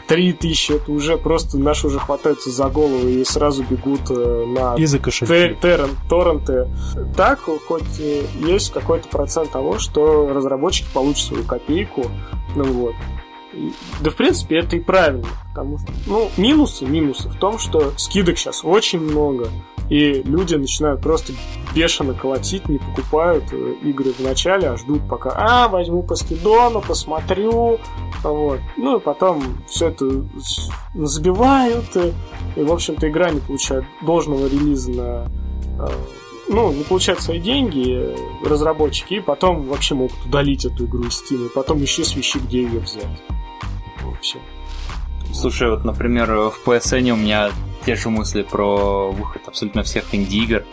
3 0.08 0.32
тысячи, 0.34 0.72
это 0.72 0.92
уже 0.92 1.16
просто 1.16 1.58
наши 1.58 1.86
уже 1.86 1.98
хватаются 1.98 2.50
за 2.50 2.68
голову 2.68 3.08
и 3.08 3.24
сразу 3.24 3.64
бегут 3.64 4.10
э, 4.10 4.44
на 4.46 4.74
и 4.76 4.86
за 4.86 4.98
торренты. 6.08 6.68
Так, 7.16 7.40
хоть 7.40 7.98
есть 7.98 8.72
какой-то 8.72 9.08
процент 9.08 9.50
того, 9.50 9.78
что 9.78 10.28
разработчики 10.32 10.88
получат 10.92 11.26
свою 11.26 11.44
копейку, 11.44 12.06
ну 12.54 12.64
вот. 12.64 12.94
Да, 14.00 14.10
в 14.10 14.16
принципе, 14.16 14.58
это 14.60 14.76
и 14.76 14.80
правильно, 14.80 15.26
потому 15.50 15.78
что, 15.78 15.92
ну, 16.06 16.30
минусы, 16.38 16.86
минусы 16.86 17.28
в 17.28 17.36
том, 17.36 17.58
что 17.58 17.92
скидок 17.98 18.38
сейчас 18.38 18.64
очень 18.64 19.00
много, 19.00 19.48
и 19.90 20.22
люди 20.22 20.54
начинают 20.54 21.02
просто 21.02 21.34
бешено 21.74 22.14
колотить, 22.14 22.66
не 22.68 22.78
покупают 22.78 23.44
э, 23.52 23.74
игры 23.82 24.12
в 24.12 24.20
начале, 24.20 24.68
а 24.68 24.76
ждут 24.78 25.06
пока, 25.06 25.32
а, 25.36 25.68
возьму 25.68 26.02
по 26.02 26.14
скидону, 26.14 26.80
посмотрю, 26.80 27.78
вот. 28.22 28.60
Ну, 28.78 28.96
и 28.96 29.00
потом 29.00 29.42
все 29.68 29.88
это 29.88 30.24
забивают, 30.94 31.94
и, 31.96 32.12
и 32.56 32.62
в 32.62 32.72
общем-то, 32.72 33.06
игра 33.08 33.30
не 33.30 33.40
получает 33.40 33.84
должного 34.00 34.46
релиза 34.46 34.90
на 34.92 35.26
э, 35.78 35.88
ну, 36.52 36.72
не 36.72 36.84
получают 36.84 37.20
свои 37.20 37.40
деньги 37.40 38.14
разработчики, 38.44 39.14
и 39.14 39.20
потом 39.20 39.62
вообще 39.62 39.94
могут 39.94 40.24
удалить 40.24 40.64
эту 40.64 40.86
игру 40.86 41.04
из 41.04 41.22
Steam, 41.22 41.46
и 41.46 41.48
потом 41.48 41.80
еще 41.80 42.04
свищи, 42.04 42.38
где 42.38 42.62
ее 42.62 42.80
взять. 42.80 43.22
Вообще. 44.02 44.38
Слушай, 45.32 45.70
вот, 45.70 45.84
например, 45.84 46.30
в 46.30 46.60
PSN 46.64 47.10
у 47.10 47.16
меня 47.16 47.50
те 47.84 47.96
же 47.96 48.10
мысли 48.10 48.42
про 48.42 49.10
выход 49.10 49.42
абсолютно 49.46 49.82
всех 49.82 50.14
инди-игр. 50.14 50.64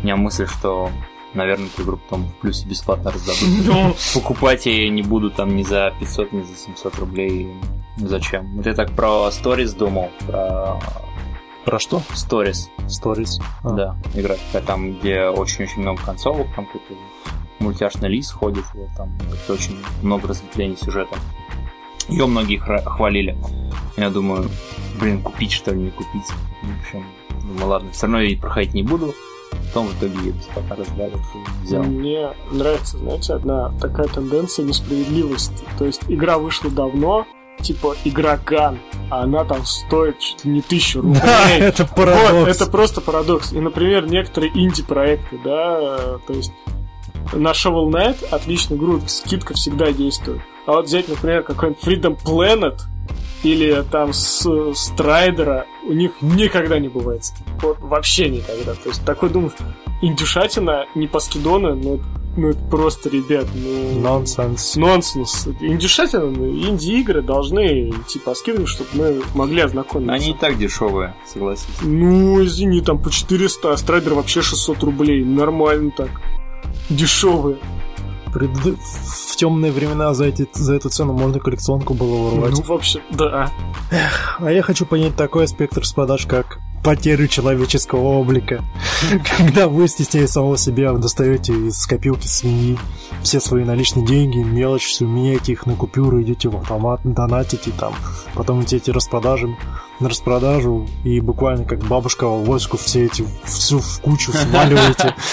У 0.00 0.04
меня 0.04 0.16
мысль, 0.16 0.46
что 0.46 0.90
наверное, 1.34 1.66
эту 1.66 1.82
игру 1.82 1.96
потом 1.96 2.28
в 2.28 2.34
плюсе 2.34 2.66
бесплатно 2.66 3.10
раздадут. 3.10 3.42
Ну, 3.64 3.94
Покупать 4.14 4.66
я 4.66 4.88
не 4.88 5.02
буду 5.02 5.30
там 5.30 5.56
ни 5.56 5.62
за 5.62 5.94
500, 5.98 6.32
ни 6.32 6.42
за 6.42 6.54
700 6.56 6.98
рублей. 6.98 7.48
Зачем? 7.96 8.56
Вот 8.56 8.66
я 8.66 8.74
так 8.74 8.92
про 8.92 9.28
Stories 9.30 9.76
думал, 9.76 10.10
про 10.26 10.80
Про 11.64 11.78
что? 11.78 12.02
Stories, 12.10 12.68
Stories. 12.86 13.40
А. 13.62 13.70
да, 13.70 13.96
игра 14.14 14.34
такая, 14.34 14.62
там, 14.62 14.98
где 14.98 15.26
очень-очень 15.26 15.82
много 15.82 16.02
концовок, 16.02 16.48
там 16.56 16.66
какой-то 16.66 16.94
мультяшный 17.60 18.08
лис 18.08 18.30
ходит, 18.30 18.64
вот 18.74 18.88
там 18.96 19.16
очень 19.48 19.78
много 20.02 20.28
разветвлений 20.28 20.76
сюжета. 20.76 21.16
Ее 22.08 22.26
многие 22.26 22.56
хвалили. 22.56 23.36
Я 23.96 24.10
думаю, 24.10 24.48
блин, 25.00 25.22
купить 25.22 25.52
что 25.52 25.72
ли, 25.72 25.80
не 25.82 25.90
купить. 25.90 26.26
В 26.62 26.80
общем, 26.80 27.04
думаю, 27.44 27.66
ладно, 27.68 27.90
все 27.92 28.06
равно 28.06 28.20
я 28.20 28.36
проходить 28.36 28.74
не 28.74 28.82
буду. 28.82 29.14
Потом 29.68 29.86
в 29.86 29.98
итоге 29.98 30.30
бесплатно 30.30 30.76
раздали 30.76 31.12
и 31.12 31.64
взял. 31.64 31.82
Мне 31.82 32.30
нравится, 32.50 32.98
знаете, 32.98 33.34
одна 33.34 33.70
такая 33.80 34.08
тенденция 34.08 34.64
несправедливости. 34.64 35.64
То 35.78 35.84
есть 35.84 36.02
игра 36.08 36.38
вышла 36.38 36.70
давно, 36.70 37.26
типа 37.62 37.94
игра 38.04 38.36
Ган, 38.44 38.78
а 39.10 39.22
она 39.22 39.44
там 39.44 39.64
стоит 39.64 40.18
чуть 40.18 40.44
ли 40.44 40.50
не 40.52 40.60
тысячу 40.62 41.00
рублей. 41.02 41.20
Да, 41.22 41.50
это 41.50 41.84
Вот, 41.84 41.94
парадокс. 41.94 42.56
это 42.56 42.70
просто 42.70 43.00
парадокс. 43.00 43.52
И, 43.52 43.60
например, 43.60 44.06
некоторые 44.06 44.52
инди-проекты, 44.54 45.38
да, 45.44 46.18
то 46.26 46.32
есть 46.32 46.52
на 47.32 47.52
Shovel 47.52 47.88
Knight 47.90 48.16
отличный 48.30 48.76
игру, 48.76 49.00
скидка 49.06 49.54
всегда 49.54 49.92
действует. 49.92 50.40
А 50.66 50.72
вот 50.72 50.86
взять, 50.86 51.08
например, 51.08 51.42
какой-нибудь 51.42 51.82
Freedom 51.82 52.18
Planet 52.22 52.78
или 53.42 53.82
там 53.90 54.12
с 54.12 54.46
Страйдера, 54.74 55.66
у 55.84 55.92
них 55.92 56.12
никогда 56.20 56.78
не 56.78 56.88
бывает. 56.88 57.22
Вот 57.60 57.78
вообще 57.80 58.28
никогда. 58.28 58.74
То 58.74 58.88
есть 58.88 59.04
такой 59.04 59.30
думаешь, 59.30 59.54
индюшатина, 60.00 60.86
не 60.94 61.06
по 61.08 61.18
скидону, 61.20 61.74
но 61.74 61.98
ну 62.36 62.48
это 62.48 62.58
просто, 62.70 63.08
ребят, 63.10 63.46
ну... 63.54 64.00
Нонсенс. 64.00 64.76
Нонсенс. 64.76 65.48
Индюшатина, 65.60 66.26
ну, 66.26 66.48
инди-игры 66.48 67.22
должны 67.22 67.90
идти 67.90 68.18
по 68.18 68.34
скидкам, 68.34 68.66
чтобы 68.66 68.88
мы 68.94 69.22
могли 69.34 69.60
ознакомиться. 69.62 70.14
Они 70.14 70.30
и 70.30 70.34
так 70.34 70.58
дешевые, 70.58 71.14
согласись. 71.26 71.66
Ну, 71.82 72.42
извини, 72.44 72.80
там 72.80 72.98
по 72.98 73.10
400, 73.10 73.72
а 73.72 73.76
Strider 73.76 74.14
вообще 74.14 74.42
600 74.42 74.82
рублей. 74.82 75.24
Нормально 75.24 75.92
так. 75.96 76.10
Дешевые. 76.88 77.58
Преду- 78.32 78.76
В 78.78 79.36
темные 79.36 79.72
времена 79.72 80.14
за, 80.14 80.24
эти, 80.24 80.48
за 80.54 80.74
эту 80.74 80.88
цену 80.88 81.12
можно 81.12 81.38
коллекционку 81.38 81.92
было 81.92 82.28
урвать. 82.32 82.52
Ну, 82.56 82.62
вообще, 82.62 83.02
да. 83.10 83.50
А 84.38 84.50
я 84.50 84.62
хочу 84.62 84.86
понять 84.86 85.16
такой 85.16 85.44
аспект 85.44 85.76
распродаж, 85.76 86.24
как 86.26 86.58
потерю 86.82 87.28
человеческого 87.28 88.18
облика. 88.18 88.64
Когда 89.38 89.68
вы, 89.68 89.88
стесняя 89.88 90.26
самого 90.26 90.56
себя, 90.56 90.92
достаете 90.92 91.52
из 91.52 91.86
копилки 91.86 92.26
свиньи 92.26 92.78
все 93.22 93.40
свои 93.40 93.64
наличные 93.64 94.04
деньги, 94.04 94.38
мелочь, 94.38 95.00
меняете 95.00 95.52
их 95.52 95.66
на 95.66 95.74
купюры, 95.74 96.22
идете 96.22 96.48
в 96.48 96.56
автомат, 96.56 97.00
донатите 97.04 97.72
там, 97.78 97.94
потом 98.34 98.62
идете 98.62 98.92
распродажи 98.92 99.48
на 100.00 100.08
распродажу 100.08 100.88
и 101.04 101.20
буквально 101.20 101.64
как 101.64 101.80
бабушка 101.84 102.26
в 102.26 102.44
войску 102.44 102.76
все 102.76 103.04
эти 103.04 103.24
всю 103.44 103.78
в 103.78 104.00
кучу 104.00 104.32
сваливаете. 104.32 105.14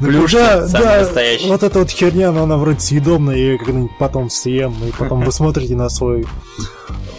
Ну, 0.00 0.06
Плюшки, 0.06 0.36
да, 0.36 0.66
да, 0.68 1.00
настоящие. 1.00 1.50
вот 1.50 1.62
эта 1.62 1.78
вот 1.78 1.90
херня, 1.90 2.32
но 2.32 2.44
она 2.44 2.56
вроде 2.56 2.80
съедобная, 2.80 3.36
я 3.36 3.42
ее 3.52 3.58
когда-нибудь 3.58 3.90
потом 3.98 4.30
съем, 4.30 4.74
и 4.88 4.90
потом 4.90 5.22
вы 5.22 5.30
смотрите 5.32 5.76
на 5.76 5.90
свой 5.90 6.24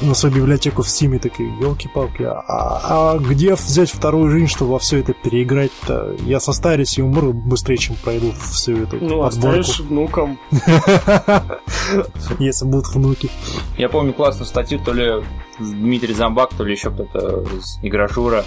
на 0.03 0.13
свою 0.13 0.35
библиотеку 0.35 0.81
в 0.83 0.89
Стиме 0.89 1.19
такие, 1.19 1.49
елки-палки, 1.59 2.23
а, 2.23 2.43
а 2.47 3.17
где 3.17 3.55
взять 3.55 3.89
вторую 3.91 4.29
жизнь, 4.29 4.47
чтобы 4.47 4.71
во 4.71 4.79
все 4.79 4.99
это 4.99 5.13
переиграть-то? 5.13 6.15
Я 6.25 6.39
состарюсь 6.39 6.97
и 6.97 7.01
умру 7.01 7.33
быстрее, 7.33 7.77
чем 7.77 7.95
пройду 7.95 8.31
всю 8.39 8.83
эту 8.83 8.97
Ну, 8.97 9.21
подборку. 9.21 9.25
оставишь 9.27 9.79
внукам. 9.79 10.39
Если 12.39 12.65
будут 12.65 12.87
внуки. 12.93 13.29
Я 13.77 13.89
помню 13.89 14.13
классную 14.13 14.45
статью, 14.47 14.79
то 14.83 14.93
ли 14.93 15.23
Дмитрий 15.59 16.13
Замбак, 16.13 16.51
то 16.57 16.63
ли 16.63 16.73
еще 16.73 16.89
кто-то 16.91 17.43
из 17.57 17.77
игрошура 17.83 18.43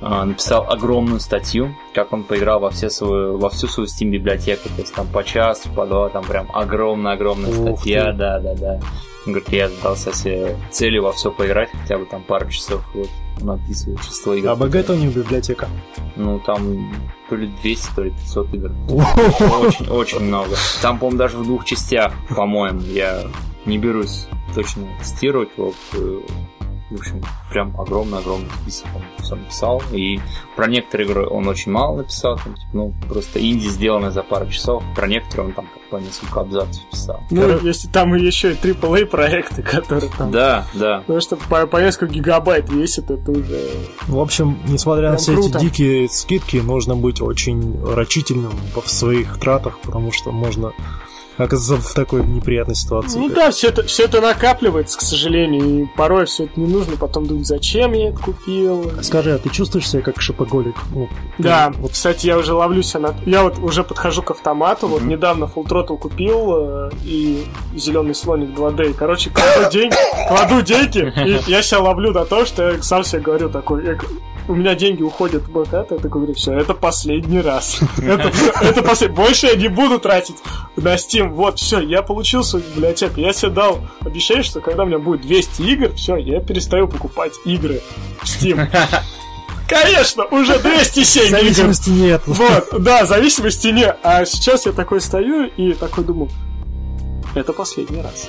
а, 0.00 0.24
написал 0.24 0.66
огромную 0.70 1.20
статью, 1.20 1.74
как 1.94 2.12
он 2.12 2.24
поиграл 2.24 2.60
во, 2.60 2.70
все 2.70 2.90
свою, 2.90 3.38
во 3.38 3.48
всю 3.50 3.66
свою 3.68 3.88
Steam 3.88 4.10
библиотеку, 4.10 4.68
то 4.68 4.80
есть 4.80 4.94
там 4.94 5.06
по 5.06 5.22
часу, 5.24 5.68
по 5.74 5.86
два, 5.86 6.08
там 6.08 6.24
прям 6.24 6.48
огромная-огромная 6.52 7.52
статья, 7.52 8.12
ты. 8.12 8.80
Он 9.28 9.34
говорит, 9.34 9.52
я 9.52 9.68
задался 9.68 10.14
себе 10.14 10.56
целью 10.70 11.02
во 11.02 11.12
все 11.12 11.30
поиграть, 11.30 11.68
хотя 11.82 11.98
бы 11.98 12.06
там 12.06 12.22
пару 12.22 12.48
часов, 12.48 12.82
вот, 12.94 13.10
он 13.42 13.50
описывает 13.50 14.00
число 14.00 14.32
игр. 14.32 14.48
А 14.48 14.56
богата 14.56 14.94
у 14.94 14.96
них 14.96 15.14
библиотека. 15.14 15.68
Ну, 16.16 16.40
там 16.40 16.94
то 17.28 17.36
ли 17.36 17.52
200, 17.60 17.94
то 17.94 18.04
ли 18.04 18.10
500 18.10 18.54
игр. 18.54 18.72
Очень, 18.88 19.88
очень 19.90 20.20
много. 20.20 20.56
Там, 20.80 20.98
по-моему, 20.98 21.18
даже 21.18 21.36
в 21.36 21.42
двух 21.42 21.66
частях, 21.66 22.14
по-моему, 22.34 22.80
я 22.80 23.26
не 23.66 23.76
берусь 23.76 24.28
точно 24.54 24.84
тестировать. 24.98 25.50
Вот, 25.58 25.74
в 26.90 27.00
общем, 27.00 27.22
прям 27.50 27.78
огромный-огромный 27.80 28.50
список 28.62 28.86
он 28.94 29.02
все 29.22 29.34
написал. 29.36 29.82
И 29.92 30.20
про 30.56 30.66
некоторые 30.66 31.08
игры 31.08 31.26
он 31.26 31.46
очень 31.48 31.72
мало 31.72 31.98
написал. 31.98 32.36
Там, 32.36 32.54
типа, 32.54 32.68
ну, 32.72 32.94
просто 33.08 33.40
инди 33.40 33.66
сделанное 33.68 34.10
за 34.10 34.22
пару 34.22 34.48
часов. 34.48 34.82
Про 34.94 35.06
некоторые 35.06 35.48
он 35.48 35.52
там 35.52 35.66
как 35.66 35.88
по 35.90 35.96
несколько 35.96 36.40
абзацев 36.40 36.82
писал. 36.90 37.20
Ну, 37.30 37.58
если 37.60 37.88
там 37.88 38.14
еще 38.14 38.52
и 38.52 38.54
AAA 38.54 39.06
проекты, 39.06 39.62
которые 39.62 40.10
там... 40.16 40.30
Да, 40.30 40.66
да. 40.74 41.00
Потому 41.00 41.20
что 41.20 41.36
по, 41.36 41.66
по 41.66 41.76
несколько 41.78 42.12
гигабайт 42.12 42.70
весит, 42.70 43.10
это 43.10 43.30
уже... 43.30 43.70
В 44.06 44.18
общем, 44.18 44.58
несмотря 44.66 45.10
на 45.10 45.16
Прям 45.16 45.18
все 45.18 45.32
круто. 45.34 45.58
эти 45.58 45.64
дикие 45.64 46.08
скидки, 46.08 46.56
нужно 46.58 46.96
быть 46.96 47.20
очень 47.20 47.82
рачительным 47.84 48.52
в 48.74 48.88
своих 48.88 49.38
тратах, 49.38 49.78
потому 49.80 50.12
что 50.12 50.30
можно 50.30 50.72
оказаться 51.38 51.88
в 51.90 51.94
такой 51.94 52.24
неприятной 52.24 52.74
ситуации. 52.74 53.18
Ну 53.18 53.28
да, 53.28 53.50
все 53.50 53.68
это, 53.68 53.82
все 53.84 54.04
это 54.04 54.20
накапливается, 54.20 54.98
к 54.98 55.02
сожалению, 55.02 55.82
и 55.82 55.86
порой 55.96 56.26
все 56.26 56.44
это 56.44 56.58
не 56.60 56.66
нужно, 56.66 56.96
потом 56.96 57.26
думать, 57.26 57.46
зачем 57.46 57.92
я 57.92 58.08
это 58.10 58.18
купил. 58.18 58.90
Скажи, 59.02 59.32
а 59.32 59.38
ты 59.38 59.48
чувствуешь 59.50 59.88
себя 59.88 60.02
как 60.02 60.20
шопоголик? 60.20 60.74
Ну, 60.92 61.08
Да, 61.38 61.70
ты- 61.70 61.78
вот 61.80 61.92
кстати, 61.92 62.26
я 62.26 62.36
уже 62.38 62.52
ловлюсь 62.54 62.92
на... 62.94 63.14
Я 63.24 63.42
вот 63.42 63.58
уже 63.58 63.84
подхожу 63.84 64.22
к 64.22 64.30
автомату, 64.32 64.88
вот 64.88 65.00
Мгм. 65.02 65.10
недавно 65.10 65.44
Full 65.44 65.64
Throttle 65.66 65.96
купил 65.98 66.54
э, 66.56 66.90
и 67.04 67.44
зеленый 67.76 68.14
слоник 68.14 68.50
2D. 68.50 68.94
Короче, 68.94 69.30
кладу 69.30 69.70
деньги, 69.70 69.94
кладу 70.28 70.62
деньги, 70.62 71.12
и 71.24 71.50
я 71.50 71.62
себя 71.62 71.80
ловлю 71.80 72.12
на 72.12 72.24
то, 72.24 72.44
что 72.44 72.72
я 72.72 72.82
сам 72.82 73.04
себе 73.04 73.22
говорю 73.22 73.48
такой, 73.48 73.84
я 73.86 73.98
у 74.48 74.54
меня 74.54 74.74
деньги 74.74 75.02
уходят 75.02 75.42
в 75.42 75.50
бэкат, 75.50 75.90
я 75.90 75.96
такой 75.98 76.10
говорю, 76.22 76.32
все, 76.32 76.54
это 76.54 76.72
последний 76.72 77.42
раз. 77.42 77.80
Это, 77.98 78.32
это 78.62 78.80
послед- 78.80 79.12
Больше 79.12 79.46
я 79.48 79.54
не 79.56 79.68
буду 79.68 79.98
тратить 79.98 80.36
на 80.76 80.94
Steam. 80.94 81.27
Вот, 81.32 81.58
все, 81.58 81.80
я 81.80 82.02
получил 82.02 82.42
свою 82.42 82.64
библиотеку. 82.64 83.20
Я 83.20 83.32
себе 83.32 83.50
дал 83.50 83.80
обещание, 84.00 84.42
что 84.42 84.60
когда 84.60 84.84
у 84.84 84.86
меня 84.86 84.98
будет 84.98 85.22
200 85.22 85.62
игр, 85.62 85.94
все, 85.94 86.16
я 86.16 86.40
перестаю 86.40 86.88
покупать 86.88 87.32
игры 87.44 87.80
в 88.20 88.24
Steam. 88.24 88.68
Конечно, 89.68 90.24
уже 90.24 90.58
207 90.58 91.26
игр. 91.26 91.38
Зависимости 91.38 91.90
нет. 91.90 92.22
Вот, 92.26 92.68
да, 92.82 93.04
зависимости 93.04 93.68
нет. 93.68 93.98
А 94.02 94.24
сейчас 94.24 94.64
я 94.66 94.72
такой 94.72 95.00
стою 95.00 95.46
и 95.46 95.74
такой 95.74 96.04
думаю, 96.04 96.30
это 97.34 97.52
последний 97.52 98.00
раз. 98.00 98.28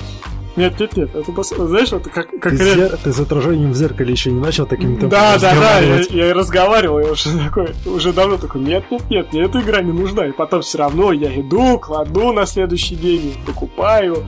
Нет, 0.59 0.79
нет, 0.79 0.97
нет, 0.97 1.15
это 1.15 1.31
пос... 1.31 1.49
Знаешь, 1.49 1.91
это 1.91 2.09
как, 2.09 2.29
как 2.39 2.51
Ты, 2.51 2.57
с 2.57 2.61
реально- 2.61 2.81
зер- 2.93 2.99
ты 3.03 3.13
с 3.13 3.19
отражением 3.19 3.71
в 3.71 3.75
зеркале 3.75 4.11
еще 4.11 4.31
не 4.31 4.39
начал 4.39 4.65
таким 4.65 4.91
темпом 4.97 5.09
Да, 5.09 5.37
да, 5.39 5.55
да, 5.55 5.79
я, 5.79 5.99
я 6.09 6.29
и 6.29 6.31
разговаривал, 6.31 6.99
я 6.99 7.11
уже 7.11 7.29
такой, 7.45 7.73
уже 7.85 8.13
давно 8.13 8.37
такой, 8.37 8.61
нет, 8.61 8.83
нет, 8.91 9.09
нет, 9.09 9.33
мне 9.33 9.43
эта 9.43 9.59
игра 9.61 9.81
не 9.81 9.91
нужна. 9.91 10.27
И 10.27 10.31
потом 10.31 10.61
все 10.61 10.77
равно 10.79 11.11
я 11.11 11.33
иду, 11.39 11.79
кладу 11.79 12.31
на 12.33 12.45
следующий 12.45 12.95
день, 12.95 13.35
покупаю. 13.45 14.25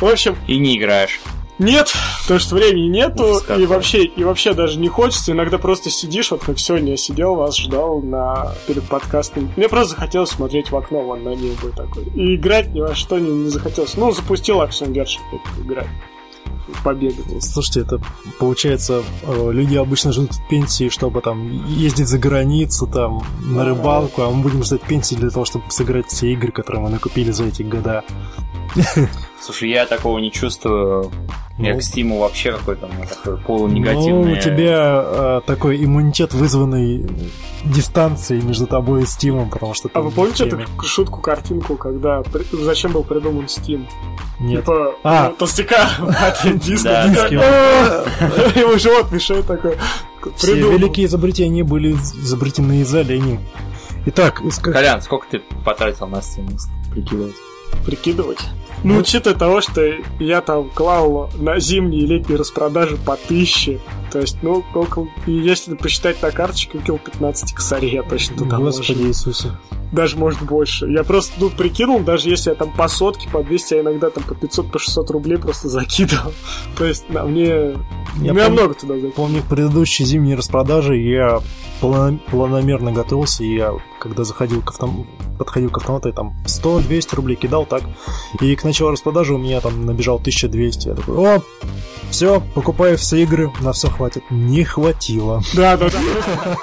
В 0.00 0.04
общем, 0.04 0.36
И 0.46 0.58
не 0.58 0.78
играешь. 0.78 1.20
Нет, 1.60 1.92
потому 2.22 2.40
что 2.40 2.54
времени 2.54 2.88
нету, 2.88 3.24
Ужас 3.24 3.44
и 3.58 3.66
вообще, 3.66 4.04
и 4.04 4.24
вообще 4.24 4.54
даже 4.54 4.78
не 4.78 4.88
хочется. 4.88 5.32
Иногда 5.32 5.58
просто 5.58 5.90
сидишь, 5.90 6.30
вот 6.30 6.42
как 6.42 6.58
сегодня 6.58 6.92
я 6.92 6.96
сидел, 6.96 7.34
вас 7.34 7.56
ждал 7.56 8.00
на, 8.00 8.54
перед 8.66 8.82
подкастом. 8.84 9.50
Мне 9.56 9.68
просто 9.68 9.94
захотелось 9.94 10.30
смотреть 10.30 10.70
в 10.70 10.76
окно, 10.76 11.02
вон 11.02 11.22
на 11.22 11.34
небо 11.34 11.70
такой. 11.76 12.04
И 12.14 12.36
играть 12.36 12.72
ни 12.72 12.80
во 12.80 12.94
что 12.94 13.18
не, 13.18 13.30
не 13.30 13.50
захотелось. 13.50 13.94
Ну, 13.96 14.10
запустил 14.10 14.62
Action 14.62 14.90
опять 14.90 15.18
играть. 15.62 15.88
Побегать. 16.84 17.42
Слушайте, 17.42 17.80
это 17.80 18.00
получается, 18.38 19.02
э, 19.22 19.50
люди 19.52 19.76
обычно 19.76 20.12
ждут 20.12 20.30
пенсии, 20.48 20.88
чтобы 20.88 21.20
там 21.20 21.66
ездить 21.66 22.08
за 22.08 22.18
границу, 22.18 22.86
там, 22.86 23.22
на 23.40 23.64
рыбалку, 23.64 24.22
а 24.22 24.30
мы 24.30 24.42
будем 24.42 24.62
ждать 24.62 24.82
пенсии 24.82 25.14
для 25.14 25.30
того, 25.30 25.44
чтобы 25.44 25.64
сыграть 25.70 26.06
все 26.06 26.32
игры, 26.32 26.52
которые 26.52 26.82
мы 26.82 26.88
накупили 26.90 27.32
за 27.32 27.44
эти 27.44 27.62
года. 27.62 28.04
Слушай, 29.40 29.70
я 29.70 29.86
такого 29.86 30.18
не 30.18 30.30
чувствую. 30.30 31.10
Я 31.58 31.74
Ну. 31.74 31.78
к 31.78 31.82
Стиму 31.82 32.18
вообще 32.18 32.52
какой-то 32.52 32.86
ну, 32.88 33.04
такой 33.06 33.36
полунегативный. 33.44 34.12
Ну, 34.12 34.32
у 34.32 34.36
тебя 34.36 35.02
э, 35.04 35.40
такой 35.46 35.84
иммунитет, 35.84 36.32
вызванный 36.32 37.06
дистанцией 37.64 38.42
между 38.42 38.66
тобой 38.66 39.02
и 39.02 39.06
Стимом, 39.06 39.50
потому 39.50 39.74
что 39.74 39.88
ты 39.88 39.98
А 39.98 40.02
вы 40.02 40.10
в 40.10 40.14
помните 40.14 40.46
эту 40.46 40.60
шутку, 40.82 41.20
картинку, 41.20 41.76
когда 41.76 42.22
при- 42.22 42.44
зачем 42.64 42.92
был 42.92 43.02
придуман 43.04 43.44
Steam? 43.44 43.86
Нет. 44.40 44.60
Типа, 44.60 44.94
А. 45.04 45.28
ну, 45.28 45.36
толстяка 45.36 45.90
диска, 46.44 47.06
да. 47.30 47.42
«А!» 47.42 48.58
Ему 48.58 48.78
живот 48.78 49.12
мешает 49.12 49.46
такой. 49.46 49.76
Все 50.36 50.54
великие 50.54 51.06
изобретения 51.06 51.64
были 51.64 51.92
изобретены 51.92 52.80
из 52.80 52.94
оленей. 52.94 53.38
Итак, 54.06 54.40
из 54.42 54.58
Колян, 54.58 55.02
сколько 55.02 55.26
ты 55.30 55.42
потратил 55.64 56.06
на 56.06 56.16
Steam? 56.16 56.56
Прикидывать. 56.90 57.34
Прикидывать. 57.84 58.38
Ну, 58.82 58.96
учитывая 58.98 59.38
того, 59.38 59.60
что 59.60 59.82
я 60.18 60.40
там 60.40 60.70
клал 60.70 61.30
на 61.38 61.58
зимние 61.60 62.02
и 62.02 62.06
летние 62.06 62.38
распродажи 62.38 62.96
по 62.96 63.16
тысяче, 63.16 63.78
то 64.10 64.20
есть, 64.20 64.38
ну, 64.42 64.64
около... 64.74 65.06
И 65.26 65.32
если 65.32 65.74
посчитать 65.74 66.22
на 66.22 66.30
карточке, 66.30 66.78
около 66.78 66.98
15 66.98 67.52
косарей 67.52 67.92
я 67.92 68.02
точно 68.02 68.38
туда 68.38 68.56
Господи 68.56 68.92
вложил. 68.92 69.08
Иисусе. 69.08 69.50
Даже, 69.92 70.16
может, 70.16 70.40
больше. 70.42 70.86
Я 70.86 71.04
просто, 71.04 71.34
ну, 71.38 71.50
прикинул, 71.50 72.00
даже 72.00 72.30
если 72.30 72.50
я 72.50 72.56
там 72.56 72.72
по 72.72 72.88
сотке, 72.88 73.28
по 73.28 73.42
200, 73.42 73.74
а 73.74 73.80
иногда 73.82 74.08
там 74.08 74.24
по 74.24 74.34
500, 74.34 74.72
по 74.72 74.78
600 74.78 75.10
рублей 75.10 75.36
просто 75.36 75.68
закидывал. 75.68 76.32
То 76.78 76.86
есть, 76.86 77.10
на 77.10 77.24
мне... 77.24 77.46
Я 77.46 77.74
у 78.16 78.18
меня 78.20 78.32
помню- 78.46 78.50
много 78.50 78.74
туда 78.74 78.94
закидывал. 78.94 79.12
Помню, 79.14 79.42
к 79.42 79.46
предыдущей 79.46 80.04
зимней 80.04 80.36
распродаже 80.36 80.96
я 80.96 81.40
плана- 81.82 82.18
планомерно 82.30 82.92
готовился, 82.92 83.44
и 83.44 83.56
я, 83.56 83.74
когда 84.00 84.24
заходил 84.24 84.62
к 84.62 84.70
автом... 84.70 85.06
подходил 85.38 85.70
к 85.70 85.78
автомату, 85.78 86.08
я 86.08 86.14
там 86.14 86.34
100-200 86.46 87.16
рублей 87.16 87.36
кидал, 87.36 87.66
так, 87.66 87.82
и 88.40 88.56
к 88.56 88.64
началу 88.64 88.90
распродажи 88.90 89.34
у 89.34 89.38
меня 89.38 89.60
там 89.60 89.86
набежал 89.86 90.16
1200. 90.16 90.88
Я 90.88 90.94
такой, 90.94 91.36
о, 91.36 91.42
все, 92.10 92.42
покупаю 92.54 92.96
все 92.96 93.22
игры, 93.22 93.52
на 93.60 93.72
все 93.72 93.88
хватит. 93.88 94.24
Не 94.30 94.64
хватило. 94.64 95.42
Да, 95.54 95.76
да, 95.76 95.90
да. 95.90 95.98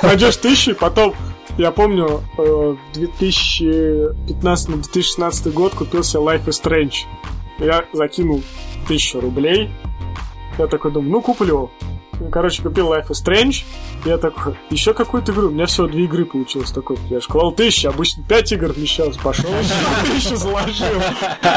Найдешь 0.03 0.35
тысячу, 0.37 0.71
и 0.71 0.73
потом, 0.73 1.13
я 1.57 1.71
помню, 1.71 2.23
э, 2.37 2.43
в 2.43 2.77
2015-2016 3.21 5.51
год 5.51 5.73
купил 5.73 6.03
себе 6.03 6.23
Life 6.23 6.45
is 6.45 6.61
Strange. 6.61 7.05
Я 7.59 7.85
закинул 7.93 8.41
тысячу 8.87 9.21
рублей. 9.21 9.69
Я 10.57 10.67
такой 10.67 10.91
думаю, 10.91 11.11
ну 11.11 11.21
куплю. 11.21 11.69
Короче, 12.31 12.61
купил 12.61 12.93
Life 12.93 13.07
is 13.09 13.23
Strange. 13.23 13.63
Я 14.05 14.17
такой, 14.17 14.55
еще 14.69 14.93
какую-то 14.93 15.31
игру. 15.31 15.47
У 15.47 15.51
меня 15.51 15.65
всего 15.65 15.87
две 15.87 16.05
игры 16.05 16.25
получилось. 16.25 16.71
Такой, 16.71 16.97
я 17.09 17.19
же 17.19 17.27
клал 17.27 17.51
тысячу, 17.51 17.89
обычно 17.89 18.23
пять 18.23 18.51
игр 18.51 18.71
вмещалось. 18.71 19.17
Пошел, 19.17 19.49
еще 19.51 19.73
тысячу 20.11 20.35
заложил. 20.35 21.01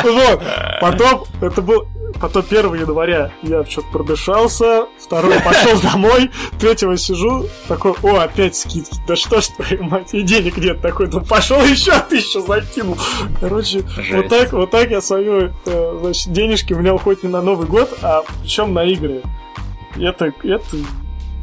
Вот. 0.05 0.43
Потом, 0.81 1.25
это 1.41 1.63
был... 1.63 1.87
Потом 2.21 2.45
1 2.51 2.75
января 2.75 3.33
я 3.43 3.65
что-то 3.65 3.87
продышался, 3.93 4.87
второй 4.99 5.41
пошел 5.41 5.81
домой, 5.81 6.31
третьего 6.59 6.97
сижу, 6.97 7.47
такой, 7.69 7.95
о, 8.03 8.19
опять 8.19 8.57
скидки, 8.57 8.99
да 9.07 9.15
что 9.17 9.41
ж 9.41 9.47
твою 9.47 9.85
мать, 9.85 10.13
и 10.13 10.23
денег 10.23 10.57
нет 10.59 10.83
такой, 10.83 11.07
ну 11.07 11.21
пошел 11.25 11.63
еще 11.63 11.93
тысячу 12.01 12.41
закинул. 12.41 12.99
Короче, 13.41 13.85
Жесть. 13.97 14.13
вот 14.13 14.29
так, 14.29 14.53
вот 14.53 14.71
так 14.71 14.91
я 14.91 15.01
свою, 15.01 15.53
э, 15.65 15.99
значит, 16.01 16.33
денежки 16.33 16.75
у 16.75 16.79
меня 16.79 16.95
уходят 16.95 17.23
не 17.23 17.31
на 17.31 17.43
Новый 17.43 17.67
год, 17.67 17.97
а 18.03 18.23
причем 18.43 18.75
на 18.75 18.85
игры. 18.85 19.23
Это, 19.97 20.33
это 20.45 20.77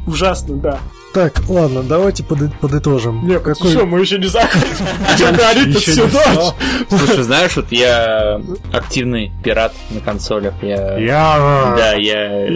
ужасно, 0.06 0.56
да. 0.56 0.78
Так, 1.14 1.48
ладно, 1.48 1.82
давайте 1.82 2.22
поды- 2.22 2.52
подытожим. 2.60 3.26
Не, 3.26 3.38
Какой- 3.40 3.70
что, 3.70 3.86
мы 3.86 4.00
еще 4.00 4.18
не 4.18 4.26
закончили. 4.26 5.68
Еще 5.74 5.92
всю 5.92 6.06
ночь? 6.06 6.54
Слушай, 6.88 7.22
знаешь, 7.22 7.56
вот 7.56 7.72
я 7.72 8.40
активный 8.72 9.32
пират 9.42 9.72
на 9.90 10.00
консолях. 10.00 10.54
Я... 10.62 10.98
Я... 10.98 11.74
Да, 11.76 11.94
я. 11.94 12.48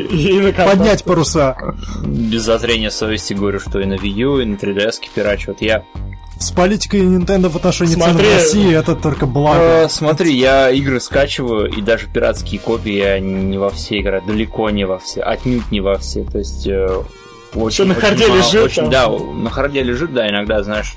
Поднять 0.67 1.03
паруса. 1.05 1.57
без 2.05 2.43
зазрения 2.43 2.91
совести 2.91 3.33
говорю, 3.33 3.59
что 3.59 3.81
и 3.81 3.87
на 3.87 3.95
Wii 3.95 4.09
U, 4.11 4.39
и 4.41 4.45
на 4.45 4.57
3DS 4.57 5.01
пирачу. 5.15 5.53
Вот 5.53 5.63
я... 5.63 5.83
С 6.43 6.51
политикой 6.51 7.03
Nintendo 7.03 7.49
в 7.49 7.55
отношении 7.57 7.95
цен 7.95 8.01
в 8.03 8.05
Смотри. 8.05 8.33
России 8.35 8.75
это 8.77 8.97
только 8.97 9.27
благо. 9.27 9.61
Э, 9.85 9.89
смотри, 9.89 10.35
я 10.37 10.71
игры 10.71 10.99
скачиваю, 10.99 11.71
и 11.71 11.81
даже 11.81 12.09
пиратские 12.09 12.59
копии 12.61 12.95
я 12.95 13.21
не 13.21 13.59
во 13.59 13.71
все 13.71 14.01
играю, 14.01 14.23
далеко 14.27 14.69
не 14.71 14.85
во 14.85 14.99
все, 14.99 15.21
отнюдь 15.23 15.71
не 15.71 15.81
во 15.81 15.97
все. 15.99 16.25
То 16.25 16.39
есть... 16.39 16.67
э, 16.67 17.03
очень, 17.55 17.75
Всё 17.75 17.85
на 17.85 17.93
очень 17.93 18.01
харде 18.01 18.27
мало- 18.27 18.39
лежит 18.39 18.65
очень-. 18.65 18.91
Да, 18.91 19.09
на 19.09 19.51
харде 19.51 19.83
лежит, 19.85 20.13
да, 20.13 20.29
иногда, 20.29 20.63
знаешь, 20.65 20.95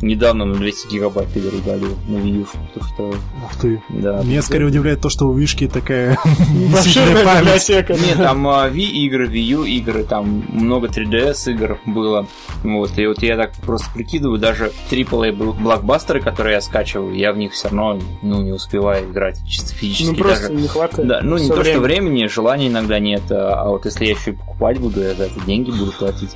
недавно 0.00 0.44
на 0.44 0.54
200 0.54 0.88
гигабайт 0.92 1.36
игр 1.36 1.54
удалил 1.54 1.96
на 2.08 2.16
Wii 2.16 2.46
потому 2.74 2.86
что, 2.94 3.08
Ух 3.44 3.56
ты. 3.60 3.82
да. 3.90 4.22
Меня 4.22 4.42
скорее 4.42 4.66
удивляет 4.66 5.00
то, 5.00 5.08
что 5.10 5.26
у 5.28 5.32
Вишки 5.34 5.68
такая 5.68 6.16
память. 6.24 7.40
библиотека. 7.42 7.94
Нет, 7.94 8.16
там 8.16 8.46
а, 8.48 8.68
Wii 8.68 8.80
игры, 9.04 9.28
Wii 9.28 9.40
U 9.40 9.64
игры, 9.64 10.04
там 10.04 10.44
много 10.52 10.88
3DS 10.88 11.52
игр 11.52 11.78
было. 11.86 12.26
Вот, 12.64 12.98
и 12.98 13.06
вот 13.06 13.22
я 13.22 13.36
так 13.36 13.52
просто 13.64 13.86
прикидываю, 13.94 14.38
даже 14.38 14.72
AAA 14.90 15.36
бл- 15.36 15.52
блокбастеры, 15.60 16.20
которые 16.20 16.54
я 16.54 16.60
скачиваю, 16.60 17.14
я 17.14 17.32
в 17.32 17.36
них 17.36 17.52
все 17.52 17.68
равно 17.68 17.98
ну, 18.22 18.42
не 18.42 18.52
успеваю 18.52 19.10
играть 19.10 19.40
чисто 19.46 19.74
физически. 19.74 20.10
Ну 20.10 20.16
просто 20.16 20.48
даже. 20.48 20.60
не 20.62 20.68
хватает. 20.68 21.08
Да, 21.08 21.20
ну 21.22 21.36
не 21.38 21.44
Всё 21.44 21.54
то, 21.54 21.60
время. 21.60 21.74
что 21.76 21.82
времени, 21.82 22.26
желания 22.26 22.68
иногда 22.68 22.98
нет, 22.98 23.22
а 23.30 23.62
а 23.62 23.68
вот 23.68 23.84
если 23.84 24.06
я 24.06 24.12
еще 24.12 24.30
и 24.30 24.34
покупать 24.34 24.78
буду, 24.80 25.00
я 25.02 25.14
за 25.14 25.24
это 25.24 25.40
деньги 25.46 25.70
буду 25.70 25.92
платить, 25.92 26.30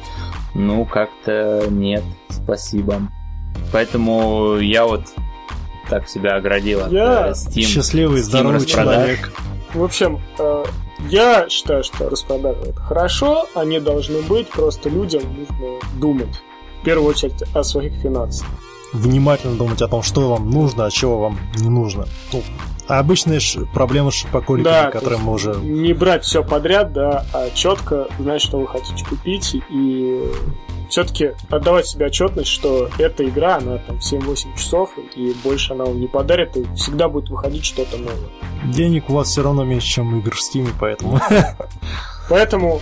ну 0.55 0.85
как-то 0.85 1.67
нет, 1.71 2.03
спасибо. 2.29 3.01
Поэтому 3.73 4.57
я 4.59 4.85
вот 4.87 5.03
так 5.89 6.09
себя 6.09 6.37
оградил 6.37 6.81
от 6.85 6.93
Я 6.93 7.29
э, 7.29 7.31
Steam. 7.33 7.63
Счастливый, 7.63 8.21
Steam 8.21 8.25
здоровый 8.25 8.57
распродаж. 8.57 8.95
человек. 8.95 9.33
В 9.75 9.85
общем, 9.85 10.21
э, 10.39 10.65
я 11.09 11.49
считаю, 11.49 11.85
что 11.85 12.09
распродажи 12.09 12.61
это 12.71 12.81
хорошо, 12.81 13.47
они 13.55 13.79
должны 13.81 14.23
быть, 14.23 14.49
просто 14.49 14.89
людям 14.89 15.23
нужно 15.37 15.79
думать. 16.01 16.43
В 16.81 16.85
первую 16.85 17.11
очередь 17.11 17.43
о 17.55 17.63
своих 17.63 17.93
финансах. 17.95 18.47
Внимательно 18.93 19.57
думать 19.57 19.83
о 19.83 19.89
том, 19.89 20.03
что 20.03 20.31
вам 20.31 20.51
нужно, 20.51 20.87
а 20.87 20.91
чего 20.91 21.19
вам 21.19 21.39
не 21.57 21.69
нужно. 21.69 22.07
Ну, 22.33 22.43
а 22.89 23.01
обычные 23.01 23.41
ш- 23.41 23.63
проблемы 23.75 24.13
с 24.13 24.15
шопоколиками, 24.15 24.73
Да, 24.73 24.91
которые 24.91 25.19
мы 25.21 25.33
уже... 25.33 25.55
Не 25.57 25.93
брать 25.93 26.25
все 26.25 26.43
подряд, 26.45 26.93
да, 26.93 27.27
а 27.35 27.51
четко 27.51 28.07
знать, 28.21 28.41
что 28.41 28.59
вы 28.59 28.69
хотите 28.69 29.05
купить, 29.05 29.57
и 29.71 30.23
все-таки 30.89 31.33
отдавать 31.51 31.87
себе 31.87 32.07
отчетность, 32.07 32.49
что 32.51 32.89
эта 32.99 33.25
игра, 33.29 33.57
она 33.57 33.79
там 33.79 33.97
7-8 33.99 34.57
часов, 34.57 34.91
и 35.15 35.35
больше 35.45 35.73
она 35.73 35.85
вам 35.85 36.01
не 36.01 36.07
подарит, 36.07 36.57
и 36.57 36.65
всегда 36.77 37.09
будет 37.09 37.29
выходить 37.31 37.65
что-то 37.65 37.97
новое. 37.97 38.31
Денег 38.65 39.11
у 39.11 39.15
вас 39.15 39.29
все 39.29 39.43
равно 39.43 39.65
меньше, 39.65 39.87
чем 39.89 40.19
игр 40.19 40.35
в 40.35 40.41
Стиме, 40.41 40.71
поэтому 40.79 41.21
Поэтому 42.29 42.81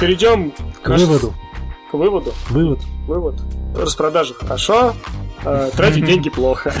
перейдем 0.00 0.52
к 0.82 0.88
выводу. 0.88 1.32
к 1.90 1.94
выводу. 1.94 2.32
Вывод. 2.48 2.80
Вывод. 3.06 3.36
Распродажи 3.76 4.34
хорошо, 4.34 4.94
э, 5.44 5.70
тратить 5.76 6.04
деньги 6.06 6.28
плохо. 6.28 6.72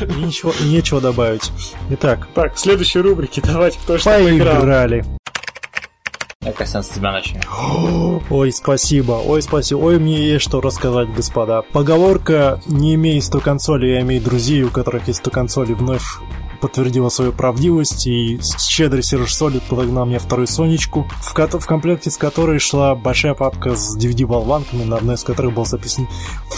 Ничего, 0.00 0.52
нечего 0.64 1.00
добавить. 1.00 1.52
Итак, 1.90 2.28
Так, 2.34 2.54
в 2.54 2.58
следующей 2.58 3.00
рубрике 3.00 3.40
давайте 3.44 3.78
кто 3.78 3.98
что 3.98 4.10
поиграл. 4.10 4.56
поиграли. 4.56 5.04
Я, 6.42 6.52
Костян, 6.52 6.82
с 6.82 6.88
тебя 6.88 7.12
начнем. 7.12 7.42
Ой, 8.30 8.50
спасибо, 8.50 9.12
ой, 9.12 9.42
спасибо, 9.42 9.78
ой, 9.80 9.98
мне 9.98 10.26
есть 10.26 10.42
что 10.42 10.62
рассказать, 10.62 11.12
господа. 11.14 11.60
Поговорка 11.70 12.62
«не 12.66 12.94
имей 12.94 13.20
100 13.20 13.40
консолей, 13.40 13.98
а 13.98 14.00
имей 14.00 14.20
друзей, 14.20 14.62
у 14.62 14.70
которых 14.70 15.06
есть 15.06 15.18
100 15.18 15.30
консолей» 15.30 15.74
вновь 15.74 16.02
подтвердила 16.62 17.10
свою 17.10 17.32
правдивость, 17.32 18.06
и 18.06 18.40
щедрый 18.58 19.02
Серж 19.02 19.34
Солид 19.34 19.62
подогнал 19.64 20.06
мне 20.06 20.18
вторую 20.18 20.46
Сонечку, 20.46 21.06
в, 21.20 21.34
ко- 21.34 21.58
в 21.58 21.66
комплекте 21.66 22.10
с 22.10 22.16
которой 22.16 22.58
шла 22.58 22.94
большая 22.94 23.34
папка 23.34 23.74
с 23.74 23.98
DVD-болванками, 23.98 24.84
на 24.84 24.96
одной 24.96 25.16
из 25.16 25.24
которых 25.24 25.52
был 25.54 25.66
записан 25.66 26.08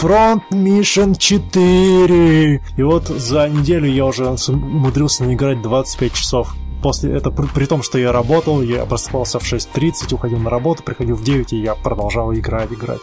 Front 0.01 0.43
Mission 0.51 1.17
4. 1.17 2.61
И 2.77 2.83
вот 2.83 3.07
за 3.07 3.49
неделю 3.49 3.89
я 3.89 4.05
уже 4.05 4.25
умудрился 4.47 5.25
наиграть 5.25 5.61
25 5.61 6.13
часов. 6.13 6.55
После 6.83 7.15
это 7.15 7.31
при, 7.31 7.45
при 7.47 7.65
том, 7.65 7.81
что 7.81 7.97
я 7.97 8.11
работал, 8.11 8.61
я 8.61 8.85
просыпался 8.85 9.39
в 9.39 9.43
6.30, 9.43 10.13
уходил 10.13 10.37
на 10.37 10.49
работу, 10.49 10.83
приходил 10.83 11.15
в 11.15 11.23
9, 11.23 11.53
и 11.53 11.61
я 11.61 11.75
продолжал 11.75 12.33
играть, 12.33 12.73
играть. 12.73 12.99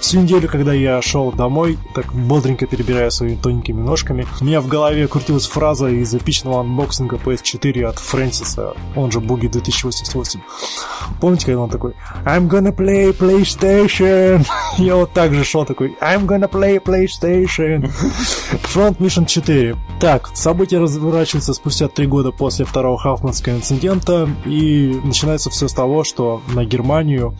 Всю 0.00 0.20
неделю, 0.20 0.48
когда 0.48 0.72
я 0.72 1.00
шел 1.00 1.30
домой, 1.30 1.78
так 1.94 2.12
бодренько 2.12 2.66
перебирая 2.66 3.08
своими 3.10 3.36
тоненькими 3.36 3.80
ножками, 3.80 4.26
у 4.40 4.44
меня 4.44 4.60
в 4.60 4.66
голове 4.66 5.06
крутилась 5.06 5.46
фраза 5.46 5.86
из 5.86 6.12
эпичного 6.12 6.60
анбоксинга 6.60 7.16
PS4 7.16 7.84
от 7.84 8.00
Фрэнсиса, 8.00 8.74
он 8.96 9.12
же 9.12 9.20
Boogie 9.20 9.46
2088. 9.46 10.40
Помните, 11.20 11.46
когда 11.46 11.60
он 11.60 11.70
такой 11.70 11.94
I'm 12.24 12.48
gonna 12.48 12.74
play 12.74 13.16
PlayStation? 13.16 14.44
Я 14.78 14.96
вот 14.96 15.12
так 15.12 15.34
же 15.34 15.44
шел 15.44 15.64
такой 15.64 15.96
I'm 16.00 16.26
gonna 16.26 16.50
play 16.50 16.82
PlayStation. 16.82 17.82
Front 18.74 18.98
Mission 18.98 19.26
4. 19.26 19.76
Так, 20.00 20.30
события 20.34 20.78
разворачиваются 20.78 21.52
спустя 21.52 21.88
три 21.88 22.06
года 22.06 22.32
после 22.32 22.64
второго 22.64 22.98
Хафманского 23.20 23.54
инцидента, 23.56 24.28
и 24.46 24.98
начинается 25.04 25.50
все 25.50 25.68
с 25.68 25.74
того, 25.74 26.04
что 26.04 26.40
на 26.54 26.64
Германию, 26.64 27.36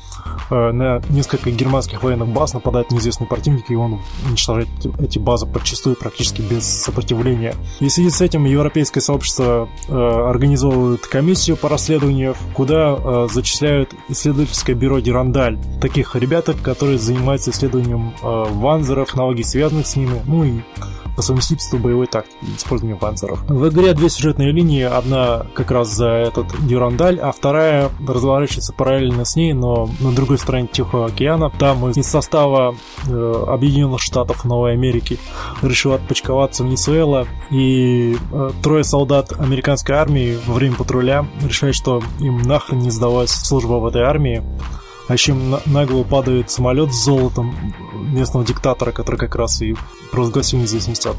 э, 0.51 0.73
на 0.73 1.01
несколько 1.09 1.51
германских 1.51 2.03
военных 2.03 2.29
баз 2.29 2.53
нападает 2.53 2.91
неизвестный 2.91 3.27
противник, 3.27 3.71
и 3.71 3.75
он 3.75 4.01
уничтожает 4.29 4.69
эти- 4.99 5.19
базы 5.19 5.47
подчастую 5.47 5.97
практически 5.97 6.43
без 6.43 6.65
сопротивления. 6.65 7.55
И 7.81 7.89
в 7.89 7.93
связи 7.93 8.11
с 8.11 8.21
этим 8.21 8.45
европейское 8.45 9.03
сообщество 9.03 9.69
э, 9.89 9.95
организовывает 9.95 11.07
комиссию 11.07 11.57
по 11.57 11.69
расследованию, 11.69 12.35
куда 12.55 12.97
э, 12.97 13.29
зачисляют 13.31 13.95
исследовательское 14.09 14.77
бюро 14.77 15.01
Дирандаль. 15.01 15.59
Таких 15.81 16.15
ребяток, 16.15 16.61
которые 16.61 16.99
занимаются 16.99 17.51
исследованием 17.51 18.13
э, 18.23 18.45
ванзеров, 18.51 19.09
технологий, 19.09 19.45
связанных 19.45 19.87
с 19.87 19.97
ними, 19.97 20.21
ну 20.27 20.45
и 20.45 20.61
по 21.21 21.25
совместительству 21.25 21.79
боевой 21.79 22.07
тактики 22.07 22.39
использования 22.57 22.97
панцеров. 22.97 23.43
В 23.47 23.69
игре 23.69 23.93
две 23.93 24.09
сюжетные 24.09 24.53
линии, 24.53 24.85
одна 24.85 25.45
как 25.55 25.71
раз 25.71 25.89
за 25.89 26.09
этот 26.09 26.47
Дюрандаль, 26.67 27.19
а 27.21 27.31
вторая 27.31 27.91
разворачивается 28.09 28.73
параллельно 28.73 29.27
с 29.27 29.37
ней, 29.37 29.53
но 29.53 29.91
на 30.01 30.13
другой 30.13 30.39
стороне 30.39 30.67
Тихого 30.67 31.05
океана. 31.05 31.51
Там 31.51 31.87
из 31.91 32.07
состава 32.07 32.75
э, 33.07 33.45
Объединенных 33.49 34.01
Штатов 34.01 34.47
Новой 34.47 34.73
Америки 34.73 35.19
решил 35.61 35.93
отпочковаться 35.93 36.65
Венесуэла, 36.65 37.27
и 37.51 38.17
э, 38.33 38.51
трое 38.63 38.83
солдат 38.83 39.39
американской 39.39 39.97
армии 39.97 40.39
во 40.47 40.55
время 40.55 40.77
патруля 40.77 41.27
решают, 41.43 41.77
что 41.77 42.03
им 42.19 42.41
нахрен 42.41 42.79
не 42.79 42.91
сдавать 42.91 43.29
служба 43.29 43.75
в 43.75 43.85
этой 43.85 44.05
армии, 44.05 44.43
а 45.11 45.15
еще 45.15 45.33
им 45.33 45.51
на, 45.51 45.61
на 45.67 45.87
голову 45.87 46.05
падает 46.05 46.53
самолет 46.53 46.95
с 46.95 47.05
золотом 47.05 47.53
местного 48.13 48.47
диктатора, 48.47 48.93
который 48.93 49.17
как 49.17 49.35
раз 49.35 49.61
и 49.61 49.75
провозгласил 50.13 50.61
независимость 50.61 51.05
от, 51.05 51.17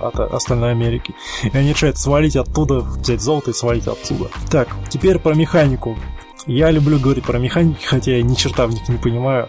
от 0.00 0.18
остальной 0.34 0.72
Америки. 0.72 1.14
И 1.44 1.56
они 1.56 1.68
решают 1.68 1.98
свалить 1.98 2.34
оттуда, 2.34 2.80
взять 2.80 3.20
золото 3.20 3.52
и 3.52 3.54
свалить 3.54 3.86
оттуда. 3.86 4.28
Так, 4.50 4.70
теперь 4.88 5.20
про 5.20 5.34
механику. 5.34 5.96
Я 6.48 6.72
люблю 6.72 6.98
говорить 6.98 7.22
про 7.22 7.38
механики, 7.38 7.84
хотя 7.84 8.16
я 8.16 8.24
ни 8.24 8.34
черта 8.34 8.66
в 8.66 8.72
них 8.72 8.88
не 8.88 8.98
понимаю. 8.98 9.48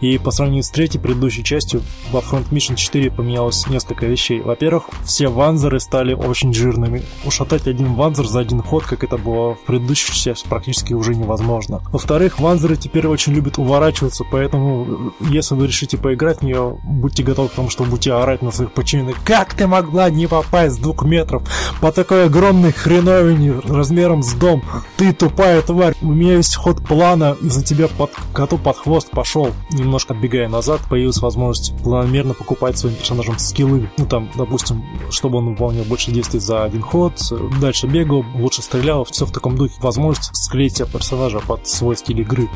И 0.00 0.18
по 0.18 0.30
сравнению 0.30 0.62
с 0.62 0.70
третьей 0.70 1.00
предыдущей 1.00 1.44
частью, 1.44 1.82
во 2.10 2.20
Front 2.20 2.50
Mission 2.50 2.76
4 2.76 3.10
поменялось 3.10 3.66
несколько 3.66 4.06
вещей. 4.06 4.40
Во-первых, 4.40 4.84
все 5.04 5.28
ванзеры 5.28 5.80
стали 5.80 6.14
очень 6.14 6.52
жирными. 6.52 7.02
Ушатать 7.24 7.66
один 7.66 7.94
ванзер 7.94 8.26
за 8.26 8.40
один 8.40 8.62
ход, 8.62 8.84
как 8.84 9.04
это 9.04 9.16
было 9.16 9.54
в 9.54 9.60
предыдущей 9.60 10.12
части, 10.12 10.46
практически 10.48 10.92
уже 10.92 11.14
невозможно. 11.14 11.82
Во-вторых, 11.90 12.38
ванзеры 12.40 12.76
теперь 12.76 13.06
очень 13.06 13.32
любят 13.32 13.58
уворачиваться, 13.58 14.24
поэтому 14.30 15.12
если 15.20 15.54
вы 15.54 15.66
решите 15.66 15.96
поиграть 15.96 16.40
в 16.40 16.42
нее, 16.42 16.78
будьте 16.84 17.22
готовы 17.22 17.48
к 17.48 17.52
тому, 17.52 17.70
что 17.70 17.84
будете 17.84 18.12
орать 18.12 18.42
на 18.42 18.50
своих 18.50 18.72
подчиненных. 18.72 19.16
Как 19.24 19.54
ты 19.54 19.66
могла 19.66 20.10
не 20.10 20.26
попасть 20.26 20.76
с 20.76 20.78
двух 20.78 21.04
метров 21.04 21.42
по 21.80 21.92
такой 21.92 22.26
огромной 22.26 22.72
хреновине 22.72 23.60
размером 23.66 24.22
с 24.22 24.32
дом? 24.34 24.62
Ты 24.96 25.12
тупая 25.12 25.62
тварь. 25.62 25.94
У 26.02 26.12
меня 26.12 26.36
есть 26.36 26.56
ход 26.56 26.84
плана, 26.86 27.36
из-за 27.40 27.64
тебя 27.64 27.88
под 27.88 28.10
коту 28.32 28.58
под 28.58 28.76
хвост 28.76 29.10
пошел 29.10 29.50
немножко 29.86 30.14
отбегая 30.14 30.48
назад, 30.48 30.80
появилась 30.88 31.18
возможность 31.18 31.74
планомерно 31.82 32.34
покупать 32.34 32.78
своим 32.78 32.96
персонажам 32.96 33.38
скиллы. 33.38 33.88
Ну, 33.96 34.06
там, 34.06 34.28
допустим, 34.36 34.84
чтобы 35.10 35.38
он 35.38 35.50
выполнял 35.50 35.84
больше 35.84 36.10
действий 36.10 36.40
за 36.40 36.64
один 36.64 36.82
ход, 36.82 37.14
дальше 37.60 37.86
бегал, 37.86 38.24
лучше 38.34 38.62
стрелял, 38.62 39.04
все 39.04 39.24
в 39.24 39.32
таком 39.32 39.56
духе. 39.56 39.74
Возможность 39.80 40.34
склеить 40.34 40.76
себе 40.76 40.88
персонажа 40.88 41.40
под 41.40 41.66
свой 41.66 41.96
стиль 41.96 42.20
игры. 42.20 42.48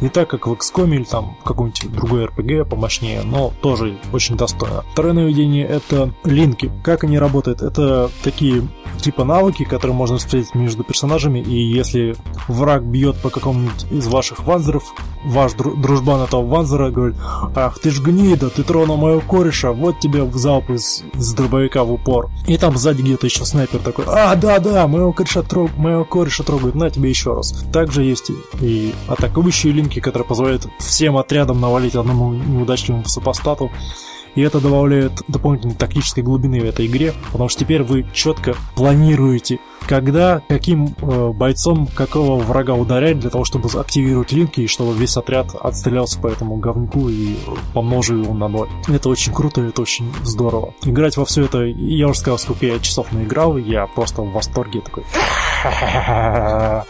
Не 0.00 0.08
так, 0.08 0.28
как 0.28 0.46
в 0.46 0.52
XCOM 0.52 0.94
или 0.94 1.04
там 1.04 1.36
в 1.40 1.44
каком-нибудь 1.44 1.92
другой 1.92 2.26
RPG 2.26 2.64
помощнее, 2.64 3.22
но 3.22 3.52
тоже 3.62 3.98
очень 4.12 4.36
достойно. 4.36 4.84
Второе 4.92 5.14
нововведение— 5.14 5.66
это 5.68 6.12
линки. 6.24 6.70
Как 6.84 7.04
они 7.04 7.18
работают? 7.18 7.62
Это 7.62 8.10
такие 8.22 8.68
типа 9.00 9.24
навыки, 9.24 9.64
которые 9.64 9.96
можно 9.96 10.18
встретить 10.18 10.54
между 10.54 10.82
персонажами, 10.84 11.38
и 11.38 11.54
если 11.54 12.16
враг 12.48 12.82
бьет 12.84 13.20
по 13.22 13.30
какому-нибудь 13.30 13.86
из 13.90 14.06
ваших 14.08 14.40
ванзеров, 14.40 14.92
ваш 15.24 15.52
дружбан 15.52 16.22
этого 16.22 16.42
Ванзера 16.56 16.90
говорит, 16.90 17.16
ах 17.54 17.78
ты 17.78 17.90
ж 17.90 18.00
гнида, 18.00 18.48
ты 18.48 18.62
тронул 18.62 18.96
моего 18.96 19.20
кореша, 19.20 19.72
вот 19.72 20.00
тебе 20.00 20.22
в 20.22 20.36
залп 20.36 20.70
из, 20.70 21.02
из 21.12 21.34
дробовика 21.34 21.84
в 21.84 21.92
упор. 21.92 22.30
И 22.46 22.56
там 22.56 22.76
сзади 22.78 23.02
где-то 23.02 23.26
еще 23.26 23.44
снайпер 23.44 23.80
такой, 23.80 24.06
а, 24.08 24.34
да-да, 24.36 24.86
моего 24.86 25.12
кореша, 25.12 25.42
трог, 25.42 25.76
моего 25.76 26.04
кореша 26.04 26.44
трогают, 26.44 26.74
на 26.74 26.88
тебе 26.88 27.10
еще 27.10 27.34
раз. 27.34 27.52
Также 27.72 28.04
есть 28.04 28.30
и 28.60 28.94
атакующие 29.06 29.72
линки, 29.72 30.00
которые 30.00 30.26
позволяют 30.26 30.66
всем 30.78 31.18
отрядам 31.18 31.60
навалить 31.60 31.94
одному 31.94 32.32
неудачливому 32.32 33.04
супостату. 33.04 33.70
И 34.36 34.42
это 34.42 34.60
добавляет 34.60 35.22
дополнительной 35.26 35.74
тактической 35.74 36.22
глубины 36.22 36.60
в 36.60 36.64
этой 36.64 36.86
игре, 36.86 37.12
потому 37.32 37.48
что 37.48 37.60
теперь 37.60 37.82
вы 37.82 38.06
четко 38.12 38.54
планируете, 38.76 39.58
когда, 39.86 40.42
каким 40.48 40.94
э, 41.00 41.32
бойцом 41.32 41.86
какого 41.86 42.40
врага 42.42 42.74
ударять 42.74 43.18
для 43.18 43.30
того, 43.30 43.44
чтобы 43.44 43.68
активировать 43.68 44.32
линки 44.32 44.60
и 44.60 44.66
чтобы 44.66 44.94
весь 44.94 45.16
отряд 45.16 45.54
отстрелялся 45.54 46.20
по 46.20 46.26
этому 46.28 46.56
говнюку 46.56 47.08
и 47.08 47.36
помножил 47.72 48.22
его 48.22 48.34
на 48.34 48.48
ноль. 48.48 48.68
Это 48.88 49.08
очень 49.08 49.32
круто, 49.32 49.62
это 49.62 49.82
очень 49.82 50.12
здорово. 50.22 50.74
Играть 50.84 51.16
во 51.16 51.24
все 51.24 51.44
это, 51.44 51.62
я 51.62 52.08
уже 52.08 52.18
сказал, 52.18 52.38
сколько 52.38 52.66
я 52.66 52.78
часов 52.78 53.12
наиграл, 53.12 53.56
я 53.56 53.86
просто 53.86 54.22
в 54.22 54.32
восторге 54.32 54.80
такой. 54.80 55.04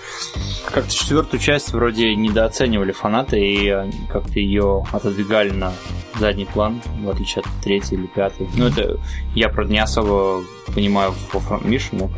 Как-то 0.72 0.90
четвертую 0.92 1.40
часть 1.40 1.72
вроде 1.72 2.14
недооценивали 2.14 2.92
фанаты 2.92 3.40
и 3.40 3.68
э, 3.68 3.90
как-то 4.10 4.38
ее 4.38 4.84
отодвигали 4.92 5.50
на 5.50 5.72
задний 6.18 6.44
план, 6.44 6.82
в 7.02 7.08
отличие 7.08 7.42
от 7.42 7.62
третьей 7.62 7.98
или 7.98 8.06
пятой. 8.06 8.48
Ну, 8.54 8.66
это 8.66 8.98
я, 9.34 9.48
правда, 9.48 9.72
не 9.72 9.78
особо 9.78 10.42
понимаю 10.74 11.14
во 11.32 11.56
Mission, 11.58 11.98
но 11.98 12.10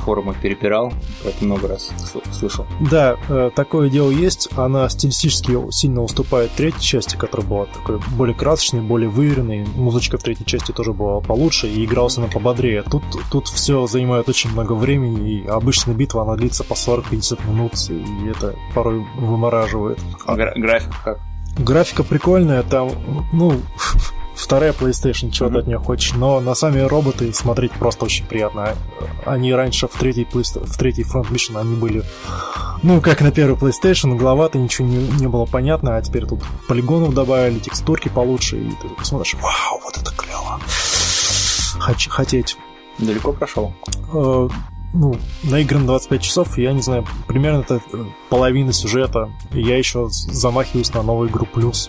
форумах 0.00 0.40
перепирал, 0.40 0.92
это 1.24 1.44
много 1.44 1.68
раз 1.68 1.90
слышал. 2.32 2.66
Да, 2.90 3.16
э, 3.28 3.50
такое 3.54 3.90
дело 3.90 4.10
есть. 4.10 4.48
Она 4.56 4.88
стилистически 4.88 5.70
сильно 5.70 6.02
уступает 6.02 6.50
третьей 6.52 6.82
части, 6.82 7.16
которая 7.16 7.46
была 7.46 7.66
такой 7.66 8.00
более 8.16 8.34
красочной, 8.34 8.80
более 8.80 9.08
выверенной. 9.08 9.64
Музычка 9.74 10.18
в 10.18 10.22
третьей 10.22 10.46
части 10.46 10.72
тоже 10.72 10.92
была 10.92 11.20
получше, 11.20 11.68
и 11.68 11.84
игралась 11.84 12.18
она 12.18 12.26
пободрее. 12.26 12.82
Тут, 12.82 13.02
тут 13.30 13.48
все 13.48 13.86
занимает 13.86 14.28
очень 14.28 14.50
много 14.50 14.72
времени, 14.72 15.30
и 15.30 15.46
обычная 15.46 15.94
битва, 15.94 16.22
она 16.22 16.36
длится 16.36 16.64
по 16.64 16.74
40-50 16.74 17.50
минут, 17.50 17.72
и 17.90 18.28
это 18.28 18.54
порой 18.74 19.04
вымораживает. 19.16 19.98
А 20.26 20.34
гра- 20.36 20.54
графика 20.56 20.96
как? 21.04 21.20
Графика 21.58 22.04
прикольная, 22.04 22.62
там, 22.62 22.90
ну, 23.32 23.60
вторая 24.40 24.72
PlayStation, 24.72 25.30
чего 25.30 25.48
mm-hmm. 25.48 25.52
ты 25.52 25.58
от 25.58 25.66
нее 25.66 25.78
хочешь, 25.78 26.14
но 26.14 26.40
на 26.40 26.54
сами 26.54 26.80
роботы 26.80 27.32
смотреть 27.32 27.72
просто 27.72 28.04
очень 28.04 28.26
приятно. 28.26 28.74
Они 29.24 29.52
раньше 29.52 29.86
в 29.88 29.96
третьей, 29.96 30.26
в 30.32 30.76
третьей 30.78 31.04
Front 31.04 31.30
Mission 31.30 31.58
они 31.58 31.76
были, 31.76 32.02
ну, 32.82 33.00
как 33.00 33.20
на 33.20 33.30
первой 33.30 33.56
PlayStation, 33.56 34.16
главато, 34.16 34.58
ничего 34.58 34.88
не, 34.88 35.06
не 35.20 35.26
было 35.28 35.46
понятно, 35.46 35.96
а 35.96 36.02
теперь 36.02 36.26
тут 36.26 36.40
полигонов 36.68 37.14
добавили, 37.14 37.58
текстурки 37.58 38.08
получше, 38.08 38.58
и 38.58 38.70
ты 38.70 38.88
такой 38.88 39.04
смотришь, 39.04 39.34
вау, 39.34 39.80
вот 39.84 39.96
это 39.96 40.12
клево. 40.12 40.60
Хоч, 41.78 42.08
хотеть. 42.08 42.56
Далеко 42.98 43.32
прошел? 43.32 43.72
Э, 44.12 44.48
ну, 44.92 45.16
наигран 45.44 45.86
25 45.86 46.22
часов, 46.22 46.58
я 46.58 46.72
не 46.72 46.82
знаю, 46.82 47.06
примерно 47.26 47.60
это 47.60 47.80
э, 47.92 48.04
половина 48.28 48.72
сюжета, 48.72 49.30
и 49.52 49.62
я 49.62 49.78
еще 49.78 50.08
замахиваюсь 50.10 50.92
на 50.92 51.02
новую 51.02 51.30
игру 51.30 51.46
плюс. 51.46 51.88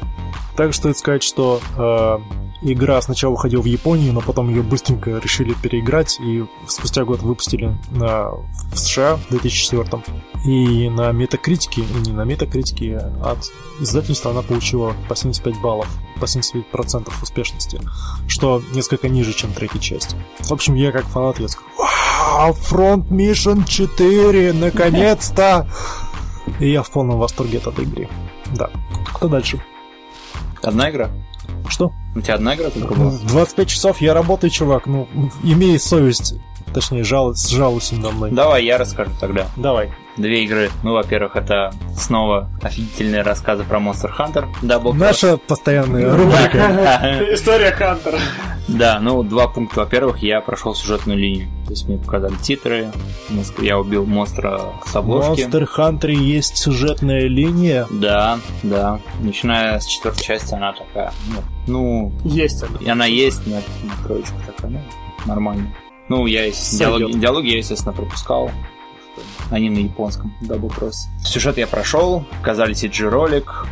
Также 0.61 0.77
стоит 0.77 0.95
сказать, 0.99 1.23
что 1.23 1.59
э, 1.75 2.19
игра 2.61 3.01
сначала 3.01 3.31
выходила 3.31 3.63
в 3.63 3.65
Японии, 3.65 4.11
но 4.11 4.21
потом 4.21 4.47
ее 4.47 4.61
быстренько 4.61 5.17
решили 5.17 5.53
переиграть, 5.53 6.19
и 6.19 6.45
спустя 6.67 7.03
год 7.03 7.23
выпустили 7.23 7.75
на, 7.89 8.29
в 8.71 8.77
США 8.77 9.15
в 9.15 9.27
2004 9.29 10.03
И 10.45 10.87
на 10.87 11.11
метакритике, 11.13 11.81
не 12.05 12.11
на 12.11 12.25
метакритике, 12.25 12.97
от 13.23 13.39
издательства 13.79 14.29
она 14.29 14.43
получила 14.43 14.93
по 15.09 15.15
75 15.15 15.59
баллов, 15.61 15.87
по 16.19 16.25
75% 16.25 17.11
успешности, 17.23 17.81
что 18.27 18.61
несколько 18.75 19.09
ниже, 19.09 19.33
чем 19.33 19.53
третья 19.53 19.79
часть. 19.79 20.15
В 20.41 20.51
общем, 20.51 20.75
я 20.75 20.91
как 20.91 21.05
фанат, 21.05 21.39
я 21.39 21.47
скажу, 21.47 21.65
вау, 21.75 22.53
Front 22.53 23.07
Mission 23.07 23.67
4, 23.67 24.53
наконец-то! 24.53 25.67
И 26.59 26.69
я 26.69 26.83
в 26.83 26.91
полном 26.91 27.17
восторге 27.17 27.57
от 27.57 27.65
этой 27.65 27.85
игры. 27.85 28.07
Да. 28.53 28.69
Кто 29.15 29.27
дальше? 29.27 29.59
Одна 30.63 30.89
игра? 30.89 31.09
Что? 31.69 31.91
У 32.15 32.21
тебя 32.21 32.35
одна 32.35 32.55
игра 32.55 32.69
только 32.69 32.93
была? 32.93 33.11
25 33.11 33.69
часов 33.69 34.01
я 34.01 34.13
работаю, 34.13 34.51
чувак. 34.51 34.85
Ну, 34.85 35.07
имей 35.43 35.79
совесть. 35.79 36.35
Точнее, 36.73 37.03
жал, 37.03 37.33
жалуйся 37.35 37.95
надо 37.95 38.11
мной. 38.11 38.31
Давай, 38.31 38.65
я 38.65 38.77
расскажу 38.77 39.11
тогда. 39.19 39.47
Давай. 39.55 39.91
Две 40.17 40.43
игры. 40.43 40.69
Ну, 40.83 40.93
во-первых, 40.93 41.35
это 41.35 41.71
снова 41.95 42.49
офигительные 42.61 43.21
рассказы 43.21 43.63
про 43.63 43.79
Monster 43.79 44.11
Hunter. 44.17 44.45
Double 44.61 44.93
Наша 44.93 45.37
постоянная 45.37 46.15
рубрика. 46.15 47.27
История 47.33 47.71
Хантера. 47.71 48.19
Да, 48.67 48.99
ну, 48.99 49.23
два 49.23 49.47
пункта. 49.47 49.81
Во-первых, 49.81 50.19
я 50.19 50.41
прошел 50.41 50.75
сюжетную 50.75 51.17
линию. 51.17 51.47
То 51.65 51.71
есть 51.71 51.87
мне 51.87 51.97
показали 51.97 52.35
титры, 52.35 52.91
я 53.59 53.79
убил 53.79 54.05
монстра 54.05 54.73
с 54.85 54.95
обложки. 54.95 55.41
Monster 55.41 55.67
Hunter 55.77 56.11
есть 56.11 56.57
сюжетная 56.57 57.27
линия? 57.27 57.87
Да, 57.89 58.39
да. 58.63 58.99
Начиная 59.21 59.79
с 59.79 59.85
четвертой 59.85 60.23
части 60.23 60.53
она 60.53 60.73
такая, 60.73 61.13
ну... 61.67 62.11
ну 62.23 62.29
есть 62.29 62.63
она. 62.63 62.77
И 62.79 62.89
она 62.89 63.05
есть, 63.05 63.45
на 63.47 63.61
троечку 64.05 64.35
такая, 64.45 64.71
ну, 64.71 64.81
нормально. 65.25 65.73
Ну, 66.11 66.25
я 66.25 66.51
диалоги, 66.51 67.13
диалоги 67.13 67.47
я, 67.51 67.57
естественно, 67.59 67.93
пропускал. 67.93 68.51
Они 69.49 69.69
на 69.69 69.77
японском, 69.77 70.33
Double 70.41 70.67
Cross. 70.67 71.07
Сюжет 71.23 71.57
я 71.57 71.67
прошел, 71.67 72.25
показали 72.39 72.73
CG-ролик, 72.73 73.65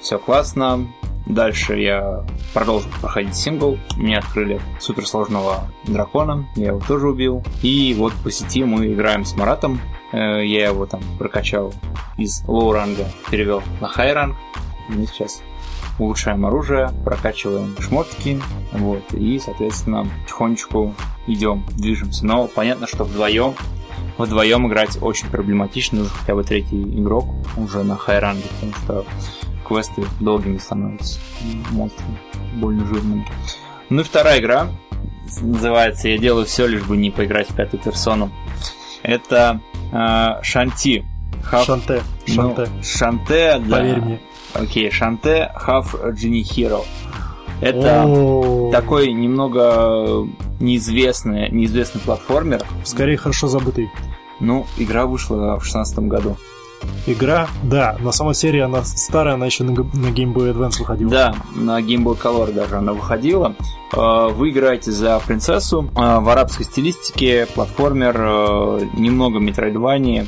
все 0.00 0.20
классно. 0.20 0.86
Дальше 1.26 1.80
я 1.80 2.24
продолжил 2.54 2.88
проходить 3.00 3.34
сингл. 3.34 3.76
Мне 3.96 4.18
открыли 4.18 4.60
суперсложного 4.78 5.68
дракона. 5.82 6.48
Я 6.54 6.68
его 6.68 6.80
тоже 6.86 7.08
убил. 7.08 7.42
И 7.60 7.92
вот 7.98 8.12
по 8.22 8.30
сети 8.30 8.62
мы 8.62 8.86
играем 8.92 9.24
с 9.24 9.34
Маратом. 9.34 9.80
Э, 10.12 10.46
я 10.46 10.68
его 10.68 10.86
там 10.86 11.00
прокачал 11.18 11.74
из 12.16 12.44
low 12.46 12.70
ранга, 12.70 13.06
перевел 13.32 13.64
на 13.80 13.88
хай 13.88 14.12
ранг. 14.12 14.36
Мы 14.88 15.06
сейчас 15.06 15.42
улучшаем 16.00 16.46
оружие, 16.46 16.90
прокачиваем 17.04 17.76
шмотки, 17.78 18.40
вот, 18.72 19.12
и, 19.12 19.38
соответственно, 19.38 20.06
потихонечку 20.22 20.94
идем, 21.26 21.64
движемся. 21.70 22.26
Но 22.26 22.46
понятно, 22.46 22.86
что 22.86 23.04
вдвоем 23.04 23.54
вдвоем 24.18 24.66
играть 24.68 24.98
очень 25.00 25.28
проблематично, 25.28 25.98
нужен 25.98 26.12
хотя 26.12 26.34
бы 26.34 26.44
третий 26.44 26.82
игрок 26.82 27.26
уже 27.56 27.82
на 27.82 27.96
хайранге, 27.96 28.44
потому 28.60 28.72
что 28.72 29.06
квесты 29.66 30.04
долгими 30.20 30.58
становятся, 30.58 31.20
монстры 31.70 32.04
больно 32.54 32.84
жирными. 32.86 33.26
Ну 33.88 34.00
и 34.02 34.04
вторая 34.04 34.40
игра 34.40 34.68
называется 35.40 36.08
«Я 36.08 36.18
делаю 36.18 36.46
все, 36.46 36.66
лишь 36.66 36.82
бы 36.82 36.96
не 36.96 37.10
поиграть 37.10 37.50
в 37.50 37.54
пятую 37.54 37.82
персону». 37.82 38.30
Это 39.02 39.60
э, 39.92 40.42
Шанти. 40.42 41.04
Half... 41.50 41.64
Шанте. 41.64 42.02
Шанте. 42.26 42.68
Ну, 42.76 42.82
Шанте, 42.82 43.58
да. 43.60 43.76
Поверь 43.76 44.00
мне. 44.00 44.20
Окей, 44.54 44.90
Шанте 44.90 45.50
Half 45.54 46.14
Genie 46.14 46.42
Hero. 46.42 46.84
Это 47.60 48.04
О-о-о. 48.04 48.70
такой 48.72 49.12
немного 49.12 50.26
неизвестный, 50.60 51.50
неизвестный 51.50 52.00
платформер. 52.00 52.62
Скорее 52.84 53.16
хорошо 53.16 53.48
забытый. 53.48 53.90
Ну, 54.40 54.66
игра 54.78 55.06
вышла 55.06 55.36
в 55.36 55.60
2016 55.60 55.98
году. 56.00 56.36
Игра, 57.06 57.48
да, 57.62 57.96
на 58.00 58.12
самой 58.12 58.34
серии 58.34 58.60
она 58.60 58.82
старая, 58.84 59.34
она 59.34 59.46
еще 59.46 59.64
на, 59.64 59.72
на 59.72 60.08
Game 60.08 60.32
Boy 60.32 60.52
Advance 60.54 60.78
выходила. 60.78 61.10
Да, 61.10 61.34
на 61.54 61.80
Game 61.80 62.04
Boy 62.04 62.18
Color 62.18 62.52
даже 62.52 62.76
она 62.76 62.92
выходила. 62.92 63.54
А, 63.92 64.28
вы 64.28 64.50
играете 64.50 64.90
за 64.90 65.18
принцессу 65.20 65.90
а, 65.94 66.20
в 66.20 66.28
арабской 66.30 66.64
стилистике, 66.64 67.46
платформер, 67.54 68.16
а, 68.18 68.80
немного 68.96 69.40
метроидвании, 69.40 70.26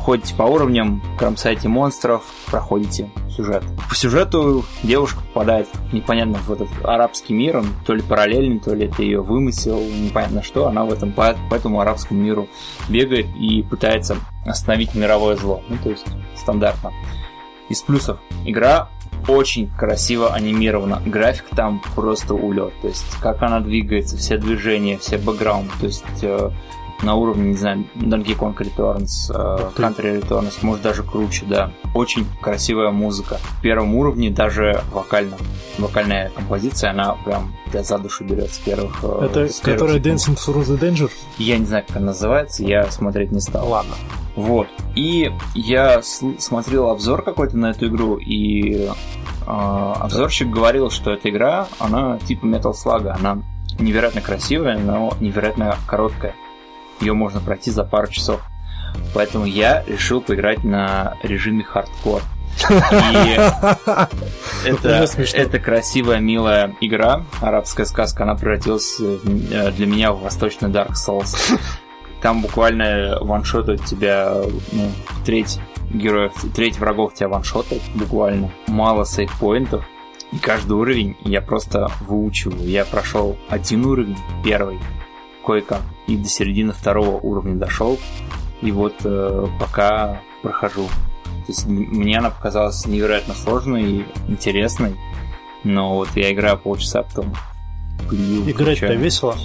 ходите 0.00 0.34
по 0.34 0.44
уровням, 0.44 1.02
кромсаете 1.18 1.68
монстров, 1.68 2.24
проходите 2.46 3.10
сюжет. 3.28 3.62
По 3.88 3.94
сюжету 3.94 4.64
девушка 4.82 5.20
попадает 5.20 5.68
непонятно 5.92 6.38
в 6.38 6.50
этот 6.50 6.68
арабский 6.84 7.34
мир, 7.34 7.58
он 7.58 7.66
то 7.86 7.94
ли 7.94 8.02
параллельный, 8.02 8.58
то 8.58 8.74
ли 8.74 8.86
это 8.86 9.02
ее 9.02 9.20
вымысел, 9.20 9.78
непонятно 9.80 10.42
что, 10.42 10.66
она 10.66 10.84
в 10.84 10.92
этом 10.92 11.12
по, 11.12 11.36
по 11.48 11.54
этому 11.54 11.80
арабскому 11.80 12.20
миру 12.20 12.48
бегает 12.88 13.26
и 13.38 13.62
пытается 13.62 14.16
остановить 14.46 14.94
мировое 14.94 15.36
зло. 15.36 15.62
Ну, 15.68 15.76
то 15.82 15.90
есть 15.90 16.06
стандартно. 16.36 16.92
Из 17.68 17.82
плюсов. 17.82 18.18
Игра 18.44 18.88
очень 19.28 19.70
красиво 19.70 20.32
анимирована. 20.32 21.00
График 21.04 21.44
там 21.54 21.82
просто 21.94 22.34
улет. 22.34 22.72
То 22.80 22.88
есть, 22.88 23.16
как 23.20 23.42
она 23.42 23.60
двигается, 23.60 24.16
все 24.16 24.38
движения, 24.38 24.98
все 24.98 25.18
бэкграунды. 25.18 25.70
То 25.78 25.86
есть, 25.86 26.04
э, 26.22 26.50
на 27.02 27.14
уровне, 27.14 27.50
не 27.50 27.56
знаю, 27.56 27.84
Donkey 27.94 28.36
Kong 28.36 28.56
Returns, 28.56 29.30
uh, 29.30 29.74
Country 29.74 30.20
Returns, 30.20 30.58
может 30.62 30.82
даже 30.82 31.02
круче, 31.02 31.44
да. 31.46 31.72
Очень 31.94 32.26
красивая 32.40 32.90
музыка. 32.90 33.38
В 33.58 33.62
первом 33.62 33.94
уровне 33.94 34.30
даже 34.30 34.82
вокально. 34.92 35.36
Вокальная 35.78 36.30
композиция, 36.30 36.90
она 36.90 37.14
прям 37.24 37.54
тебя 37.70 37.82
за 37.82 37.98
душу 37.98 38.24
берет 38.24 38.52
с 38.52 38.58
первых... 38.58 38.98
Э, 39.02 39.26
Это 39.26 39.48
с 39.48 39.60
которая 39.60 39.98
Dancing 39.98 40.36
Through 40.36 40.66
the 40.66 40.78
Danger? 40.78 41.10
Я 41.38 41.58
не 41.58 41.66
знаю, 41.66 41.84
как 41.86 41.96
она 41.96 42.06
называется, 42.06 42.64
я 42.64 42.90
смотреть 42.90 43.32
не 43.32 43.40
стал. 43.40 43.68
Ладно. 43.68 43.94
Вот. 44.36 44.68
И 44.94 45.30
я 45.54 46.02
смотрел 46.02 46.90
обзор 46.90 47.22
какой-то 47.22 47.56
на 47.56 47.70
эту 47.70 47.86
игру, 47.88 48.16
и 48.16 48.86
э, 48.86 48.90
обзорщик 49.46 50.48
говорил, 50.48 50.90
что 50.90 51.12
эта 51.12 51.30
игра, 51.30 51.66
она 51.78 52.18
типа 52.18 52.46
Metal 52.46 52.72
Slug, 52.72 53.08
она 53.08 53.42
невероятно 53.78 54.20
красивая, 54.20 54.78
но 54.78 55.14
невероятно 55.20 55.76
короткая 55.86 56.34
ее 57.00 57.12
можно 57.12 57.40
пройти 57.40 57.70
за 57.70 57.84
пару 57.84 58.08
часов. 58.08 58.42
Поэтому 59.14 59.44
я 59.44 59.84
решил 59.86 60.20
поиграть 60.20 60.64
на 60.64 61.16
режиме 61.22 61.64
хардкор. 61.64 62.22
И 62.68 63.38
это, 64.66 65.06
это 65.34 65.58
красивая, 65.58 66.18
милая 66.18 66.74
игра, 66.80 67.24
арабская 67.40 67.86
сказка, 67.86 68.24
она 68.24 68.34
превратилась 68.34 68.96
э, 69.00 69.70
для 69.72 69.86
меня 69.86 70.12
в 70.12 70.20
восточный 70.20 70.68
Dark 70.68 70.92
Souls. 70.92 71.58
Там 72.20 72.42
буквально 72.42 73.18
ваншотают 73.22 73.84
тебя 73.86 74.34
ну, 74.72 74.90
треть 75.24 75.58
героев, 75.90 76.32
треть 76.54 76.78
врагов 76.78 77.14
тебя 77.14 77.28
ваншотает, 77.28 77.82
буквально. 77.94 78.50
Мало 78.66 79.04
сейфпоинтов. 79.04 79.84
И 80.32 80.38
каждый 80.38 80.72
уровень 80.72 81.16
я 81.24 81.40
просто 81.40 81.90
выучиваю. 82.00 82.68
Я 82.68 82.84
прошел 82.84 83.36
один 83.48 83.84
уровень, 83.86 84.16
первый, 84.44 84.78
кое-как. 85.44 85.82
И 86.06 86.16
до 86.16 86.28
середины 86.28 86.72
второго 86.72 87.18
уровня 87.20 87.54
дошел. 87.56 87.98
И 88.62 88.72
вот 88.72 88.94
э, 89.04 89.46
пока 89.58 90.20
прохожу. 90.42 90.86
То 91.24 91.46
есть 91.48 91.66
мне 91.66 92.18
она 92.18 92.30
показалась 92.30 92.86
невероятно 92.86 93.34
сложной 93.34 93.84
и 93.84 94.06
интересной. 94.28 94.96
Но 95.64 95.94
вот 95.94 96.08
я 96.14 96.32
играю 96.32 96.58
полчаса, 96.58 97.02
потом 97.02 97.34
Играть-то 98.10 98.94
весело? 98.94 99.36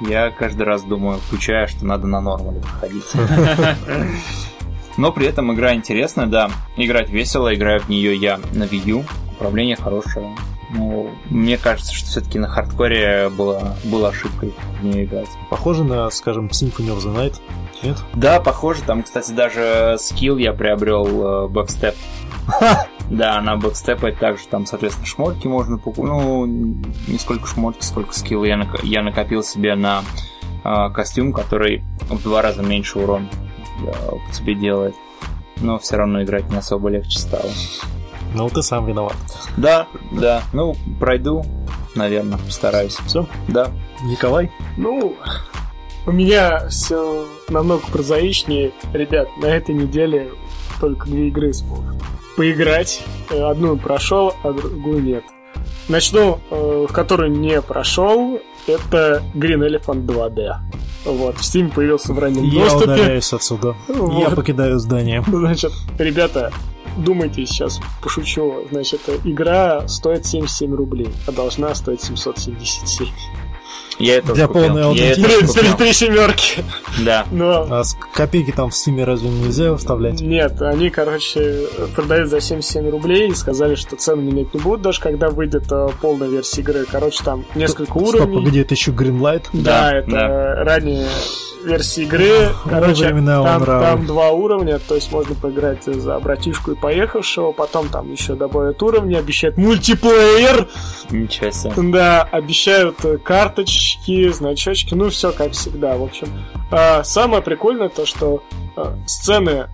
Я 0.00 0.30
каждый 0.30 0.62
раз 0.62 0.82
думаю, 0.82 1.18
включая, 1.18 1.66
что 1.66 1.86
надо 1.86 2.06
на 2.06 2.20
нормале 2.20 2.60
проходить. 2.60 3.04
Но 4.96 5.12
при 5.12 5.26
этом 5.26 5.52
игра 5.54 5.74
интересная, 5.74 6.26
да. 6.26 6.50
Играть 6.76 7.08
весело, 7.08 7.54
играю 7.54 7.80
в 7.80 7.88
нее 7.88 8.14
я 8.16 8.38
на 8.52 8.64
Wii 8.64 8.88
U. 8.88 9.04
Управление 9.36 9.76
хорошее. 9.76 10.36
Ну, 10.72 11.10
мне 11.28 11.58
кажется, 11.58 11.94
что 11.94 12.06
все-таки 12.06 12.38
на 12.38 12.48
хардкоре 12.48 13.28
было, 13.28 13.76
было 13.84 14.08
ошибкой 14.08 14.54
в 14.80 14.84
нее 14.84 15.04
играть. 15.04 15.28
Похоже 15.50 15.84
на, 15.84 16.08
скажем, 16.10 16.46
Symphony 16.46 16.96
of 16.96 16.98
the 16.98 17.14
Night, 17.14 17.40
нет? 17.82 17.98
Да, 18.14 18.40
похоже. 18.40 18.82
Там, 18.82 19.02
кстати, 19.02 19.32
даже 19.32 19.96
скилл 19.98 20.36
я 20.36 20.52
приобрел 20.52 21.48
бэкстеп. 21.48 21.94
Да, 23.10 23.38
на 23.42 23.56
бэкстепать 23.56 24.18
также 24.18 24.46
там, 24.46 24.64
соответственно, 24.64 25.06
шмотки 25.06 25.46
можно 25.46 25.76
покупать. 25.76 26.10
Ну, 26.10 26.46
не 26.46 27.18
сколько 27.18 27.46
шмотки, 27.46 27.84
сколько 27.84 28.14
скилл. 28.14 28.44
Я, 28.44 28.56
нак... 28.56 28.82
я 28.84 29.02
накопил 29.02 29.42
себе 29.42 29.74
на 29.74 30.02
э, 30.64 30.88
костюм, 30.94 31.34
который 31.34 31.84
в 32.08 32.22
два 32.22 32.40
раза 32.40 32.62
меньше 32.62 32.98
урон 33.00 33.28
по 33.82 34.32
тебе 34.32 34.54
делает. 34.54 34.94
Но 35.60 35.78
все 35.78 35.96
равно 35.96 36.22
играть 36.22 36.48
не 36.48 36.56
особо 36.56 36.88
легче 36.88 37.18
стало. 37.18 37.50
Ну, 38.34 38.48
ты 38.48 38.62
сам 38.62 38.86
виноват. 38.86 39.16
Да, 39.56 39.86
да. 40.10 40.42
Ну, 40.52 40.74
пройду, 40.98 41.44
наверное, 41.94 42.38
постараюсь. 42.38 42.98
Все? 43.06 43.26
Да. 43.48 43.70
Николай? 44.04 44.50
Ну, 44.76 45.16
у 46.06 46.12
меня 46.12 46.68
все 46.68 47.26
намного 47.48 47.82
прозаичнее. 47.92 48.72
Ребят, 48.92 49.28
на 49.38 49.46
этой 49.46 49.74
неделе 49.74 50.30
только 50.80 51.06
две 51.06 51.28
игры 51.28 51.52
смог 51.52 51.80
поиграть. 52.36 53.02
Одну 53.30 53.76
прошел, 53.76 54.34
а 54.42 54.52
другую 54.52 55.02
нет. 55.02 55.24
Начну, 55.88 56.40
э, 56.50 56.86
которую 56.92 57.30
не 57.32 57.60
прошел, 57.60 58.40
это 58.66 59.22
Green 59.34 59.60
Elephant 59.60 60.06
2D. 60.06 60.54
Вот, 61.04 61.36
в 61.36 61.40
Steam 61.40 61.72
появился 61.72 62.12
в 62.12 62.18
раннем 62.18 62.44
Я 62.44 62.64
доступе. 62.64 62.86
Я 62.86 62.94
удаляюсь 62.94 63.32
отсюда. 63.32 63.74
Вот. 63.88 64.20
Я 64.20 64.30
покидаю 64.30 64.78
здание. 64.78 65.22
Значит, 65.26 65.72
ребята, 65.98 66.52
думайте 66.96 67.46
сейчас, 67.46 67.80
пошучу, 68.02 68.66
значит, 68.70 69.00
игра 69.24 69.86
стоит 69.88 70.26
77 70.26 70.74
рублей, 70.74 71.08
а 71.26 71.32
должна 71.32 71.74
стоить 71.74 72.02
777. 72.02 73.08
Я 73.98 74.16
это 74.16 74.32
Для 74.32 74.48
полной 74.48 74.84
аутентичности. 74.84 75.58
Три, 75.58 75.72
три 75.74 75.92
семерки. 75.92 76.64
Да. 77.04 77.26
Но... 77.30 77.66
А 77.70 77.82
копейки 78.12 78.50
там 78.50 78.70
в 78.70 78.74
стиме 78.74 79.04
разве 79.04 79.28
нельзя 79.28 79.76
вставлять? 79.76 80.20
Нет, 80.20 80.60
они, 80.62 80.90
короче, 80.90 81.68
продают 81.94 82.28
за 82.28 82.40
77 82.40 82.90
рублей 82.90 83.28
и 83.28 83.34
сказали, 83.34 83.74
что 83.74 83.96
цены 83.96 84.22
менять 84.22 84.52
не 84.54 84.60
будут, 84.60 84.82
даже 84.82 85.00
когда 85.00 85.28
выйдет 85.28 85.70
э, 85.70 85.88
полная 86.00 86.28
версия 86.28 86.62
игры. 86.62 86.84
Короче, 86.90 87.22
там 87.22 87.44
несколько 87.54 87.92
Стоп, 87.92 88.08
уровней. 88.08 88.34
Стоп, 88.34 88.48
где 88.48 88.62
это 88.62 88.74
еще 88.74 88.90
Greenlight? 88.90 89.44
Да, 89.52 89.62
да 89.62 89.98
это 89.98 90.10
да. 90.10 90.64
ранее 90.64 91.06
версии 91.64 92.04
игры. 92.04 92.50
Короче, 92.68 93.10
там, 93.10 93.64
там 93.64 94.06
два 94.06 94.30
уровня, 94.30 94.78
то 94.78 94.94
есть 94.94 95.12
можно 95.12 95.34
поиграть 95.34 95.84
за 95.84 96.18
братишку 96.18 96.72
и 96.72 96.74
поехавшего, 96.74 97.52
потом 97.52 97.88
там 97.88 98.10
еще 98.10 98.34
добавят 98.34 98.82
уровни, 98.82 99.14
обещают 99.14 99.56
мультиплеер. 99.56 100.68
Ничего 101.10 101.50
себе. 101.50 101.72
Да, 101.92 102.22
обещают 102.22 102.98
карточки, 103.24 104.30
значочки, 104.30 104.94
ну 104.94 105.10
все 105.10 105.32
как 105.32 105.52
всегда, 105.52 105.96
в 105.96 106.02
общем. 106.02 106.28
А, 106.70 107.04
самое 107.04 107.42
прикольное 107.42 107.88
то, 107.88 108.06
что 108.06 108.42
а, 108.76 108.96
сцены 109.06 109.68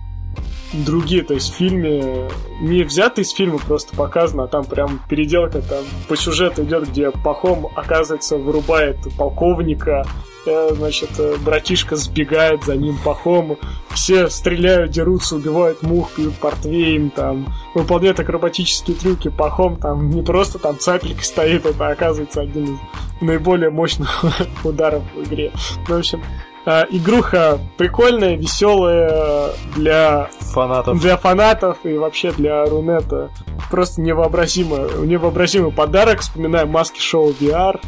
другие, 0.73 1.23
то 1.23 1.33
есть 1.33 1.51
в 1.51 1.55
фильме 1.55 2.29
не 2.61 2.83
взяты 2.83 3.21
из 3.21 3.31
фильма 3.31 3.59
просто 3.59 3.95
показано, 3.95 4.43
а 4.43 4.47
там 4.47 4.65
прям 4.65 5.01
переделка 5.09 5.61
там 5.61 5.83
по 6.07 6.15
сюжету 6.15 6.63
идет, 6.63 6.89
где 6.89 7.11
Пахом, 7.11 7.67
оказывается, 7.75 8.37
вырубает 8.37 8.97
полковника, 9.17 10.05
э, 10.45 10.69
значит, 10.73 11.09
э, 11.17 11.35
братишка 11.43 11.95
сбегает 11.95 12.63
за 12.63 12.75
ним 12.75 12.97
Пахом, 13.03 13.57
все 13.93 14.29
стреляют, 14.29 14.91
дерутся, 14.91 15.35
убивают 15.35 15.81
мух, 15.81 16.11
пьют 16.11 16.35
портвейн, 16.35 17.09
там, 17.09 17.53
выполняют 17.73 18.19
акробатические 18.19 18.95
трюки, 18.95 19.29
Пахом 19.29 19.77
там 19.77 20.09
не 20.09 20.21
просто 20.21 20.59
там 20.59 20.77
цапелька 20.77 21.23
стоит, 21.23 21.65
это 21.65 21.87
оказывается 21.87 22.41
один 22.41 22.65
из 22.65 22.79
наиболее 23.21 23.69
мощных 23.69 24.23
ударов 24.63 25.03
в 25.15 25.23
игре. 25.23 25.51
Ну, 25.87 25.95
в 25.95 25.99
общем, 25.99 26.23
А, 26.71 26.85
игруха 26.91 27.59
прикольная, 27.77 28.35
веселая 28.35 29.53
для 29.75 30.29
Фанатов. 30.53 31.01
для 31.01 31.17
фанатов 31.17 31.77
и 31.83 31.95
вообще 31.97 32.31
для 32.31 32.63
Рунета. 32.65 33.31
Просто 33.71 34.01
невообразимо, 34.01 34.87
невообразимый 35.03 35.71
подарок. 35.71 36.19
Вспоминаем 36.19 36.69
маски 36.69 36.99
шоу 36.99 37.31
VR. 37.31 37.79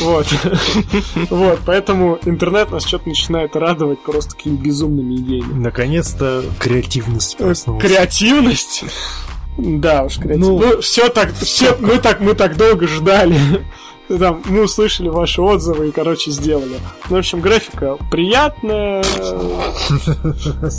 Вот. 0.00 0.26
Вот, 1.30 1.60
поэтому 1.64 2.18
интернет 2.24 2.72
нас 2.72 2.84
что-то 2.84 3.08
начинает 3.08 3.54
радовать 3.54 4.02
просто 4.02 4.34
какими-то 4.34 4.62
безумными 4.64 5.14
идеями. 5.14 5.52
Наконец-то 5.52 6.42
креативность 6.58 7.36
проснулась. 7.36 7.84
Креативность? 7.84 8.84
Да 9.56 10.02
уж, 10.02 10.16
креативность. 10.16 10.50
Ну, 10.50 10.74
Ну, 10.74 10.80
все 10.80 11.08
так, 11.08 11.32
все, 11.34 11.76
мы 11.78 11.98
так, 11.98 12.18
мы 12.18 12.34
так 12.34 12.56
долго 12.56 12.88
ждали. 12.88 13.38
Там, 14.08 14.42
мы 14.46 14.62
услышали 14.64 15.08
ваши 15.08 15.42
отзывы 15.42 15.88
и, 15.88 15.90
короче, 15.90 16.30
сделали. 16.30 16.78
Ну, 17.10 17.16
в 17.16 17.18
общем, 17.18 17.40
графика 17.40 17.98
приятная 18.10 19.04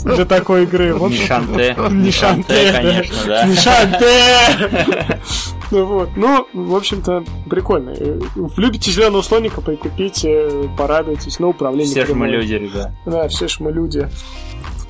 для 0.04 0.24
такой 0.24 0.64
игры. 0.64 0.94
Не 0.98 1.16
шанте. 1.26 1.76
Не 1.90 2.10
шанте, 2.10 2.72
конечно, 2.72 3.16
да. 3.26 3.44
Не 3.46 3.54
шанте! 3.54 5.20
Ну 5.70 5.84
вот, 5.84 6.10
ну, 6.16 6.48
в 6.52 6.74
общем-то, 6.74 7.22
прикольно. 7.48 7.90
Э, 7.96 8.18
Любите 8.56 8.90
зеленого 8.90 9.22
слоника, 9.22 9.60
прикупите, 9.60 10.68
порадуйтесь. 10.76 11.38
Ну, 11.38 11.50
управление 11.50 11.92
Все 11.94 12.06
же 12.06 12.14
мы 12.16 12.26
люди, 12.26 12.54
ребят. 12.54 12.90
Да, 13.06 13.28
все 13.28 13.46
ж 13.46 13.60
мы 13.60 13.70
люди. 13.70 14.08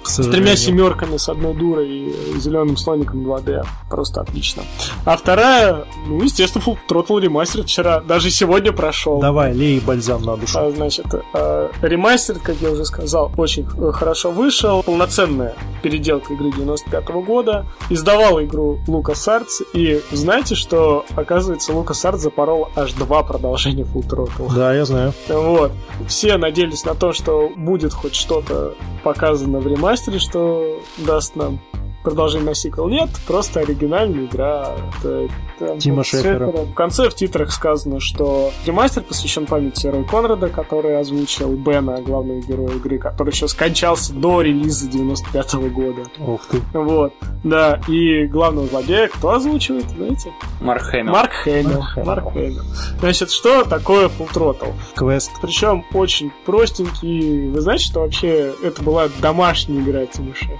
С 0.02 0.16
тремя 0.28 0.56
семерками, 0.56 1.16
с 1.16 1.28
одной 1.28 1.54
дурой 1.54 1.88
и 1.88 2.38
зеленым 2.38 2.76
слоником 2.76 3.26
2D. 3.26 3.64
Просто 3.88 4.22
отлично. 4.22 4.62
А 5.04 5.16
вторая, 5.16 5.84
ну, 6.06 6.22
естественно, 6.22 6.64
Full 6.64 6.78
Throttle 6.88 7.20
ремастер 7.20 7.62
вчера, 7.64 8.00
даже 8.00 8.30
сегодня 8.30 8.72
прошел. 8.72 9.20
Давай, 9.20 9.52
лей 9.52 9.80
бальзам 9.80 10.22
на 10.22 10.36
душу. 10.36 10.58
А, 10.58 10.70
Значит, 10.70 11.06
э, 11.34 11.68
ремастер, 11.82 12.38
как 12.38 12.56
я 12.60 12.70
уже 12.70 12.84
сказал, 12.84 13.30
очень 13.36 13.66
э, 13.78 13.92
хорошо 13.92 14.30
вышел. 14.30 14.82
Полноценная 14.82 15.54
переделка 15.82 16.32
игры 16.32 16.50
95 16.52 17.08
года. 17.26 17.66
Издавала 17.90 18.44
игру 18.44 18.78
LucasArts. 18.86 19.62
И 19.74 20.00
знаете, 20.12 20.54
что, 20.54 21.04
оказывается, 21.16 21.72
LucasArts 21.72 22.18
запорол 22.18 22.68
аж 22.76 22.92
два 22.94 23.22
продолжения 23.22 23.82
Full 23.82 24.08
Throttle. 24.08 24.54
Да, 24.54 24.72
я 24.74 24.84
знаю. 24.84 25.12
Вот. 25.28 25.72
Все 26.08 26.36
надеялись 26.38 26.84
на 26.84 26.94
то, 26.94 27.12
что 27.12 27.50
будет 27.56 27.92
хоть 27.92 28.14
что-то 28.14 28.74
показано 29.02 29.60
в 29.60 29.66
ремастере, 29.66 29.89
что 30.18 30.80
даст 30.98 31.36
нам 31.36 31.58
продолжение 32.02 32.46
на 32.48 32.54
сиквел. 32.54 32.88
Нет, 32.88 33.08
просто 33.26 33.60
оригинальная 33.60 34.24
игра. 34.26 34.74
Это- 35.00 35.28
это 35.58 35.78
Тима 35.78 36.02
Шефера. 36.04 36.46
В 36.46 36.72
конце 36.74 37.08
в 37.10 37.14
титрах 37.14 37.52
сказано, 37.52 38.00
что 38.00 38.50
ремастер 38.66 39.02
посвящен 39.02 39.46
памяти 39.46 39.86
Рой 39.88 40.04
Конрада, 40.04 40.48
который 40.48 40.98
озвучил 40.98 41.50
Бена, 41.56 42.00
главного 42.00 42.40
героя 42.40 42.70
игры, 42.76 42.98
который 42.98 43.30
еще 43.30 43.46
скончался 43.48 44.12
до 44.14 44.40
релиза 44.42 44.88
95 44.88 45.54
года. 45.70 46.02
Ух 46.18 46.40
ты. 46.46 46.60
Вот. 46.72 47.12
Да, 47.44 47.80
и 47.88 48.24
главного 48.26 48.66
злодея 48.68 49.08
кто 49.08 49.32
озвучивает, 49.32 49.88
знаете? 49.90 50.32
Марк 50.60 50.82
Хэмилл. 50.82 51.12
Марк 51.12 51.32
Хэмилл. 51.32 51.84
Марк 52.04 52.32
Хэмилл. 52.32 52.62
Значит, 53.00 53.30
что 53.30 53.64
такое 53.64 54.08
Full 54.08 54.32
Throttle? 54.32 54.72
Квест. 54.94 55.30
Причем 55.42 55.84
очень 55.92 56.30
простенький. 56.46 57.48
Вы 57.50 57.60
знаете, 57.60 57.84
что 57.84 58.00
вообще 58.00 58.52
это 58.62 58.82
была 58.82 59.08
домашняя 59.20 59.80
игра 59.82 60.06
Тима 60.06 60.34
Шефа? 60.34 60.54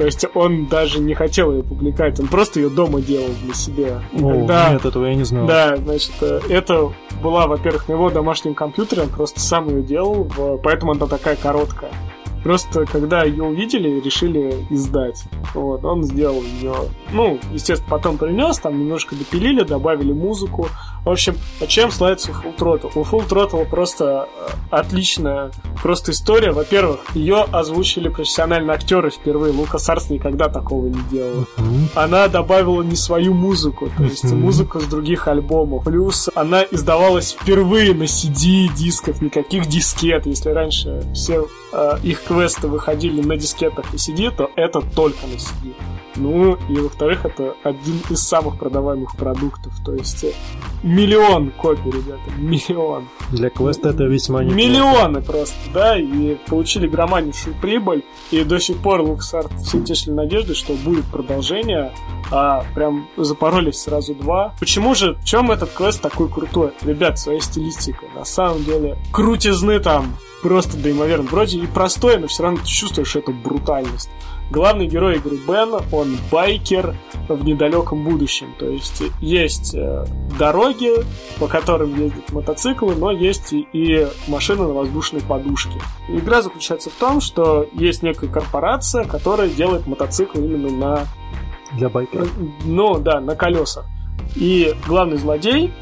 То 0.00 0.06
есть 0.06 0.24
он 0.34 0.64
даже 0.64 0.98
не 0.98 1.12
хотел 1.12 1.52
ее 1.52 1.62
публиковать, 1.62 2.18
он 2.18 2.28
просто 2.28 2.58
ее 2.58 2.70
дома 2.70 3.02
делал 3.02 3.28
для 3.44 3.52
себя. 3.52 4.02
О, 4.14 4.30
когда- 4.30 4.72
нет, 4.72 4.82
этого 4.86 5.04
я 5.04 5.14
не 5.14 5.24
знал. 5.24 5.46
да, 5.46 5.76
значит, 5.76 6.14
э, 6.22 6.40
это 6.48 6.90
была, 7.22 7.46
во-первых, 7.46 7.86
на 7.86 7.92
его 7.92 8.08
домашнем 8.08 8.54
компьютере, 8.54 9.02
он 9.02 9.10
просто 9.10 9.40
сам 9.40 9.68
ее 9.68 9.82
делал, 9.82 10.26
поэтому 10.62 10.92
она 10.92 11.06
такая 11.06 11.36
короткая. 11.36 11.92
Просто 12.42 12.86
когда 12.86 13.24
ее 13.24 13.42
увидели, 13.42 14.00
решили 14.00 14.64
издать. 14.70 15.22
Вот, 15.52 15.84
он 15.84 16.02
сделал 16.04 16.40
ее. 16.40 16.72
Ну, 17.12 17.38
естественно, 17.52 17.90
потом 17.90 18.16
принес, 18.16 18.58
там 18.58 18.80
немножко 18.80 19.14
допилили, 19.14 19.62
добавили 19.64 20.14
музыку. 20.14 20.68
В 21.04 21.10
общем, 21.10 21.36
а 21.60 21.66
чем 21.66 21.90
славится 21.90 22.30
Full 22.30 22.56
Throttle? 22.56 22.92
У 22.94 23.02
Full 23.02 23.28
Throttle 23.28 23.68
просто 23.68 24.28
э, 24.36 24.48
отличная 24.70 25.50
просто 25.82 26.12
история. 26.12 26.52
Во-первых, 26.52 27.00
ее 27.14 27.46
озвучили 27.50 28.08
профессиональные 28.08 28.74
актеры 28.74 29.10
впервые. 29.10 29.52
Лукас 29.52 29.88
Арс 29.88 30.10
никогда 30.10 30.48
такого 30.48 30.86
не 30.86 31.00
делал 31.10 31.46
она 31.94 32.28
добавила 32.28 32.82
не 32.82 32.96
свою 32.96 33.34
музыку, 33.34 33.90
то 33.96 34.04
есть 34.04 34.24
музыку 34.24 34.80
с 34.80 34.84
других 34.84 35.28
альбомов. 35.28 35.84
Плюс 35.84 36.28
она 36.34 36.62
издавалась 36.62 37.32
впервые 37.32 37.94
на 37.94 38.04
CD-дисках, 38.04 39.20
никаких 39.20 39.66
дискет. 39.66 40.26
Если 40.26 40.50
раньше 40.50 41.02
все 41.14 41.46
э, 41.72 41.98
их 42.02 42.22
квесты 42.22 42.68
выходили 42.68 43.20
на 43.22 43.36
дискетах 43.36 43.92
и 43.92 43.96
CD, 43.96 44.34
то 44.34 44.50
это 44.56 44.80
только 44.80 45.26
на 45.26 45.34
CD. 45.34 45.74
Ну, 46.16 46.56
и 46.68 46.76
во-вторых, 46.76 47.24
это 47.24 47.54
один 47.62 48.00
из 48.10 48.20
самых 48.20 48.58
продаваемых 48.58 49.16
продуктов. 49.16 49.72
То 49.84 49.94
есть 49.94 50.24
э, 50.24 50.32
миллион 50.90 51.50
копий, 51.52 51.90
ребята, 51.90 52.30
миллион. 52.38 53.08
Для 53.30 53.50
квеста 53.50 53.90
это 53.90 54.04
весьма 54.04 54.42
неплохо. 54.42 54.56
Миллионы 54.56 55.22
просто, 55.22 55.56
да, 55.72 55.98
и 55.98 56.36
получили 56.46 56.88
громаднейшую 56.88 57.54
прибыль, 57.60 58.04
и 58.30 58.42
до 58.42 58.58
сих 58.58 58.78
пор 58.78 59.00
LuxArt 59.02 59.56
все 59.58 59.80
тешили 59.80 60.12
надежды, 60.12 60.54
что 60.54 60.74
будет 60.74 61.04
продолжение, 61.06 61.92
а 62.32 62.64
прям 62.74 63.08
запоролись 63.16 63.80
сразу 63.80 64.14
два. 64.14 64.54
Почему 64.58 64.94
же, 64.94 65.14
в 65.14 65.24
чем 65.24 65.50
этот 65.50 65.70
квест 65.70 66.00
такой 66.00 66.28
крутой? 66.28 66.72
Ребят, 66.82 67.18
своей 67.18 67.40
стилистикой, 67.40 68.08
на 68.14 68.24
самом 68.24 68.64
деле, 68.64 68.96
крутизны 69.12 69.78
там 69.78 70.16
просто 70.42 70.78
неимоверно. 70.78 71.28
Вроде 71.30 71.58
и 71.58 71.66
простой, 71.66 72.18
но 72.18 72.26
все 72.26 72.42
равно 72.42 72.58
ты 72.58 72.66
чувствуешь 72.66 73.14
эту 73.16 73.32
брутальность. 73.32 74.10
Главный 74.50 74.88
герой 74.88 75.16
игры 75.16 75.36
Бен, 75.46 75.80
он 75.92 76.18
байкер 76.30 76.96
в 77.28 77.44
недалеком 77.44 78.02
будущем. 78.02 78.52
То 78.58 78.68
есть 78.68 79.00
есть 79.20 79.74
э, 79.74 80.04
дороги, 80.38 80.90
по 81.38 81.46
которым 81.46 81.96
ездят 81.96 82.32
мотоциклы, 82.32 82.96
но 82.96 83.12
есть 83.12 83.52
и, 83.52 84.08
машины 84.26 84.66
на 84.66 84.74
воздушной 84.74 85.20
подушке. 85.20 85.78
Игра 86.08 86.42
заключается 86.42 86.90
в 86.90 86.94
том, 86.94 87.20
что 87.20 87.68
есть 87.72 88.02
некая 88.02 88.28
корпорация, 88.28 89.04
которая 89.04 89.48
делает 89.48 89.86
мотоциклы 89.86 90.44
именно 90.44 90.70
на 90.70 91.06
Для 91.72 91.88
байкера. 91.88 92.26
ну 92.64 92.98
да, 92.98 93.20
на 93.20 93.36
колесах. 93.36 93.86
И 94.34 94.74
главный 94.86 95.18
злодей, 95.18 95.72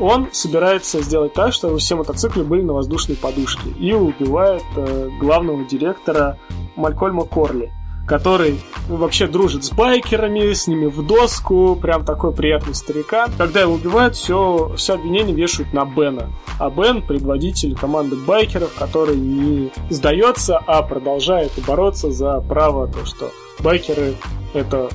он 0.00 0.28
собирается 0.32 1.02
сделать 1.02 1.34
так, 1.34 1.52
чтобы 1.52 1.78
все 1.78 1.96
мотоциклы 1.96 2.44
были 2.44 2.62
на 2.62 2.72
воздушной 2.72 3.16
подушке. 3.16 3.68
И 3.78 3.92
убивает 3.92 4.64
э, 4.76 5.10
главного 5.20 5.62
директора 5.64 6.38
Малькольма 6.76 7.24
Корли, 7.24 7.72
который 8.08 8.58
вообще 8.88 9.26
дружит 9.26 9.64
с 9.64 9.70
байкерами, 9.70 10.52
с 10.52 10.66
ними 10.66 10.86
в 10.86 11.06
доску, 11.06 11.76
прям 11.76 12.04
такой 12.04 12.32
приятный 12.32 12.74
старикан. 12.74 13.30
Когда 13.36 13.60
его 13.60 13.74
убивают, 13.74 14.16
все, 14.16 14.72
все 14.76 14.94
обвинения 14.94 15.34
вешают 15.34 15.72
на 15.72 15.84
Бена. 15.84 16.30
А 16.58 16.70
Бен 16.70 17.02
предводитель 17.02 17.76
команды 17.76 18.16
байкеров, 18.16 18.74
который 18.74 19.16
не 19.16 19.70
сдается, 19.90 20.58
а 20.66 20.82
продолжает 20.82 21.52
бороться 21.66 22.10
за 22.10 22.40
право 22.40 22.88
то, 22.88 23.04
что 23.04 23.30
байкеры 23.60 24.14
это 24.54 24.88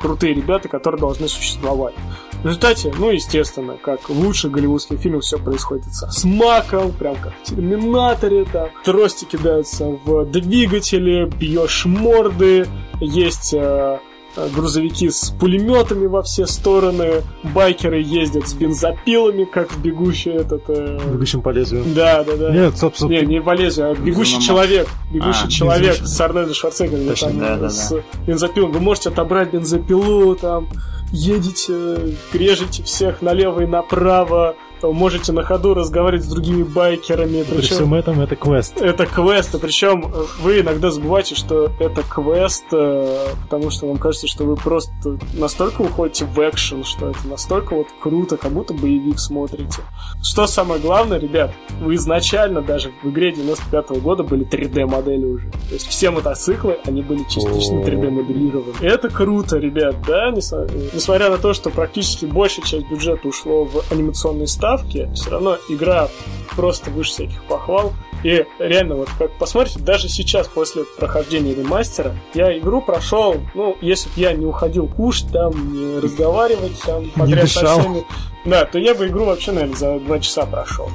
крутые 0.00 0.34
ребята, 0.34 0.68
которые 0.68 1.00
должны 1.00 1.28
существовать. 1.28 1.94
В 2.42 2.46
результате, 2.46 2.92
ну, 2.96 3.10
естественно, 3.10 3.74
как 3.82 4.08
в 4.08 4.18
лучших 4.18 4.52
голливудских 4.52 4.98
фильмах 5.00 5.22
все 5.22 5.38
происходит 5.38 5.92
со 5.92 6.08
смаком, 6.10 6.92
прям 6.92 7.16
как 7.16 7.32
в 7.42 7.42
Терминаторе, 7.42 8.44
там, 8.44 8.68
трости 8.84 9.24
кидаются 9.24 9.86
в 10.04 10.24
двигатели, 10.26 11.24
бьешь 11.28 11.84
морды, 11.84 12.66
есть 13.00 13.52
э, 13.54 13.98
э, 14.36 14.48
грузовики 14.54 15.10
с 15.10 15.30
пулеметами 15.30 16.06
во 16.06 16.22
все 16.22 16.46
стороны, 16.46 17.22
байкеры 17.42 18.00
ездят 18.00 18.46
с 18.46 18.54
бензопилами, 18.54 19.42
как 19.44 19.72
в 19.72 19.82
бегущий 19.82 20.30
этот... 20.30 20.62
э, 20.68 20.98
Бегущим 21.12 21.42
по 21.42 21.48
лезвию. 21.50 21.82
Да, 21.92 22.22
да, 22.22 22.36
да. 22.36 22.50
Нет, 22.52 22.76
стоп. 22.76 22.94
Не, 23.10 23.22
не 23.22 23.40
по 23.42 23.54
лезвию, 23.54 23.90
а 23.90 23.94
бегущий 23.94 24.40
человек. 24.40 24.88
Бегущий 25.12 25.46
А, 25.46 25.50
человек 25.50 25.96
бензин- 26.00 26.06
с 26.06 26.20
Арнольдом 26.20 26.54
Шварценеггером. 26.54 27.08
Точно, 27.08 27.28
там, 27.30 27.38
да, 27.40 27.56
да, 27.56 27.68
с 27.70 27.92
бензопилом. 28.26 28.70
Вы 28.70 28.78
можете 28.80 29.08
отобрать 29.08 29.50
бензопилу, 29.52 30.36
там, 30.36 30.68
едете, 31.12 31.96
режете 32.34 32.82
всех 32.82 33.22
налево 33.22 33.60
и 33.60 33.66
направо, 33.66 34.54
можете 34.82 35.32
на 35.32 35.42
ходу 35.42 35.74
разговаривать 35.74 36.24
с 36.24 36.28
другими 36.28 36.62
байкерами. 36.62 37.42
При 37.42 37.56
Причем 37.58 37.76
всем 37.76 37.94
этом 37.94 38.20
это 38.20 38.36
квест. 38.36 38.80
это 38.80 39.06
квест, 39.06 39.54
причем 39.60 40.06
э, 40.06 40.24
вы 40.40 40.60
иногда 40.60 40.90
забываете, 40.90 41.34
что 41.34 41.70
это 41.78 42.02
квест, 42.02 42.64
э, 42.72 43.28
потому 43.42 43.70
что 43.70 43.88
вам 43.88 43.98
кажется, 43.98 44.26
что 44.26 44.44
вы 44.44 44.56
просто 44.56 45.18
настолько 45.34 45.82
уходите 45.82 46.24
в 46.24 46.38
экшен, 46.38 46.84
что 46.84 47.10
это 47.10 47.26
настолько 47.26 47.74
вот 47.74 47.88
круто, 48.00 48.36
как 48.36 48.52
будто 48.52 48.74
боевик 48.74 49.18
смотрите. 49.18 49.82
Что 50.22 50.46
самое 50.46 50.80
главное, 50.80 51.18
ребят, 51.18 51.52
вы 51.80 51.94
изначально 51.96 52.62
даже 52.62 52.92
в 53.02 53.10
игре 53.10 53.32
95 53.32 54.00
года 54.00 54.22
были 54.22 54.46
3D-модели 54.46 55.24
уже. 55.24 55.50
То 55.50 55.74
есть 55.74 55.86
все 55.88 56.10
мотоциклы, 56.10 56.78
они 56.84 57.02
были 57.02 57.24
частично 57.24 57.80
О. 57.80 57.84
3D-моделированы. 57.84 58.74
Это 58.82 59.08
круто, 59.08 59.58
ребят, 59.58 59.96
да? 60.06 60.30
Несмотря 60.30 60.68
несмотря 60.92 61.30
на 61.30 61.38
то, 61.38 61.52
что 61.52 61.70
практически 61.70 62.26
большая 62.26 62.64
часть 62.64 62.88
бюджета 62.88 63.28
ушло 63.28 63.64
в 63.64 63.84
анимационные 63.90 64.46
ставки, 64.46 64.67
все 64.76 65.30
равно 65.30 65.56
игра 65.68 66.08
просто 66.56 66.90
выше 66.90 67.10
всяких 67.10 67.42
похвал. 67.44 67.92
И 68.24 68.44
реально, 68.58 68.96
вот 68.96 69.08
как 69.16 69.30
посмотрите, 69.38 69.78
даже 69.78 70.08
сейчас, 70.08 70.48
после 70.48 70.84
прохождения 70.98 71.54
ремастера, 71.54 72.14
я 72.34 72.56
игру 72.58 72.82
прошел, 72.82 73.36
ну, 73.54 73.76
если 73.80 74.08
бы 74.08 74.14
я 74.16 74.32
не 74.32 74.44
уходил 74.44 74.88
кушать, 74.88 75.30
там, 75.32 75.72
не 75.72 76.00
разговаривать, 76.00 76.80
там, 76.84 77.10
подряд 77.10 77.48
со 77.48 77.78
всеми, 77.78 78.04
да, 78.44 78.64
то 78.64 78.78
я 78.78 78.94
бы 78.94 79.06
игру 79.06 79.24
вообще, 79.24 79.52
наверное, 79.52 79.76
за 79.76 80.00
два 80.00 80.18
часа 80.18 80.46
прошел. 80.46 80.90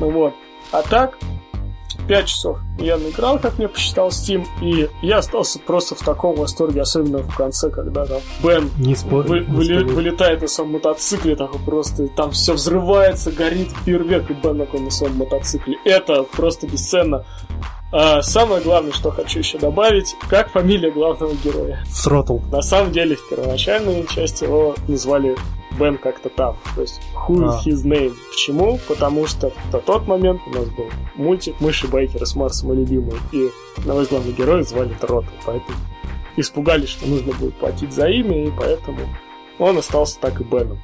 Ну 0.00 0.10
вот. 0.10 0.34
А 0.70 0.82
так, 0.82 1.18
5 2.08 2.26
часов 2.26 2.58
я 2.78 2.96
наиграл, 2.96 3.38
как 3.38 3.58
мне 3.58 3.68
посчитал 3.68 4.08
Steam, 4.08 4.44
и 4.60 4.88
я 5.02 5.18
остался 5.18 5.58
просто 5.60 5.94
в 5.94 6.00
таком 6.00 6.34
восторге, 6.36 6.82
особенно 6.82 7.18
в 7.18 7.36
конце, 7.36 7.70
когда 7.70 8.04
там 8.06 8.20
Бен 8.42 8.70
Не 8.78 8.94
спорю. 8.96 9.28
вы- 9.28 9.40
не 9.40 9.46
выли- 9.46 9.84
вылетает 9.84 10.42
на 10.42 10.48
своем 10.48 10.72
мотоцикле, 10.72 11.36
такой 11.36 11.60
просто 11.60 12.08
там 12.08 12.32
все 12.32 12.54
взрывается, 12.54 13.30
горит 13.30 13.70
фейерверк, 13.84 14.30
и 14.30 14.34
Бен 14.34 14.58
такой 14.58 14.80
на 14.80 14.90
своем 14.90 15.16
мотоцикле. 15.16 15.76
Это 15.84 16.24
просто 16.24 16.66
бесценно. 16.66 17.24
А 17.92 18.22
самое 18.22 18.62
главное, 18.62 18.92
что 18.92 19.10
хочу 19.10 19.40
еще 19.40 19.58
добавить, 19.58 20.16
как 20.30 20.50
фамилия 20.50 20.90
главного 20.90 21.34
героя. 21.44 21.84
Тhrottle. 21.86 22.40
На 22.50 22.62
самом 22.62 22.90
деле, 22.90 23.16
в 23.16 23.28
первоначальной 23.28 24.06
части 24.06 24.44
его 24.44 24.74
назвали 24.88 25.36
Бен 25.78 25.98
как-то 25.98 26.30
там. 26.30 26.56
То 26.74 26.82
есть, 26.82 27.00
who 27.14 27.36
is 27.44 27.60
А. 27.64 27.68
his 27.68 27.84
name? 27.84 28.14
Почему? 28.30 28.78
Потому 28.88 29.26
что 29.26 29.52
на 29.72 29.78
тот 29.78 30.06
момент 30.06 30.40
у 30.46 30.50
нас 30.50 30.68
был 30.70 30.86
мультик 31.16 31.60
«Мыши 31.60 31.86
Байкера» 31.86 32.24
с 32.24 32.34
Марсом 32.34 32.68
мой 32.68 32.78
любимый, 32.78 33.14
и 33.32 33.48
одного 33.76 34.02
из 34.02 34.08
главных 34.08 34.36
героев 34.36 34.66
звали 34.68 34.94
Тротл, 35.00 35.28
поэтому 35.44 35.76
испугались, 36.36 36.88
что 36.88 37.06
нужно 37.06 37.32
будет 37.34 37.54
платить 37.56 37.92
за 37.92 38.08
имя, 38.08 38.46
и 38.46 38.50
поэтому 38.50 39.00
он 39.58 39.78
остался 39.78 40.18
так 40.20 40.40
и 40.40 40.44
Беном. 40.44 40.80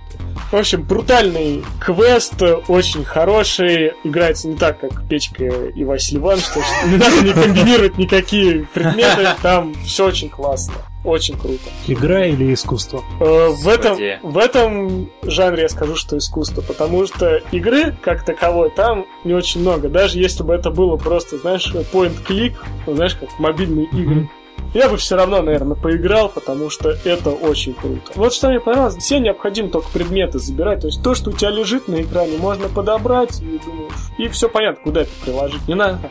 В 0.51 0.55
общем, 0.57 0.83
брутальный 0.83 1.63
квест, 1.81 2.35
очень 2.69 3.05
хороший, 3.05 3.93
играется 4.05 4.49
не 4.49 4.57
так, 4.57 4.81
как 4.81 5.07
Печка 5.09 5.45
и 5.45 5.85
Василий 5.85 6.21
Иванович, 6.21 6.45
то 6.55 6.61
есть 6.61 6.71
не 6.87 6.97
надо 6.97 7.23
не 7.23 7.33
комбинировать 7.33 7.99
никакие 7.99 8.65
предметы, 8.73 9.29
там 9.43 9.75
все 9.85 10.07
очень 10.07 10.31
классно, 10.31 10.75
очень 11.05 11.37
круто. 11.39 11.61
Игра 11.87 12.27
или 12.27 12.55
искусство? 12.55 13.03
Э, 13.21 13.49
В 13.51 13.69
этом, 13.69 13.99
в 14.23 14.39
этом 14.39 15.11
жанре 15.23 15.63
я 15.63 15.69
скажу, 15.69 15.97
что 15.97 16.17
искусство, 16.17 16.63
потому 16.63 17.07
что 17.07 17.43
игры, 17.53 17.95
как 18.01 18.25
таковой, 18.25 18.71
там 18.71 19.05
не 19.25 19.35
очень 19.35 19.61
много. 19.61 19.89
Даже 19.89 20.19
если 20.19 20.45
бы 20.45 20.55
это 20.55 20.71
было 20.71 20.97
просто, 20.97 21.37
знаешь, 21.39 21.67
point-click, 21.93 22.55
знаешь, 22.87 23.17
как 23.17 23.39
мобильные 23.39 23.87
игры, 23.87 24.29
я 24.75 24.89
бы 24.89 24.97
все 24.97 25.17
равно, 25.17 25.43
наверное, 25.43 25.77
поиграл, 25.77 26.29
потому 26.29 26.71
что 26.71 26.91
это 26.91 27.31
очень 27.31 27.75
круто. 27.75 28.13
Вот 28.15 28.33
что 28.33 28.49
мне 28.49 28.61
понравилось, 28.61 28.97
все 28.97 29.19
необходимо 29.19 29.71
только 29.71 29.89
предметы 29.91 30.39
забирать. 30.39 30.81
То 30.81 30.89
есть 30.89 31.03
то, 31.03 31.15
что 31.15 31.31
у 31.31 31.33
тебя 31.33 31.51
лежит 31.51 31.89
на 31.89 32.03
экране, 32.03 32.37
можно 32.39 32.69
подобрать 32.69 33.41
и 33.41 33.61
думаешь, 33.65 34.13
и 34.19 34.29
все 34.29 34.49
понятно, 34.49 34.83
куда 34.83 35.03
это 35.03 35.11
приложить. 35.25 35.67
Не 35.69 35.75
надо 35.75 36.11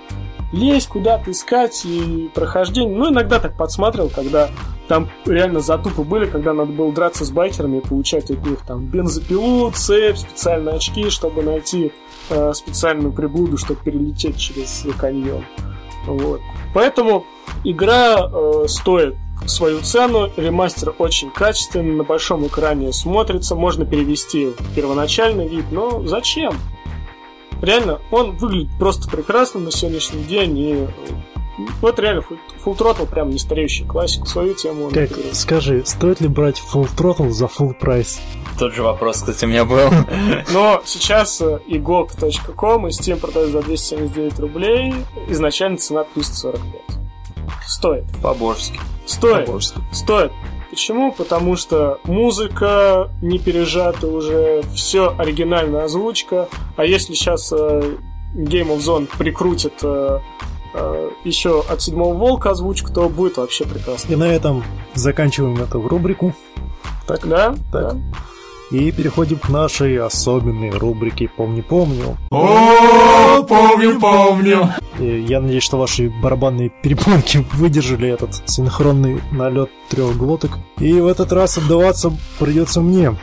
лезть 0.52 0.88
куда-то, 0.88 1.32
искать 1.32 1.86
и 1.86 2.30
прохождение. 2.34 2.96
Ну, 2.98 3.12
иногда 3.12 3.40
так 3.40 3.58
подсматривал, 3.58 4.10
когда 4.10 4.50
там 4.88 5.10
реально 5.26 5.60
затупы 5.60 6.04
были, 6.04 6.26
когда 6.26 6.54
надо 6.54 6.72
было 6.72 6.92
драться 6.94 7.26
с 7.26 7.32
байкерами 7.32 7.78
и 7.80 7.82
получать 7.82 8.32
от 8.32 8.46
них 8.46 8.62
там 8.66 8.86
бензопилу, 8.86 9.72
цепь, 9.72 10.18
специальные 10.18 10.76
очки, 10.76 11.10
чтобы 11.10 11.44
найти 11.44 11.92
э, 12.30 12.54
специальную 12.54 13.12
приблуду, 13.12 13.58
чтобы 13.58 13.82
перелететь 13.84 14.38
через 14.38 14.86
каньон. 14.98 15.44
Вот. 16.08 16.42
Поэтому 16.74 17.26
игра 17.64 18.18
э, 18.20 18.66
стоит 18.68 19.16
свою 19.46 19.82
цену, 19.82 20.32
ремастер 20.36 20.94
очень 20.98 21.30
качественный, 21.30 21.96
на 21.96 22.04
большом 22.04 22.48
экране 22.48 22.92
смотрится, 22.92 23.56
можно 23.56 23.86
перевести 23.86 24.48
в 24.48 24.76
первоначальный 24.76 25.48
вид, 25.48 25.66
но 25.72 26.06
зачем? 26.08 26.58
Реально, 27.62 28.00
он 28.12 28.38
выглядит 28.38 28.72
просто 28.80 29.10
прекрасно 29.10 29.60
на 29.60 29.72
сегодняшний 29.72 30.24
день, 30.24 30.58
и 30.58 30.88
вот 31.82 32.00
реально 32.00 32.22
Full, 32.64 32.78
Throttle 32.78 33.08
прям 33.08 33.30
не 33.30 33.40
стареющий 33.40 33.86
классик, 33.86 34.28
свою 34.28 34.54
тему 34.54 34.86
он 34.86 34.92
Как, 34.92 35.06
открыл. 35.12 35.34
скажи, 35.34 35.84
стоит 35.86 36.22
ли 36.22 36.28
брать 36.28 36.62
Full 36.74 36.90
Throttle 36.96 37.30
за 37.32 37.46
full 37.46 37.74
прайс? 37.74 38.20
Тот 38.60 38.74
же 38.74 38.84
вопрос, 38.84 39.18
кстати, 39.18 39.46
у 39.46 39.48
меня 39.48 39.66
был. 39.66 39.90
Но 40.54 40.82
сейчас 40.86 41.42
э, 41.42 41.60
и 41.68 41.78
GOG.com 41.78 42.88
и 42.88 42.90
Steam 42.92 43.18
продают 43.18 43.52
за 43.52 43.62
279 43.62 44.40
рублей, 44.40 44.94
изначально 45.28 45.78
цена 45.78 46.04
345. 46.16 46.82
Стоит. 47.68 48.06
По-божески. 48.22 48.80
Стоит. 49.06 49.50
Стоит. 49.92 50.32
Почему? 50.70 51.12
Потому 51.12 51.56
что 51.56 52.00
музыка 52.04 53.10
не 53.22 53.40
пережата 53.40 54.08
уже, 54.08 54.64
все 54.76 55.16
оригинальная 55.18 55.86
озвучка. 55.86 56.50
А 56.76 56.86
если 56.86 57.14
сейчас 57.14 57.52
э, 57.52 57.98
Game 58.36 58.68
of 58.76 58.80
Zone 58.80 59.08
прикрутит 59.18 59.74
э, 59.84 60.20
еще 61.24 61.64
от 61.70 61.82
седьмого 61.82 62.14
волка 62.14 62.52
озвучку, 62.52 62.92
то 62.94 63.10
будет 63.10 63.38
вообще 63.38 63.66
прекрасно. 63.66 64.14
И 64.14 64.16
на 64.16 64.26
этом 64.26 64.64
заканчиваем 64.94 65.62
эту 65.62 65.86
рубрику. 65.88 66.34
Так, 67.08 67.28
да? 67.28 67.56
Так. 67.72 67.94
Да. 67.94 67.98
И 68.70 68.92
переходим 68.92 69.40
к 69.40 69.48
нашей 69.48 69.98
особенной 69.98 70.72
рубрике 70.72 71.30
«Помни-помню». 71.30 72.18
О, 72.32 73.42
помню, 73.44 73.98
помню. 73.98 74.70
И 75.00 75.22
я 75.22 75.40
надеюсь, 75.40 75.64
что 75.64 75.78
ваши 75.78 76.10
барабанные 76.22 76.70
перепонки 76.84 77.46
выдержали 77.54 78.10
этот 78.10 78.42
синхронный 78.46 79.22
налет 79.32 79.70
трех 79.90 80.18
глоток. 80.18 80.52
И 80.80 80.92
в 81.00 81.08
этот 81.08 81.32
раз 81.32 81.58
отдаваться 81.58 82.12
придется 82.40 82.82
мне. 82.82 83.16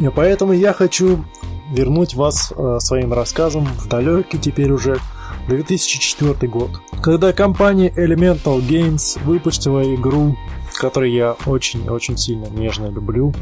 И 0.00 0.08
поэтому 0.08 0.52
я 0.52 0.72
хочу 0.72 1.24
вернуть 1.70 2.14
вас 2.14 2.52
э, 2.56 2.78
своим 2.80 3.12
рассказом 3.12 3.66
в 3.66 3.86
далекий 3.86 4.38
теперь 4.38 4.72
уже 4.72 4.98
2004 5.48 6.48
год, 6.48 6.70
когда 7.02 7.32
компания 7.32 7.90
Elemental 7.96 8.60
Games 8.60 9.22
выпустила 9.24 9.82
игру, 9.94 10.36
которую 10.80 11.12
я 11.12 11.36
очень-очень 11.46 12.16
сильно 12.16 12.46
нежно 12.46 12.86
люблю. 12.86 13.34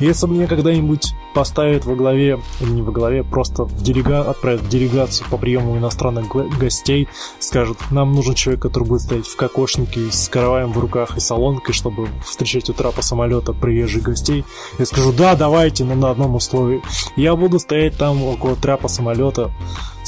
Если 0.00 0.26
мне 0.26 0.46
когда-нибудь 0.46 1.14
поставят 1.34 1.84
во 1.84 1.94
главе, 1.94 2.40
или 2.60 2.70
не 2.70 2.82
во 2.82 2.92
главе, 2.92 3.22
просто 3.22 3.64
в 3.64 3.82
делега... 3.82 4.22
отправят 4.22 4.62
в 4.62 4.68
делегацию 4.68 5.26
по 5.30 5.36
приему 5.36 5.76
иностранных 5.76 6.28
гостей, 6.58 7.08
скажут, 7.38 7.78
нам 7.90 8.12
нужен 8.12 8.34
человек, 8.34 8.62
который 8.62 8.84
будет 8.84 9.02
стоять 9.02 9.26
в 9.26 9.36
кокошнике 9.36 10.10
с 10.10 10.28
караваем 10.28 10.72
в 10.72 10.78
руках 10.78 11.16
и 11.16 11.20
солонкой, 11.20 11.74
чтобы 11.74 12.08
встречать 12.24 12.70
у 12.70 12.72
трапа 12.72 13.02
самолета 13.02 13.52
приезжих 13.52 14.04
гостей. 14.04 14.44
Я 14.78 14.86
скажу, 14.86 15.12
да, 15.12 15.36
давайте, 15.36 15.84
но 15.84 15.94
на 15.94 16.10
одном 16.10 16.34
условии. 16.36 16.82
Я 17.16 17.36
буду 17.36 17.58
стоять 17.58 17.96
там 17.98 18.22
около 18.22 18.56
трапа 18.56 18.88
самолета 18.88 19.50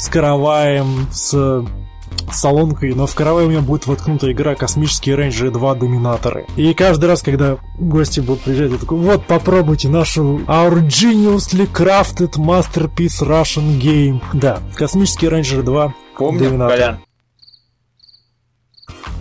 с 0.01 0.09
караваем, 0.09 1.07
с 1.11 1.63
салонкой, 2.31 2.95
но 2.95 3.05
в 3.05 3.13
каравай 3.13 3.45
у 3.45 3.49
меня 3.49 3.61
будет 3.61 3.85
воткнута 3.85 4.31
игра 4.31 4.55
«Космические 4.55 5.15
рейнджеры 5.15 5.51
2. 5.51 5.75
Доминаторы». 5.75 6.47
И 6.55 6.73
каждый 6.73 7.05
раз, 7.05 7.21
когда 7.21 7.57
гости 7.77 8.19
будут 8.19 8.41
приезжать, 8.41 8.71
я 8.71 8.77
такой, 8.79 8.97
вот, 8.97 9.25
попробуйте 9.25 9.89
нашу 9.89 10.39
Our 10.47 10.87
Geniusly 10.87 11.71
Crafted 11.71 12.31
Masterpiece 12.37 13.21
Russian 13.21 13.79
Game. 13.79 14.21
Да, 14.33 14.59
«Космические 14.75 15.29
рейнджеры 15.29 15.61
2. 15.61 15.93
Помню, 16.17 16.45
Доминатор». 16.45 16.77
Колян? 16.77 16.99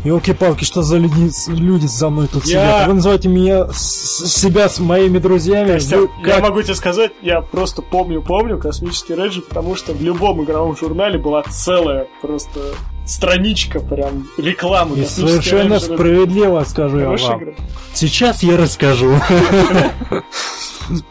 Елки-палки, 0.04 0.64
что 0.64 0.82
за 0.82 0.96
люди, 0.96 1.30
люди 1.48 1.86
за 1.86 2.08
мной 2.08 2.26
тут 2.26 2.44
Я- 2.46 2.50
сидят? 2.62 2.88
Вы 2.88 2.94
называете 2.94 3.28
меня, 3.28 3.68
с- 3.70 4.26
себя 4.28 4.68
с 4.70 4.78
моими 4.78 5.18
друзьями? 5.18 5.72
Костян, 5.72 6.00
Вы 6.00 6.08
я 6.26 6.34
как? 6.36 6.42
могу 6.42 6.62
тебе 6.62 6.74
сказать, 6.74 7.12
я 7.20 7.42
просто 7.42 7.82
помню-помню 7.82 8.58
космический 8.58 9.14
рейнджер, 9.14 9.42
потому 9.42 9.76
что 9.76 9.92
в 9.92 10.00
любом 10.00 10.42
игровом 10.42 10.74
журнале 10.76 11.18
была 11.18 11.42
целая 11.50 12.06
просто 12.22 12.60
страничка 13.06 13.80
прям 13.80 14.26
рекламы 14.38 14.98
И 14.98 15.02
«Космические 15.02 15.28
совершенно 15.28 15.70
рейнджеры». 15.70 15.94
справедливо 15.94 16.64
скажу 16.64 16.98
я 16.98 17.04
Хорошая 17.06 17.30
вам. 17.30 17.42
игра. 17.42 17.54
Сейчас 17.94 18.42
я 18.42 18.56
расскажу. 18.56 19.14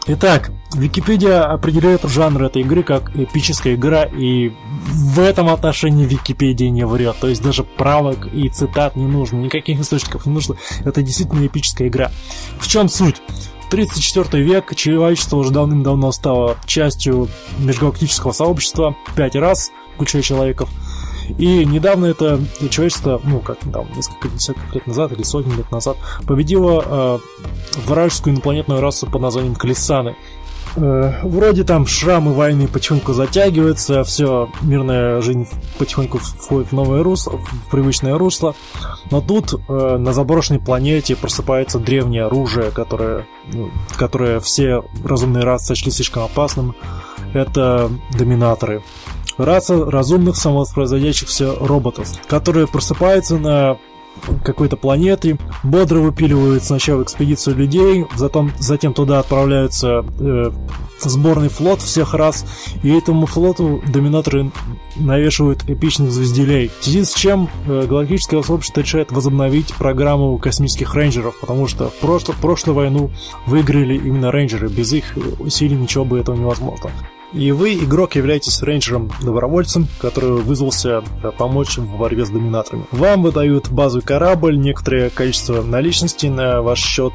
Итак, 0.07 0.51
Википедия 0.73 1.43
определяет 1.43 2.03
жанр 2.03 2.43
этой 2.43 2.61
игры 2.63 2.83
как 2.83 3.15
эпическая 3.15 3.75
игра, 3.75 4.03
и 4.03 4.51
в 4.83 5.19
этом 5.19 5.49
отношении 5.49 6.05
Википедия 6.05 6.69
не 6.69 6.85
врет. 6.85 7.15
То 7.19 7.27
есть 7.27 7.41
даже 7.41 7.63
правок 7.63 8.27
и 8.33 8.49
цитат 8.49 8.95
не 8.95 9.05
нужно, 9.05 9.37
никаких 9.37 9.79
источников 9.79 10.25
не 10.25 10.33
нужно. 10.33 10.55
Это 10.83 11.01
действительно 11.01 11.45
эпическая 11.45 11.87
игра. 11.87 12.11
В 12.59 12.67
чем 12.67 12.89
суть? 12.89 13.21
34 13.69 14.43
век 14.43 14.75
человечество 14.75 15.37
уже 15.37 15.51
давным-давно 15.51 16.11
стало 16.11 16.57
частью 16.65 17.29
межгалактического 17.59 18.31
сообщества 18.31 18.95
пять 19.15 19.35
раз, 19.35 19.71
включая 19.95 20.23
человеков. 20.23 20.69
И 21.38 21.65
недавно 21.65 22.07
это 22.07 22.39
человечество, 22.69 23.21
ну, 23.23 23.39
как 23.39 23.59
там, 23.71 23.88
несколько 23.95 24.30
десятков 24.30 24.73
лет 24.73 24.88
назад 24.88 25.11
или 25.11 25.23
сотни 25.23 25.53
лет 25.53 25.71
назад, 25.71 25.97
победило 26.27 26.84
э, 26.86 27.19
вражескую 27.86 28.34
инопланетную 28.34 28.82
расу 28.82 29.07
под 29.07 29.21
названием 29.21 29.55
Клисаны. 29.55 30.15
Э, 30.75 31.21
вроде 31.23 31.63
там 31.63 31.86
шрамы 31.88 32.34
войны 32.34 32.67
потихоньку 32.67 33.13
затягиваются, 33.13 34.03
все, 34.03 34.49
мирная 34.61 35.21
жизнь 35.21 35.47
потихоньку 35.77 36.19
входит 36.19 36.69
в 36.69 36.75
новое 36.75 37.03
русло, 37.03 37.38
в 37.38 37.71
привычное 37.71 38.17
русло. 38.17 38.55
Но 39.11 39.21
тут 39.21 39.53
э, 39.53 39.97
на 39.97 40.13
заброшенной 40.13 40.59
планете 40.59 41.15
просыпается 41.15 41.80
древнее 41.80 42.25
оружие, 42.25 42.71
которое, 42.71 43.25
ну, 43.51 43.71
которое 43.97 44.39
все 44.39 44.84
разумные 45.03 45.43
расы 45.43 45.67
сочли 45.67 45.91
слишком 45.91 46.23
опасным. 46.23 46.75
Это 47.34 47.91
доминаторы. 48.17 48.82
Раса 49.39 49.89
разумных 49.89 50.35
самовоспроизводящихся 50.35 51.55
роботов, 51.55 52.09
которые 52.27 52.67
просыпаются 52.67 53.37
на 53.37 53.77
какой-то 54.43 54.75
планете, 54.75 55.37
бодро 55.63 55.99
выпиливают 55.99 56.63
сначала 56.63 57.03
экспедицию 57.03 57.55
людей, 57.55 58.05
затем, 58.15 58.51
затем 58.59 58.93
туда 58.93 59.19
отправляются 59.19 60.05
э, 60.19 60.51
сборный 60.99 61.47
флот 61.47 61.81
всех 61.81 62.13
раз, 62.13 62.45
и 62.83 62.89
этому 62.89 63.25
флоту 63.27 63.81
доминаторы 63.87 64.51
навешивают 64.97 65.63
эпичных 65.69 66.11
звезделей. 66.11 66.69
В 66.79 66.83
связи 66.83 67.05
с 67.05 67.13
чем 67.13 67.49
э, 67.65 67.85
галактическое 67.87 68.41
сообщество 68.41 68.81
решает 68.81 69.11
возобновить 69.11 69.73
программу 69.75 70.37
космических 70.37 70.93
рейнджеров, 70.95 71.39
потому 71.39 71.67
что 71.67 71.89
в 71.89 71.95
прошло, 71.99 72.33
прошлую 72.41 72.75
войну 72.75 73.11
выиграли 73.45 73.95
именно 73.95 74.31
рейнджеры, 74.31 74.67
без 74.67 74.91
их 74.91 75.05
усилий 75.39 75.75
ничего 75.75 76.03
бы 76.03 76.19
этого 76.19 76.35
невозможно. 76.35 76.91
И 77.32 77.51
вы, 77.51 77.75
игрок, 77.75 78.15
являетесь 78.15 78.63
рейнджером-добровольцем, 78.63 79.88
который 79.99 80.41
вызвался 80.41 81.03
э, 81.23 81.32
помочь 81.38 81.77
в 81.77 81.97
борьбе 81.97 82.25
с 82.25 82.30
доминаторами. 82.30 82.86
Вам 82.91 83.21
выдают 83.21 83.69
базовый 83.69 84.03
корабль, 84.03 84.57
некоторое 84.57 85.11
количество 85.11 85.61
наличности 85.61 86.25
на 86.25 86.61
ваш 86.63 86.80
счет, 86.80 87.13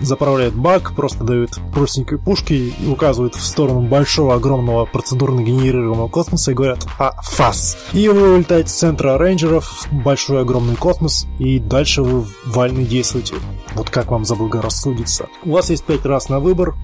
заправляют 0.00 0.54
бак, 0.54 0.94
просто 0.94 1.24
дают 1.24 1.58
простенькой 1.72 2.18
пушки 2.18 2.74
и 2.78 2.86
указывают 2.86 3.34
в 3.34 3.44
сторону 3.44 3.82
большого, 3.82 4.34
огромного 4.34 4.84
процедурно 4.86 5.42
генерируемого 5.42 6.08
космоса 6.08 6.50
и 6.50 6.54
говорят 6.54 6.86
«А, 6.98 7.20
фас!». 7.22 7.76
И 7.92 8.08
вы 8.08 8.34
улетаете 8.34 8.68
с 8.68 8.74
центра 8.74 9.18
рейнджеров 9.18 9.64
в 9.66 9.92
большой, 9.92 10.40
огромный 10.40 10.76
космос, 10.76 11.26
и 11.38 11.58
дальше 11.58 12.02
вы 12.02 12.26
вольны 12.46 12.84
действуете. 12.84 13.34
Вот 13.74 13.88
как 13.88 14.10
вам 14.10 14.24
заблагорассудится. 14.24 15.28
У 15.44 15.52
вас 15.52 15.70
есть 15.70 15.84
пять 15.84 16.04
раз 16.04 16.28
на 16.28 16.40
выбор. 16.40 16.74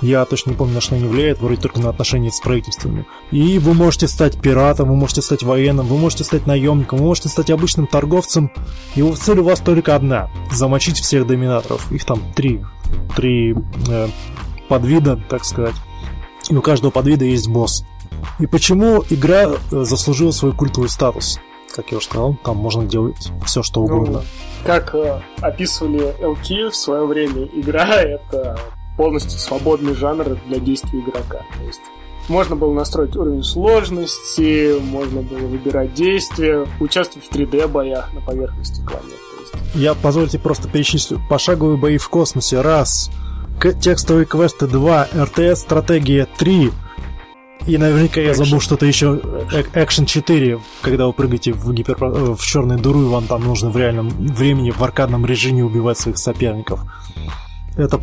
Я 0.00 0.24
точно 0.24 0.50
не 0.50 0.56
помню, 0.56 0.74
на 0.74 0.80
что 0.80 0.96
они 0.96 1.06
влияют, 1.06 1.40
вроде 1.40 1.60
только 1.60 1.80
на 1.80 1.90
отношения 1.90 2.30
с 2.30 2.40
правительствами. 2.40 3.06
И 3.30 3.58
вы 3.58 3.74
можете 3.74 4.08
стать 4.08 4.40
пиратом, 4.40 4.88
вы 4.88 4.96
можете 4.96 5.22
стать 5.22 5.42
военным, 5.42 5.86
вы 5.86 5.96
можете 5.96 6.24
стать 6.24 6.46
наемником, 6.46 6.98
вы 6.98 7.06
можете 7.06 7.28
стать 7.28 7.50
обычным 7.50 7.86
торговцем. 7.86 8.50
И 8.96 9.12
цель 9.12 9.38
у 9.38 9.44
вас 9.44 9.60
только 9.60 9.94
одна– 9.94 10.28
замочить 10.50 10.98
всех 10.98 11.26
доминаторов. 11.26 11.90
Их 11.92 12.04
там 12.04 12.20
три. 12.34 12.53
Три 13.16 13.54
э, 13.88 14.08
подвида, 14.68 15.20
так 15.28 15.44
сказать. 15.44 15.74
И 16.50 16.56
у 16.56 16.62
каждого 16.62 16.90
подвида 16.90 17.24
есть 17.24 17.48
босс. 17.48 17.84
И 18.38 18.46
почему 18.46 19.02
игра 19.10 19.44
э, 19.44 19.56
заслужила 19.70 20.30
свой 20.30 20.52
культовый 20.52 20.88
статус? 20.88 21.38
Как 21.74 21.90
я 21.90 21.98
уже 21.98 22.06
сказал, 22.06 22.36
там 22.44 22.56
можно 22.56 22.84
делать 22.84 23.30
все, 23.44 23.62
что 23.62 23.82
угодно. 23.82 24.20
Ну, 24.20 24.24
как 24.64 24.94
э, 24.94 25.20
описывали 25.40 26.14
LK 26.20 26.70
в 26.70 26.76
свое 26.76 27.04
время, 27.06 27.44
игра 27.52 27.96
это 27.96 28.58
полностью 28.96 29.38
свободный 29.38 29.94
жанр 29.94 30.38
для 30.46 30.58
действий 30.58 31.00
игрока. 31.00 31.44
То 31.58 31.64
есть 31.66 31.80
можно 32.28 32.56
было 32.56 32.72
настроить 32.72 33.16
уровень 33.16 33.42
сложности, 33.42 34.78
можно 34.80 35.20
было 35.22 35.46
выбирать 35.46 35.94
действия, 35.94 36.66
участвовать 36.80 37.28
в 37.28 37.32
3D-боях 37.32 38.12
на 38.14 38.20
поверхности 38.20 38.80
планеты. 38.86 39.23
Я, 39.74 39.94
позвольте, 39.94 40.38
просто 40.38 40.68
перечислю. 40.68 41.20
Пошаговые 41.28 41.76
бои 41.76 41.98
в 41.98 42.08
космосе– 42.08 42.60
раз. 42.62 43.10
Текстовые 43.80 44.26
квесты– 44.26 44.66
два. 44.68 45.08
РТС 45.14 45.60
стратегия– 45.60 46.26
три. 46.38 46.70
И 47.66 47.78
наверняка 47.78 48.20
я 48.20 48.34
забыл 48.34 48.60
что-то 48.60 48.84
еще. 48.84 49.20
Action 49.72 50.04
4, 50.04 50.60
когда 50.82 51.06
вы 51.06 51.12
прыгаете 51.14 51.52
в, 51.52 51.72
гипер... 51.72 51.96
Э, 52.02 52.34
в 52.34 52.44
черную 52.44 52.78
дыру, 52.78 53.02
и 53.02 53.08
вам 53.08 53.26
там 53.26 53.42
нужно 53.42 53.70
в 53.70 53.76
реальном 53.76 54.10
времени, 54.10 54.70
в 54.70 54.82
аркадном 54.82 55.24
режиме 55.24 55.64
убивать 55.64 55.98
своих 55.98 56.18
соперников. 56.18 56.80
Это 57.76 58.00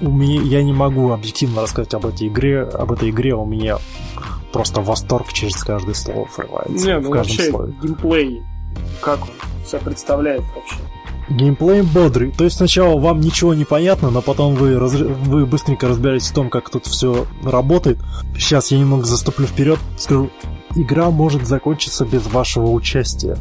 у 0.00 0.10
меня 0.10 0.40
я 0.42 0.62
не 0.62 0.72
могу 0.72 1.10
объективно 1.10 1.62
рассказать 1.62 1.92
об 1.94 2.06
этой 2.06 2.28
игре, 2.28 2.62
об 2.62 2.92
этой 2.92 3.10
игре 3.10 3.34
у 3.34 3.44
меня 3.44 3.78
просто 4.52 4.80
восторг 4.80 5.32
через 5.32 5.62
каждое 5.62 5.94
слово 5.94 6.28
врывается. 6.36 6.86
Не, 6.86 7.00
ну 7.00 7.08
в 7.08 7.12
каждом 7.12 7.36
вообще 7.36 7.50
слове. 7.50 7.74
геймплей, 7.82 8.42
как 9.00 9.22
он 9.22 9.28
себя 9.66 9.80
представляет 9.80 10.42
вообще? 10.54 10.76
Геймплей 11.28 11.82
бодрый. 11.82 12.32
То 12.32 12.44
есть 12.44 12.56
сначала 12.56 12.98
вам 12.98 13.20
ничего 13.20 13.54
не 13.54 13.64
понятно, 13.64 14.10
но 14.10 14.20
потом 14.20 14.54
вы, 14.54 14.78
раз... 14.78 14.92
вы 14.92 15.46
быстренько 15.46 15.88
разбираетесь 15.88 16.30
в 16.30 16.34
том, 16.34 16.50
как 16.50 16.68
тут 16.68 16.86
все 16.86 17.26
работает. 17.42 17.98
Сейчас 18.36 18.70
я 18.70 18.78
немного 18.78 19.04
заступлю 19.04 19.46
вперед, 19.46 19.78
скажу, 19.96 20.30
игра 20.74 21.10
может 21.10 21.46
закончиться 21.46 22.04
без 22.04 22.26
вашего 22.26 22.66
участия. 22.70 23.38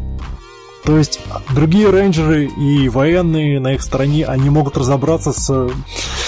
То 0.85 0.97
есть 0.97 1.19
другие 1.53 1.89
рейнджеры 1.89 2.45
и 2.45 2.89
военные 2.89 3.59
на 3.59 3.73
их 3.73 3.81
стороне, 3.81 4.25
они 4.25 4.49
могут 4.49 4.77
разобраться 4.77 5.31
с 5.31 5.69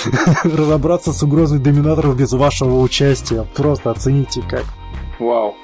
разобраться 0.44 1.12
с 1.12 1.24
угрозой 1.24 1.60
доминаторов 1.60 2.16
без 2.18 2.32
вашего 2.32 2.80
участия. 2.80 3.46
Просто 3.56 3.92
оцените 3.92 4.42
как. 4.42 4.64
Вау. 5.20 5.56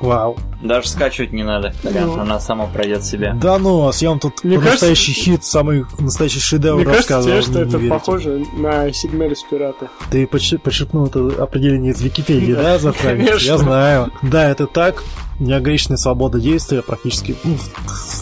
Вау. 0.00 0.36
Даже 0.62 0.88
скачивать 0.88 1.32
не 1.32 1.44
надо, 1.44 1.72
ну. 1.82 2.20
она 2.20 2.40
сама 2.40 2.66
пройдет 2.66 3.04
себя. 3.04 3.34
Да 3.34 3.58
ну, 3.58 3.88
а 3.88 3.92
я 3.98 4.10
вам 4.10 4.20
тут 4.20 4.44
Мне 4.44 4.58
настоящий 4.58 5.12
кажется... 5.12 5.30
хит, 5.30 5.44
самый 5.44 5.84
настоящий 5.98 6.40
шедевр 6.40 6.80
Мне 6.80 6.96
рассказывал. 6.96 7.36
Мне 7.36 7.42
кажется, 7.42 7.68
что 7.68 7.78
это 7.78 7.88
похоже 7.88 8.46
на 8.56 8.92
Сигмерис 8.92 9.42
Пираты. 9.42 9.88
Ты 10.10 10.26
почерпнул 10.26 11.06
это 11.06 11.42
определение 11.42 11.92
из 11.92 12.00
Википедии, 12.00 12.54
да, 12.54 12.78
Захарич? 12.78 13.42
Я 13.42 13.58
знаю. 13.58 14.12
Да, 14.22 14.48
это 14.48 14.66
так 14.66 15.02
неограниченная 15.38 15.96
свобода 15.96 16.40
действия 16.40 16.82
практически. 16.82 17.36
Ну, 17.44 17.56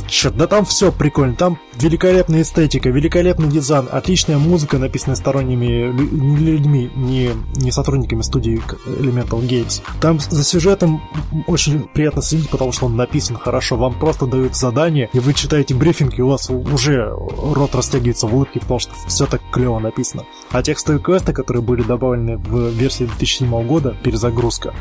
черт, 0.06 0.36
да 0.36 0.46
там 0.46 0.64
все 0.64 0.92
прикольно. 0.92 1.34
Там 1.34 1.58
великолепная 1.74 2.42
эстетика, 2.42 2.90
великолепный 2.90 3.48
дизайн, 3.48 3.88
отличная 3.90 4.38
музыка, 4.38 4.78
написанная 4.78 5.16
сторонними 5.16 5.90
людьми, 6.38 6.90
не, 6.94 7.30
не 7.54 7.70
сотрудниками 7.70 8.22
студии 8.22 8.60
Elemental 8.86 9.40
Games. 9.40 9.82
Там 10.00 10.18
за 10.20 10.44
сюжетом 10.44 11.02
очень 11.46 11.65
приятно 11.94 12.22
следить, 12.22 12.50
потому 12.50 12.72
что 12.72 12.86
он 12.86 12.96
написан 12.96 13.36
хорошо. 13.36 13.76
Вам 13.76 13.98
просто 13.98 14.26
дают 14.26 14.56
задание, 14.56 15.08
и 15.12 15.18
вы 15.18 15.34
читаете 15.34 15.74
брифинг, 15.74 16.18
и 16.18 16.22
у 16.22 16.28
вас 16.28 16.50
уже 16.50 17.10
рот 17.10 17.74
растягивается 17.74 18.26
в 18.26 18.34
улыбке, 18.34 18.60
потому 18.60 18.80
что 18.80 18.92
все 19.06 19.26
так 19.26 19.40
клево 19.50 19.78
написано. 19.78 20.24
А 20.50 20.62
текстовые 20.62 21.02
квесты, 21.02 21.32
которые 21.32 21.62
были 21.62 21.82
добавлены 21.82 22.36
в 22.36 22.70
версии 22.70 23.04
2007 23.04 23.66
года, 23.66 23.96
перезагрузка, 24.02 24.74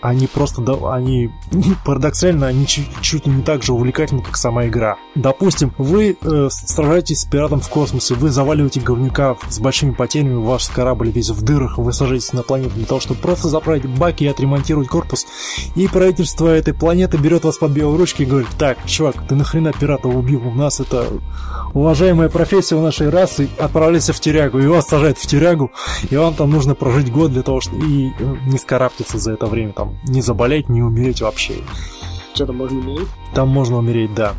они 0.00 0.26
просто, 0.26 0.62
да, 0.62 0.74
они 0.92 1.30
парадоксально, 1.84 2.46
они 2.46 2.66
чуть, 2.66 2.88
чуть 3.00 3.26
не 3.26 3.42
так 3.42 3.62
же 3.62 3.72
увлекательны, 3.72 4.22
как 4.22 4.36
сама 4.36 4.66
игра. 4.66 4.96
Допустим, 5.14 5.72
вы 5.78 6.16
э, 6.20 6.48
сражаетесь 6.50 7.20
с 7.20 7.24
пиратом 7.24 7.60
в 7.60 7.68
космосе, 7.68 8.14
вы 8.14 8.30
заваливаете 8.30 8.80
говнюка 8.80 9.36
с 9.48 9.58
большими 9.58 9.92
потерями, 9.92 10.34
ваш 10.34 10.68
корабль 10.68 11.10
весь 11.10 11.30
в 11.30 11.42
дырах, 11.42 11.78
вы 11.78 11.92
сажаетесь 11.92 12.32
на 12.32 12.42
планету 12.42 12.74
для 12.74 12.86
того, 12.86 13.00
чтобы 13.00 13.20
просто 13.20 13.48
заправить 13.48 13.86
баки 13.86 14.24
и 14.24 14.28
отремонтировать 14.28 14.88
корпус, 14.88 15.26
и 15.74 15.88
правительство 15.88 16.48
этой 16.48 16.74
планеты 16.74 17.16
берет 17.16 17.44
вас 17.44 17.58
под 17.58 17.72
белые 17.72 17.98
ручки 17.98 18.22
и 18.22 18.26
говорит, 18.26 18.48
так, 18.58 18.78
чувак, 18.86 19.26
ты 19.28 19.34
нахрена 19.34 19.72
пирата 19.72 20.08
убил, 20.08 20.46
у 20.46 20.52
нас 20.52 20.80
это 20.80 21.06
уважаемая 21.74 22.28
профессия 22.28 22.74
у 22.76 22.82
нашей 22.82 23.10
расы, 23.10 23.48
отправляйся 23.58 24.12
в 24.12 24.20
тюрягу, 24.20 24.58
и 24.58 24.66
вас 24.66 24.86
сажают 24.86 25.18
в 25.18 25.26
тюрягу, 25.26 25.70
и 26.10 26.16
вам 26.16 26.34
там 26.34 26.50
нужно 26.50 26.74
прожить 26.74 27.12
год 27.12 27.32
для 27.32 27.42
того, 27.42 27.60
чтобы 27.60 27.86
и 27.86 28.12
э, 28.18 28.36
не 28.46 28.58
скарабкаться 28.58 29.18
за 29.18 29.32
это 29.32 29.46
время, 29.46 29.72
там, 29.72 29.85
не 30.04 30.20
заболеть, 30.22 30.68
не 30.68 30.82
умереть 30.82 31.20
вообще. 31.20 31.54
Что 32.34 32.46
там 32.46 32.56
можно 32.56 32.78
умереть? 32.78 33.08
Там 33.34 33.48
можно 33.48 33.78
умереть, 33.78 34.14
да. 34.14 34.34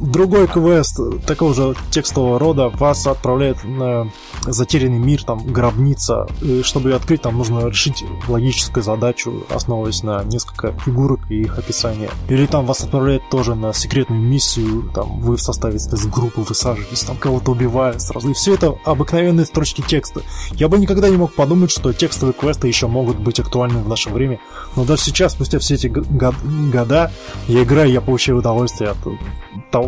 Другой 0.00 0.46
квест 0.46 1.00
такого 1.26 1.54
же 1.54 1.74
текстового 1.90 2.38
рода 2.38 2.68
вас 2.68 3.06
отправляет 3.06 3.64
на 3.64 4.08
затерянный 4.46 4.98
мир, 4.98 5.24
там, 5.24 5.44
гробница. 5.44 6.26
И 6.40 6.62
чтобы 6.62 6.90
ее 6.90 6.96
открыть, 6.96 7.22
там 7.22 7.36
нужно 7.36 7.66
решить 7.66 8.04
логическую 8.28 8.84
задачу, 8.84 9.44
основываясь 9.50 10.02
на 10.02 10.22
несколько 10.24 10.72
фигурок 10.84 11.30
и 11.30 11.42
их 11.42 11.58
описания. 11.58 12.10
Или 12.28 12.46
там 12.46 12.64
вас 12.64 12.82
отправляют 12.82 13.28
тоже 13.28 13.54
на 13.54 13.72
секретную 13.72 14.22
миссию, 14.22 14.90
там, 14.94 15.20
вы 15.20 15.36
в 15.36 15.42
составе 15.42 15.78
спецгруппы 15.78 16.42
высаживаетесь, 16.42 17.02
там, 17.02 17.16
кого-то 17.16 17.50
убивают 17.50 18.00
сразу. 18.00 18.30
И 18.30 18.34
все 18.34 18.54
это 18.54 18.76
обыкновенные 18.84 19.46
строчки 19.46 19.82
текста. 19.82 20.22
Я 20.52 20.68
бы 20.68 20.78
никогда 20.78 21.08
не 21.08 21.16
мог 21.16 21.34
подумать, 21.34 21.72
что 21.72 21.92
текстовые 21.92 22.34
квесты 22.34 22.68
еще 22.68 22.86
могут 22.86 23.18
быть 23.18 23.40
актуальны 23.40 23.82
в 23.82 23.88
наше 23.88 24.10
время. 24.10 24.38
Но 24.76 24.84
даже 24.84 25.02
сейчас, 25.02 25.32
спустя 25.32 25.58
все 25.58 25.74
эти 25.74 25.88
года, 25.88 27.10
я 27.48 27.62
играю, 27.62 27.90
я 27.90 28.00
получаю 28.00 28.38
удовольствие 28.38 28.90
от 28.90 28.98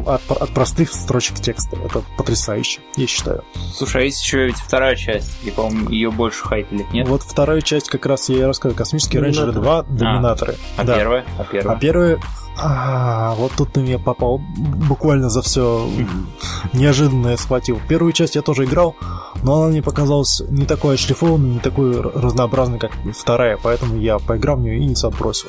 от, 0.07 0.31
от 0.31 0.51
простых 0.51 0.93
строчек 0.93 1.41
текста. 1.41 1.77
Это 1.77 2.03
потрясающе, 2.17 2.81
я 2.97 3.07
считаю. 3.07 3.45
Слушай, 3.75 4.03
а 4.03 4.05
есть 4.05 4.23
еще 4.23 4.47
ведь 4.47 4.57
вторая 4.57 4.97
часть, 4.97 5.31
и, 5.45 5.51
по-моему, 5.51 5.91
ее 5.91 6.11
больше 6.11 6.45
хайпили, 6.45 6.87
нет? 6.93 7.09
Вот 7.09 7.23
вторая 7.23 7.61
часть 7.61 7.89
как 7.89 8.07
раз 8.07 8.29
я 8.29 8.39
и 8.39 8.43
рассказывал. 8.43 8.77
Космические 8.77 9.23
рейнджеры 9.23 9.53
2, 9.53 9.83
Доминаторы. 9.85 10.57
А, 10.77 10.83
а 10.83 10.85
да. 10.85 10.97
первая? 10.97 11.25
А 11.39 11.45
первая? 11.45 11.77
А 11.77 11.79
первая 11.79 12.21
а, 12.63 13.35
вот 13.37 13.53
тут 13.57 13.73
ты 13.73 13.81
меня 13.81 13.99
попал 13.99 14.39
буквально 14.89 15.31
за 15.31 15.43
все 15.43 15.89
неожиданное 16.73 17.37
схватил. 17.37 17.81
Первую 17.89 18.13
часть 18.13 18.35
я 18.37 18.43
тоже 18.43 18.65
играл, 18.65 18.97
но 19.43 19.57
она 19.63 19.69
мне 19.71 19.83
показалась 19.83 20.43
не 20.49 20.67
такой 20.67 20.95
отшлифованной, 20.95 21.51
не 21.55 21.59
такой 21.61 22.01
разнообразной, 22.01 22.79
как 22.79 22.93
вторая, 23.15 23.59
поэтому 23.63 23.97
я 23.99 24.19
поиграл 24.19 24.57
в 24.57 24.61
нее 24.61 24.79
и 24.79 24.85
не 24.85 24.95
отбросил. 24.95 25.49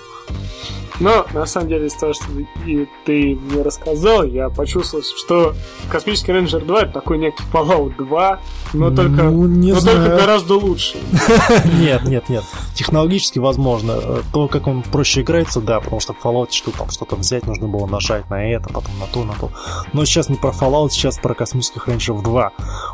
Но, 0.99 1.25
на 1.33 1.47
самом 1.47 1.67
деле, 1.67 1.87
из 1.87 1.95
того, 1.95 2.13
что 2.13 2.25
и 2.67 2.87
ты 3.05 3.35
мне 3.35 3.63
рассказал, 3.63 4.23
я 4.23 4.49
почувствовал, 4.49 5.03
что 5.03 5.55
Космический 5.89 6.31
Рейнджер 6.31 6.63
2 6.63 6.79
это 6.83 6.91
такой 6.93 7.17
некий 7.17 7.43
Fallout 7.51 7.95
2, 7.97 8.39
но 8.73 8.91
только, 8.91 9.23
Ну, 9.23 9.47
не 9.47 9.73
но 9.73 9.79
знаю. 9.79 9.97
только 9.97 10.17
гораздо 10.17 10.55
лучше. 10.57 10.97
Нет, 11.79 12.03
нет, 12.03 12.29
нет. 12.29 12.43
Технологически 12.75 13.39
возможно. 13.39 13.93
Э, 13.93 14.21
То, 14.31 14.47
как 14.47 14.67
он 14.67 14.83
проще 14.83 15.21
играется, 15.21 15.59
да, 15.59 15.79
потому 15.79 15.99
что 16.01 16.13
в 16.13 16.23
Fallout 16.23 16.51
что 16.51 16.69
там 16.69 16.91
что-то 17.01 17.15
взять, 17.15 17.47
нужно 17.47 17.67
было 17.67 17.87
нажать 17.87 18.29
на 18.29 18.45
это, 18.45 18.69
потом 18.69 18.91
на 18.99 19.07
то, 19.07 19.23
на 19.23 19.33
то. 19.33 19.51
Но 19.91 20.05
сейчас 20.05 20.29
не 20.29 20.35
про 20.35 20.51
Fallout, 20.51 20.89
сейчас 20.91 21.17
про 21.17 21.33
Космических 21.33 21.87
Рейнджеров 21.87 22.21
2. 22.21 22.51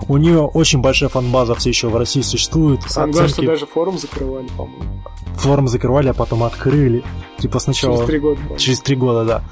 У 0.08 0.18
нее 0.18 0.44
очень 0.44 0.80
большая 0.80 1.10
фанбаза 1.10 1.56
все 1.56 1.70
еще 1.70 1.90
в 1.90 1.98
России 1.98 2.22
существует. 2.22 2.82
Сам 2.88 3.12
говорит, 3.12 3.32
что 3.32 3.42
Оценки 3.42 3.52
даже 3.52 3.66
форум 3.66 3.98
закрывали, 3.98 4.48
по-моему. 4.56 5.04
форум 5.36 5.68
закрывали, 5.68 6.08
а 6.08 6.14
потом 6.14 6.44
открыли. 6.44 7.04
Типа 7.38 7.60
сначала... 7.60 7.98
Через 7.98 8.08
три 8.08 8.20
года. 8.20 8.40
Через 8.58 8.82
три 8.82 8.96
года, 8.96 9.26
да. 9.26 9.44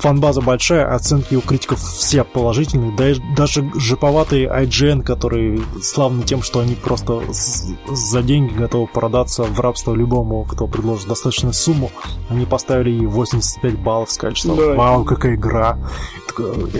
Фанбаза 0.00 0.40
большая, 0.40 0.94
оценки 0.94 1.34
у 1.34 1.40
критиков 1.40 1.80
все 1.80 2.24
положительные. 2.24 2.96
Да 2.96 3.10
и 3.10 3.16
даже 3.36 3.70
жиповатый 3.74 4.46
IGN, 4.46 5.02
который 5.02 5.62
славны 5.82 6.22
тем, 6.22 6.42
что 6.42 6.60
они 6.60 6.74
просто 6.74 7.20
за 7.30 8.22
деньги 8.22 8.54
готовы 8.54 8.86
продаться 8.86 9.44
в 9.44 9.60
рабство 9.60 9.94
любому, 9.94 10.44
кто 10.44 10.66
предложит 10.66 11.08
достаточную 11.08 11.52
сумму, 11.52 11.90
они 12.28 12.46
поставили 12.46 12.90
ей 12.90 13.06
85 13.06 13.78
баллов, 13.78 14.10
сказали, 14.10 14.34
что 14.34 14.54
Да. 14.54 14.74
вау, 14.74 15.04
какая 15.04 15.34
игра. 15.34 15.78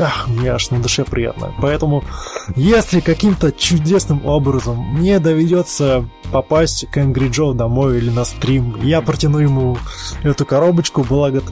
Ах, 0.01 0.29
мне 0.29 0.51
аж 0.53 0.71
на 0.71 0.79
душе 0.81 1.05
приятно. 1.05 1.53
Поэтому, 1.61 2.03
если 2.57 3.01
каким-то 3.01 3.53
чудесным 3.53 4.25
образом 4.25 4.79
мне 4.79 5.19
доведется 5.19 6.09
попасть 6.33 6.87
к 6.91 6.97
Angry 6.97 7.29
Joe 7.29 7.53
домой 7.55 7.99
или 7.99 8.09
на 8.11 8.25
стрим, 8.25 8.77
я 8.83 9.03
протяну 9.03 9.39
ему 9.39 9.77
эту 10.23 10.47
коробочку, 10.47 11.05
благо, 11.05 11.43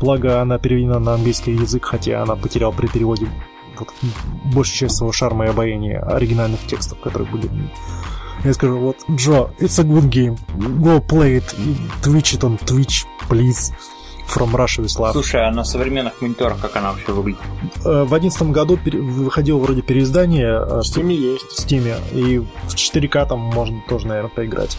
благо 0.00 0.40
она 0.42 0.58
переведена 0.58 0.98
на 1.06 1.14
английский 1.14 1.52
язык, 1.52 1.84
хотя 1.86 2.22
она 2.22 2.36
потеряла 2.36 2.72
при 2.72 2.86
переводе 2.86 3.28
вот, 3.78 3.88
большую 4.54 4.76
часть 4.76 4.96
своего 4.96 5.12
шарма 5.12 5.46
и 5.46 5.48
обаяния 5.48 6.00
оригинальных 6.00 6.60
текстов, 6.66 6.98
которые 7.00 7.30
были 7.30 7.46
в 7.46 7.52
ней. 7.54 7.70
Я 8.44 8.52
скажу, 8.52 8.78
вот, 8.78 8.96
Джо, 9.10 9.50
it's 9.58 9.80
a 9.80 9.84
good 9.84 10.08
game. 10.10 10.38
Go 10.58 11.00
play 11.04 11.38
it. 11.38 11.54
Twitch 12.02 12.38
it 12.38 12.40
on 12.42 12.58
Twitch, 12.64 13.04
please. 13.28 13.72
From 14.28 14.50
Russia 14.56 14.82
with 14.82 14.98
love. 14.98 15.12
Слушай, 15.12 15.46
а 15.46 15.52
на 15.52 15.62
современных 15.64 16.20
мониторах 16.20 16.58
как 16.60 16.74
она 16.76 16.90
вообще 16.92 17.12
выглядит? 17.12 17.40
Э, 17.84 18.02
В 18.04 18.12
одиннадцатом 18.12 18.50
году 18.52 18.76
выходило 18.84 19.58
вроде 19.58 19.82
переиздание 19.82 20.48
э, 20.48 20.64
В 20.64 20.80
Steam 20.80 21.12
есть. 21.12 21.44
в 21.44 21.58
Steam, 21.64 21.94
и 22.12 22.38
в 22.40 22.74
4К 22.74 23.26
там 23.28 23.38
можно 23.38 23.80
тоже, 23.88 24.08
наверное, 24.08 24.30
поиграть. 24.30 24.76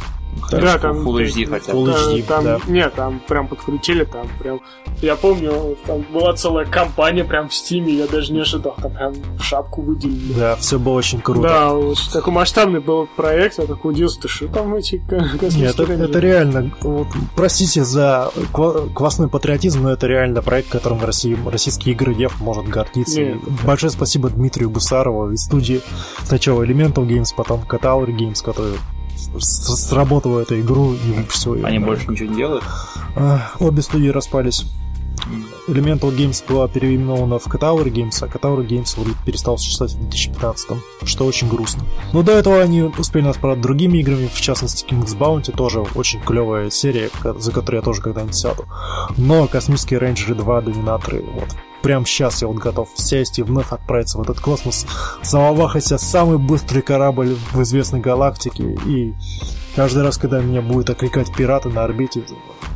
Так 0.50 0.62
Да, 0.62 0.78
там- 0.78 1.06
Full 1.06 1.26
HD 1.26 1.46
хотя 1.46 1.74
бы. 1.74 1.80
Full 1.80 1.86
Да, 1.86 1.94
HD, 1.94 2.24
там, 2.24 2.44
да. 2.44 2.60
Нет, 2.68 2.94
там 2.96 3.20
прям 3.28 3.48
подкрутили, 3.48 4.04
там 4.06 4.28
прям... 4.40 4.62
Я 5.02 5.16
помню, 5.16 5.76
там 5.86 6.04
была 6.14 6.34
целая 6.34 6.66
компания 6.66 7.24
прям 7.24 7.50
в 7.50 7.54
Стиме, 7.54 7.94
я 7.94 8.08
даже 8.08 8.32
не 8.34 8.40
ожидал, 8.42 8.76
там 8.82 8.92
прям 8.92 9.14
шапку 9.42 9.82
выделили. 9.82 10.34
Да, 10.34 10.56
все 10.56 10.80
было 10.80 10.94
очень 10.94 11.20
круто. 11.22 11.42
Да, 11.42 11.74
очень 11.74 12.12
такой 12.12 12.34
масштабный 12.34 12.80
был 12.80 13.08
проект, 13.16 13.60
я 13.60 13.66
такой 13.66 13.92
удивился, 13.92 14.22
ты 14.22 14.28
что 14.28 14.48
там 14.48 14.74
эти 14.76 14.98
ко- 15.00 15.18
космические 15.40 15.62
Нет, 15.66 15.74
это, 15.74 15.86
рейнджеры?» 15.86 16.10
это 16.10 16.20
реально, 16.20 16.72
вот, 16.82 17.08
простите 17.36 17.84
за 17.84 18.32
квасной 18.94 19.28
патриотизм, 19.28 19.84
но 19.84 19.92
это 19.92 20.08
реально 20.08 20.42
проект, 20.42 20.70
которым 20.70 21.04
Россия, 21.04 21.38
российский 21.50 21.92
игры 21.92 22.14
дев 22.16 22.40
может 22.40 22.68
гордиться. 22.68 23.22
Нет. 23.22 23.38
Большое 23.66 23.92
спасибо 23.92 24.30
Дмитрию 24.30 24.70
Гусарову 24.70 25.32
из 25.32 25.44
студии 25.44 25.82
сначала 26.24 26.64
Elemental 26.64 27.06
Games, 27.08 27.30
потом 27.36 27.62
Catalyst 27.68 28.16
Games, 28.18 28.44
которые 28.44 28.76
сработала 29.40 30.40
эту 30.40 30.60
игру 30.60 30.94
и 30.94 31.24
ее. 31.56 31.66
Они 31.66 31.80
больше 31.80 32.10
ничего 32.10 32.30
не 32.30 32.36
делают? 32.38 32.64
А, 33.16 33.52
Обе 33.60 33.82
студии 33.82 34.10
распались. 34.10 34.66
Elemental 35.68 36.16
Games 36.16 36.44
была 36.48 36.68
переименована 36.68 37.40
в 37.40 37.48
Katauri 37.48 37.92
Games, 37.92 38.18
а 38.22 38.28
Katauri 38.28 38.66
Games 38.66 38.98
перестал 39.26 39.58
существовать 39.58 39.94
в 39.94 40.00
2015 40.00 40.70
что 41.04 41.26
очень 41.26 41.50
грустно. 41.50 41.84
Но 42.14 42.24
до 42.24 42.32
этого 42.32 42.62
они 42.62 42.84
успели 42.84 43.24
нас 43.24 43.36
порадовать 43.36 43.64
другими 43.64 43.98
играми, 44.00 44.30
в 44.34 44.40
частности 44.40 44.86
King's 44.86 45.18
Bounty, 45.18 45.56
тоже 45.56 45.82
очень 45.96 46.22
клевая 46.22 46.70
серия, 46.70 47.10
за 47.38 47.52
которую 47.52 47.80
я 47.80 47.86
тоже 47.86 48.02
когда-нибудь 48.02 48.36
сяду. 48.36 48.66
Но 49.18 49.48
Космические 49.48 50.00
Рейнджеры 50.00 50.36
2 50.36 50.62
Доминаторы, 50.62 51.24
вот 51.34 51.56
прямо 51.82 52.06
сейчас 52.06 52.42
я 52.42 52.48
вот 52.48 52.58
готов 52.58 52.90
сесть 52.96 53.40
и 53.40 53.44
вновь 53.44 53.72
отправиться 53.72 54.18
в 54.18 54.22
этот 54.22 54.40
космос, 54.40 54.86
заволвахать 55.24 55.86
себе 55.86 55.98
самый 56.00 56.38
быстрый 56.38 56.82
корабль 56.82 57.36
в 57.54 57.62
известной 57.62 58.00
галактике 58.00 58.74
и 58.86 59.14
каждый 59.76 60.04
раз, 60.04 60.18
когда 60.18 60.40
меня 60.42 60.62
будет 60.62 60.90
окликать 60.90 61.34
пираты 61.36 61.70
на 61.70 61.84
орбите, 61.84 62.24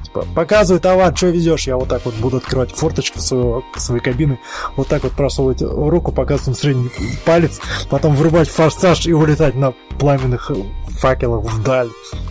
типа, 0.04 0.26
показывай 0.36 0.80
товар, 0.80 1.16
что 1.16 1.28
везешь, 1.28 1.68
я 1.68 1.78
вот 1.78 1.88
так 1.90 2.06
вот 2.06 2.16
буду 2.16 2.38
открывать 2.38 2.72
форточку 2.72 3.20
своего, 3.20 3.64
своей 3.78 4.02
кабины, 4.02 4.40
вот 4.76 4.88
так 4.88 5.04
вот 5.04 5.14
просовывать 5.14 5.62
руку, 5.62 6.12
показывать 6.12 6.60
средний 6.60 6.90
палец, 7.26 7.60
потом 7.90 8.16
врубать 8.16 8.50
форсаж 8.50 9.06
и 9.08 9.14
улетать 9.14 9.56
на 9.56 9.74
пламенных 10.00 10.52
факелах 11.00 11.44
вдаль 11.46 11.90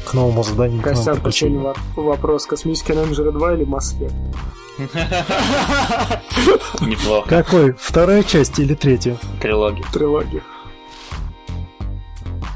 к 0.08 0.14
новому 0.14 0.42
заданию. 0.44 0.82
Костян, 0.82 1.16
во- 1.96 2.02
вопрос. 2.02 2.46
Космические 2.46 2.98
рейнджеры 3.02 3.32
2 3.32 3.54
или 3.54 3.66
Mass 3.66 3.96
Effect? 3.98 4.12
Неплохо. 6.80 7.28
Какой? 7.28 7.74
Вторая 7.78 8.22
часть 8.22 8.58
или 8.58 8.74
третья? 8.74 9.16
Трилогия. 9.40 9.84
Трилогия. 9.92 10.42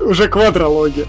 Уже 0.00 0.28
квадрология. 0.28 1.06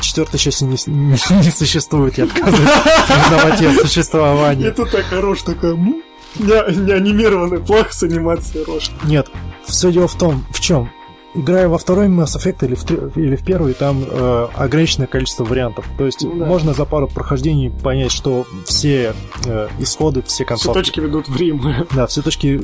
Четвертой 0.00 0.38
части 0.38 0.64
не, 0.64 0.76
не, 0.86 1.18
не 1.44 1.50
существует, 1.50 2.18
я 2.18 2.24
отказываюсь 2.24 2.70
признавать 3.08 3.60
ее 3.60 3.70
И 3.72 3.74
существование. 3.74 4.70
тут 4.70 4.90
такая 4.90 5.20
рожь 5.20 5.42
такая... 5.42 5.74
Не, 5.74 6.74
не 6.76 6.92
анимированная, 6.92 7.58
плохо 7.58 7.92
с 7.92 8.02
анимацией 8.04 8.64
рожь. 8.64 8.90
Нет, 9.04 9.28
все 9.64 9.90
дело 9.90 10.06
в 10.06 10.14
том, 10.16 10.44
в 10.52 10.60
чем. 10.60 10.88
Играя 11.34 11.68
во 11.68 11.76
второй 11.78 12.06
Mass 12.08 12.36
Effect 12.36 12.64
или 12.66 12.74
в, 12.74 13.16
или 13.16 13.36
в 13.36 13.44
первый, 13.44 13.74
там 13.74 14.02
э, 14.02 14.48
ограниченное 14.56 15.06
количество 15.06 15.44
вариантов. 15.44 15.84
То 15.98 16.06
есть 16.06 16.22
Ну 16.22 16.34
да. 16.38 16.46
можно 16.46 16.72
за 16.72 16.84
пару 16.84 17.06
прохождений 17.06 17.70
понять, 17.70 18.12
что 18.12 18.46
все 18.64 19.14
э, 19.44 19.68
исходы, 19.78 20.22
все 20.22 20.36
Все 20.36 20.44
концовки... 20.46 20.78
точки 20.78 21.00
ведут 21.00 21.28
в 21.28 21.36
Рим. 21.36 21.62
Да, 21.94 22.06
все 22.06 22.22
точки 22.22 22.60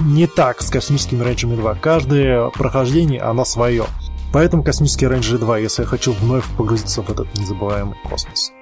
не 0.00 0.26
так 0.26 0.60
с 0.62 0.70
космическими 0.70 1.22
рейнджерами 1.22 1.56
2. 1.56 1.74
Каждое 1.76 2.50
прохождение, 2.50 3.20
оно 3.20 3.44
свое. 3.44 3.84
Поэтому 4.32 4.62
космические 4.64 5.10
рейнджеры 5.10 5.38
2, 5.38 5.58
если 5.58 5.82
я 5.82 5.88
хочу 5.88 6.12
вновь 6.12 6.44
погрузиться 6.56 7.02
в 7.02 7.10
этот 7.10 7.32
незабываемый 7.38 7.96
космос. 8.08 8.52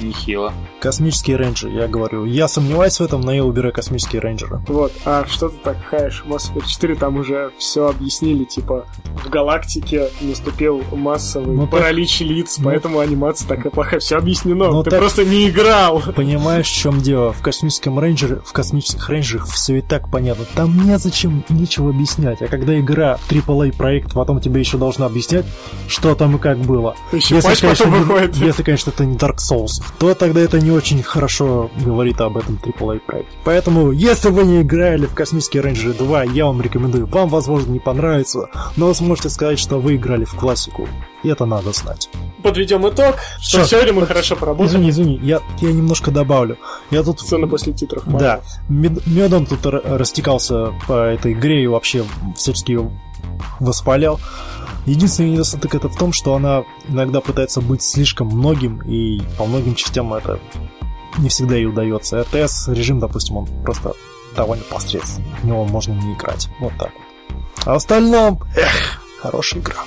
Нехило. 0.00 0.52
Космические 0.80 1.36
рейнджеры, 1.36 1.72
я 1.72 1.88
говорю. 1.88 2.24
Я 2.24 2.48
сомневаюсь 2.48 2.98
в 2.98 3.02
этом, 3.02 3.20
но 3.22 3.32
я 3.32 3.44
убираю 3.44 3.72
космические 3.72 4.20
рейнджеры. 4.20 4.60
Вот, 4.68 4.92
а 5.04 5.24
что 5.26 5.48
ты 5.48 5.56
так 5.62 5.76
хаешь? 5.84 6.22
Mass 6.26 6.52
Effect 6.54 6.66
4 6.68 6.94
там 6.96 7.16
уже 7.16 7.50
все 7.58 7.88
объяснили, 7.88 8.44
типа, 8.44 8.86
в 9.24 9.28
галактике 9.30 10.10
наступил 10.20 10.82
массовый 10.92 11.54
Ну 11.56 11.62
так- 11.62 11.70
паралич 11.80 12.20
лиц, 12.20 12.56
ну- 12.58 12.64
поэтому 12.66 12.98
анимация 13.00 13.48
такая 13.48 13.70
плохая. 13.70 14.00
Все 14.00 14.16
объяснено, 14.18 14.68
Ну 14.70 14.82
ты 14.82 14.90
так- 14.90 14.98
просто 15.00 15.24
не 15.24 15.48
играл. 15.48 16.02
Понимаешь, 16.14 16.68
в 16.68 16.76
чем 16.76 17.00
дело? 17.00 17.32
В 17.32 17.40
космическом 17.40 17.98
рейнджере, 17.98 18.40
в 18.44 18.52
космических 18.52 19.08
рейнджерах 19.08 19.46
все 19.48 19.78
и 19.78 19.80
так 19.80 20.10
понятно. 20.10 20.44
Там 20.54 20.76
незачем 20.86 21.42
ничего 21.48 21.88
объяснять. 21.90 22.42
А 22.42 22.46
когда 22.48 22.78
игра 22.78 23.18
AAA 23.28 23.74
проект, 23.76 24.12
потом 24.12 24.40
тебе 24.40 24.60
еще 24.60 24.76
должна 24.76 25.06
объяснять, 25.06 25.46
что 25.88 26.14
там 26.14 26.36
и 26.36 26.38
как 26.38 26.58
было. 26.58 26.94
Еще 27.12 27.40
патч 27.40 27.62
потом 27.62 27.92
не- 27.92 27.98
выходит. 28.00 28.36
если, 28.36 28.62
конечно, 28.62 28.90
это 28.90 29.04
не 29.04 29.16
Dark 29.16 29.36
Souls, 29.36 29.82
то 29.98 30.14
тогда 30.14 30.40
это 30.40 30.60
не 30.60 30.70
очень 30.70 31.02
хорошо 31.02 31.70
говорит 31.84 32.20
об 32.20 32.36
этом 32.36 32.58
AAA 32.62 33.00
проекте. 33.00 33.32
Поэтому, 33.44 33.92
если 33.92 34.30
вы 34.30 34.44
не 34.44 34.62
играли 34.62 35.06
в 35.06 35.14
Космические 35.14 35.62
Рейнджеры 35.62 35.94
2, 35.94 36.24
я 36.24 36.46
вам 36.46 36.60
рекомендую. 36.60 37.06
Вам, 37.06 37.28
возможно, 37.28 37.72
не 37.72 37.78
понравится, 37.80 38.48
но 38.76 38.88
вы 38.88 38.94
сможете 38.94 39.28
сказать, 39.30 39.58
что 39.58 39.78
вы 39.78 39.96
играли 39.96 40.24
в 40.24 40.34
классику. 40.34 40.88
И 41.22 41.28
это 41.28 41.46
надо 41.46 41.72
знать. 41.72 42.08
Подведем 42.42 42.88
итог, 42.88 43.16
что 43.40 43.60
Что? 43.60 43.66
сегодня 43.68 43.92
мы 43.94 44.06
хорошо 44.06 44.36
поработали. 44.36 44.68
Извини, 44.68 44.90
извини, 44.90 45.20
я, 45.22 45.40
я 45.60 45.72
немножко 45.72 46.10
добавлю. 46.10 46.58
Я 46.90 47.02
тут 47.02 47.20
Сцена 47.20 47.48
после 47.48 47.72
титров. 47.72 48.04
да, 48.06 48.40
мед- 48.68 49.04
медом 49.06 49.46
тут 49.46 49.64
растекался 49.64 50.72
по 50.86 51.04
этой 51.06 51.32
игре 51.32 51.64
и 51.64 51.66
вообще 51.66 52.04
всячески 52.36 52.72
ее 52.72 52.90
воспалял. 53.60 54.20
Единственный 54.86 55.30
недостаток 55.30 55.74
это 55.74 55.88
в 55.88 55.96
том, 55.96 56.12
что 56.12 56.34
она 56.34 56.64
иногда 56.88 57.20
пытается 57.20 57.60
быть 57.60 57.82
слишком 57.82 58.28
многим, 58.28 58.80
и 58.82 59.20
по 59.36 59.44
многим 59.44 59.74
частям 59.74 60.14
это 60.14 60.38
не 61.18 61.28
всегда 61.28 61.56
ей 61.56 61.66
удается. 61.66 62.22
РТС 62.22 62.68
режим, 62.68 63.00
допустим, 63.00 63.36
он 63.36 63.46
просто 63.64 63.94
довольно 64.36 64.64
посредственный. 64.64 65.28
В 65.42 65.44
него 65.44 65.64
можно 65.64 65.92
не 65.92 66.14
играть. 66.14 66.48
Вот 66.60 66.72
так 66.78 66.92
вот. 66.94 67.36
А 67.64 67.72
в 67.72 67.76
остальном, 67.76 68.40
эх, 68.56 69.02
хорошая 69.20 69.60
игра. 69.60 69.82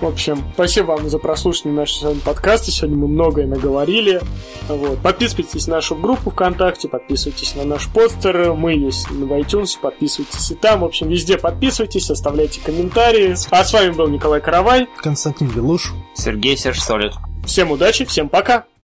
В 0.00 0.06
общем, 0.06 0.44
спасибо 0.54 0.92
вам 0.92 1.08
за 1.08 1.18
прослушивание 1.18 1.80
нашего 1.80 2.00
сегодня 2.00 2.20
подкаста. 2.22 2.70
Сегодня 2.70 2.96
мы 2.96 3.08
многое 3.08 3.46
наговорили. 3.48 4.20
Вот. 4.68 4.98
Подписывайтесь 5.00 5.66
на 5.66 5.76
нашу 5.76 5.96
группу 5.96 6.30
ВКонтакте, 6.30 6.88
подписывайтесь 6.88 7.56
на 7.56 7.64
наш 7.64 7.88
постер. 7.88 8.54
Мы 8.54 8.74
есть 8.74 9.10
в 9.10 9.32
iTunes, 9.32 9.72
подписывайтесь 9.80 10.52
и 10.52 10.54
там. 10.54 10.80
В 10.80 10.84
общем, 10.84 11.08
везде 11.08 11.36
подписывайтесь, 11.36 12.10
оставляйте 12.10 12.60
комментарии. 12.60 13.34
А 13.50 13.64
с 13.64 13.72
вами 13.72 13.90
был 13.90 14.06
Николай 14.06 14.40
Каравай. 14.40 14.88
Константин 14.98 15.48
Белуш. 15.48 15.92
Сергей 16.14 16.56
Серж 16.56 16.80
Солид. 16.80 17.14
Всем 17.44 17.72
удачи, 17.72 18.04
всем 18.04 18.28
пока! 18.28 18.68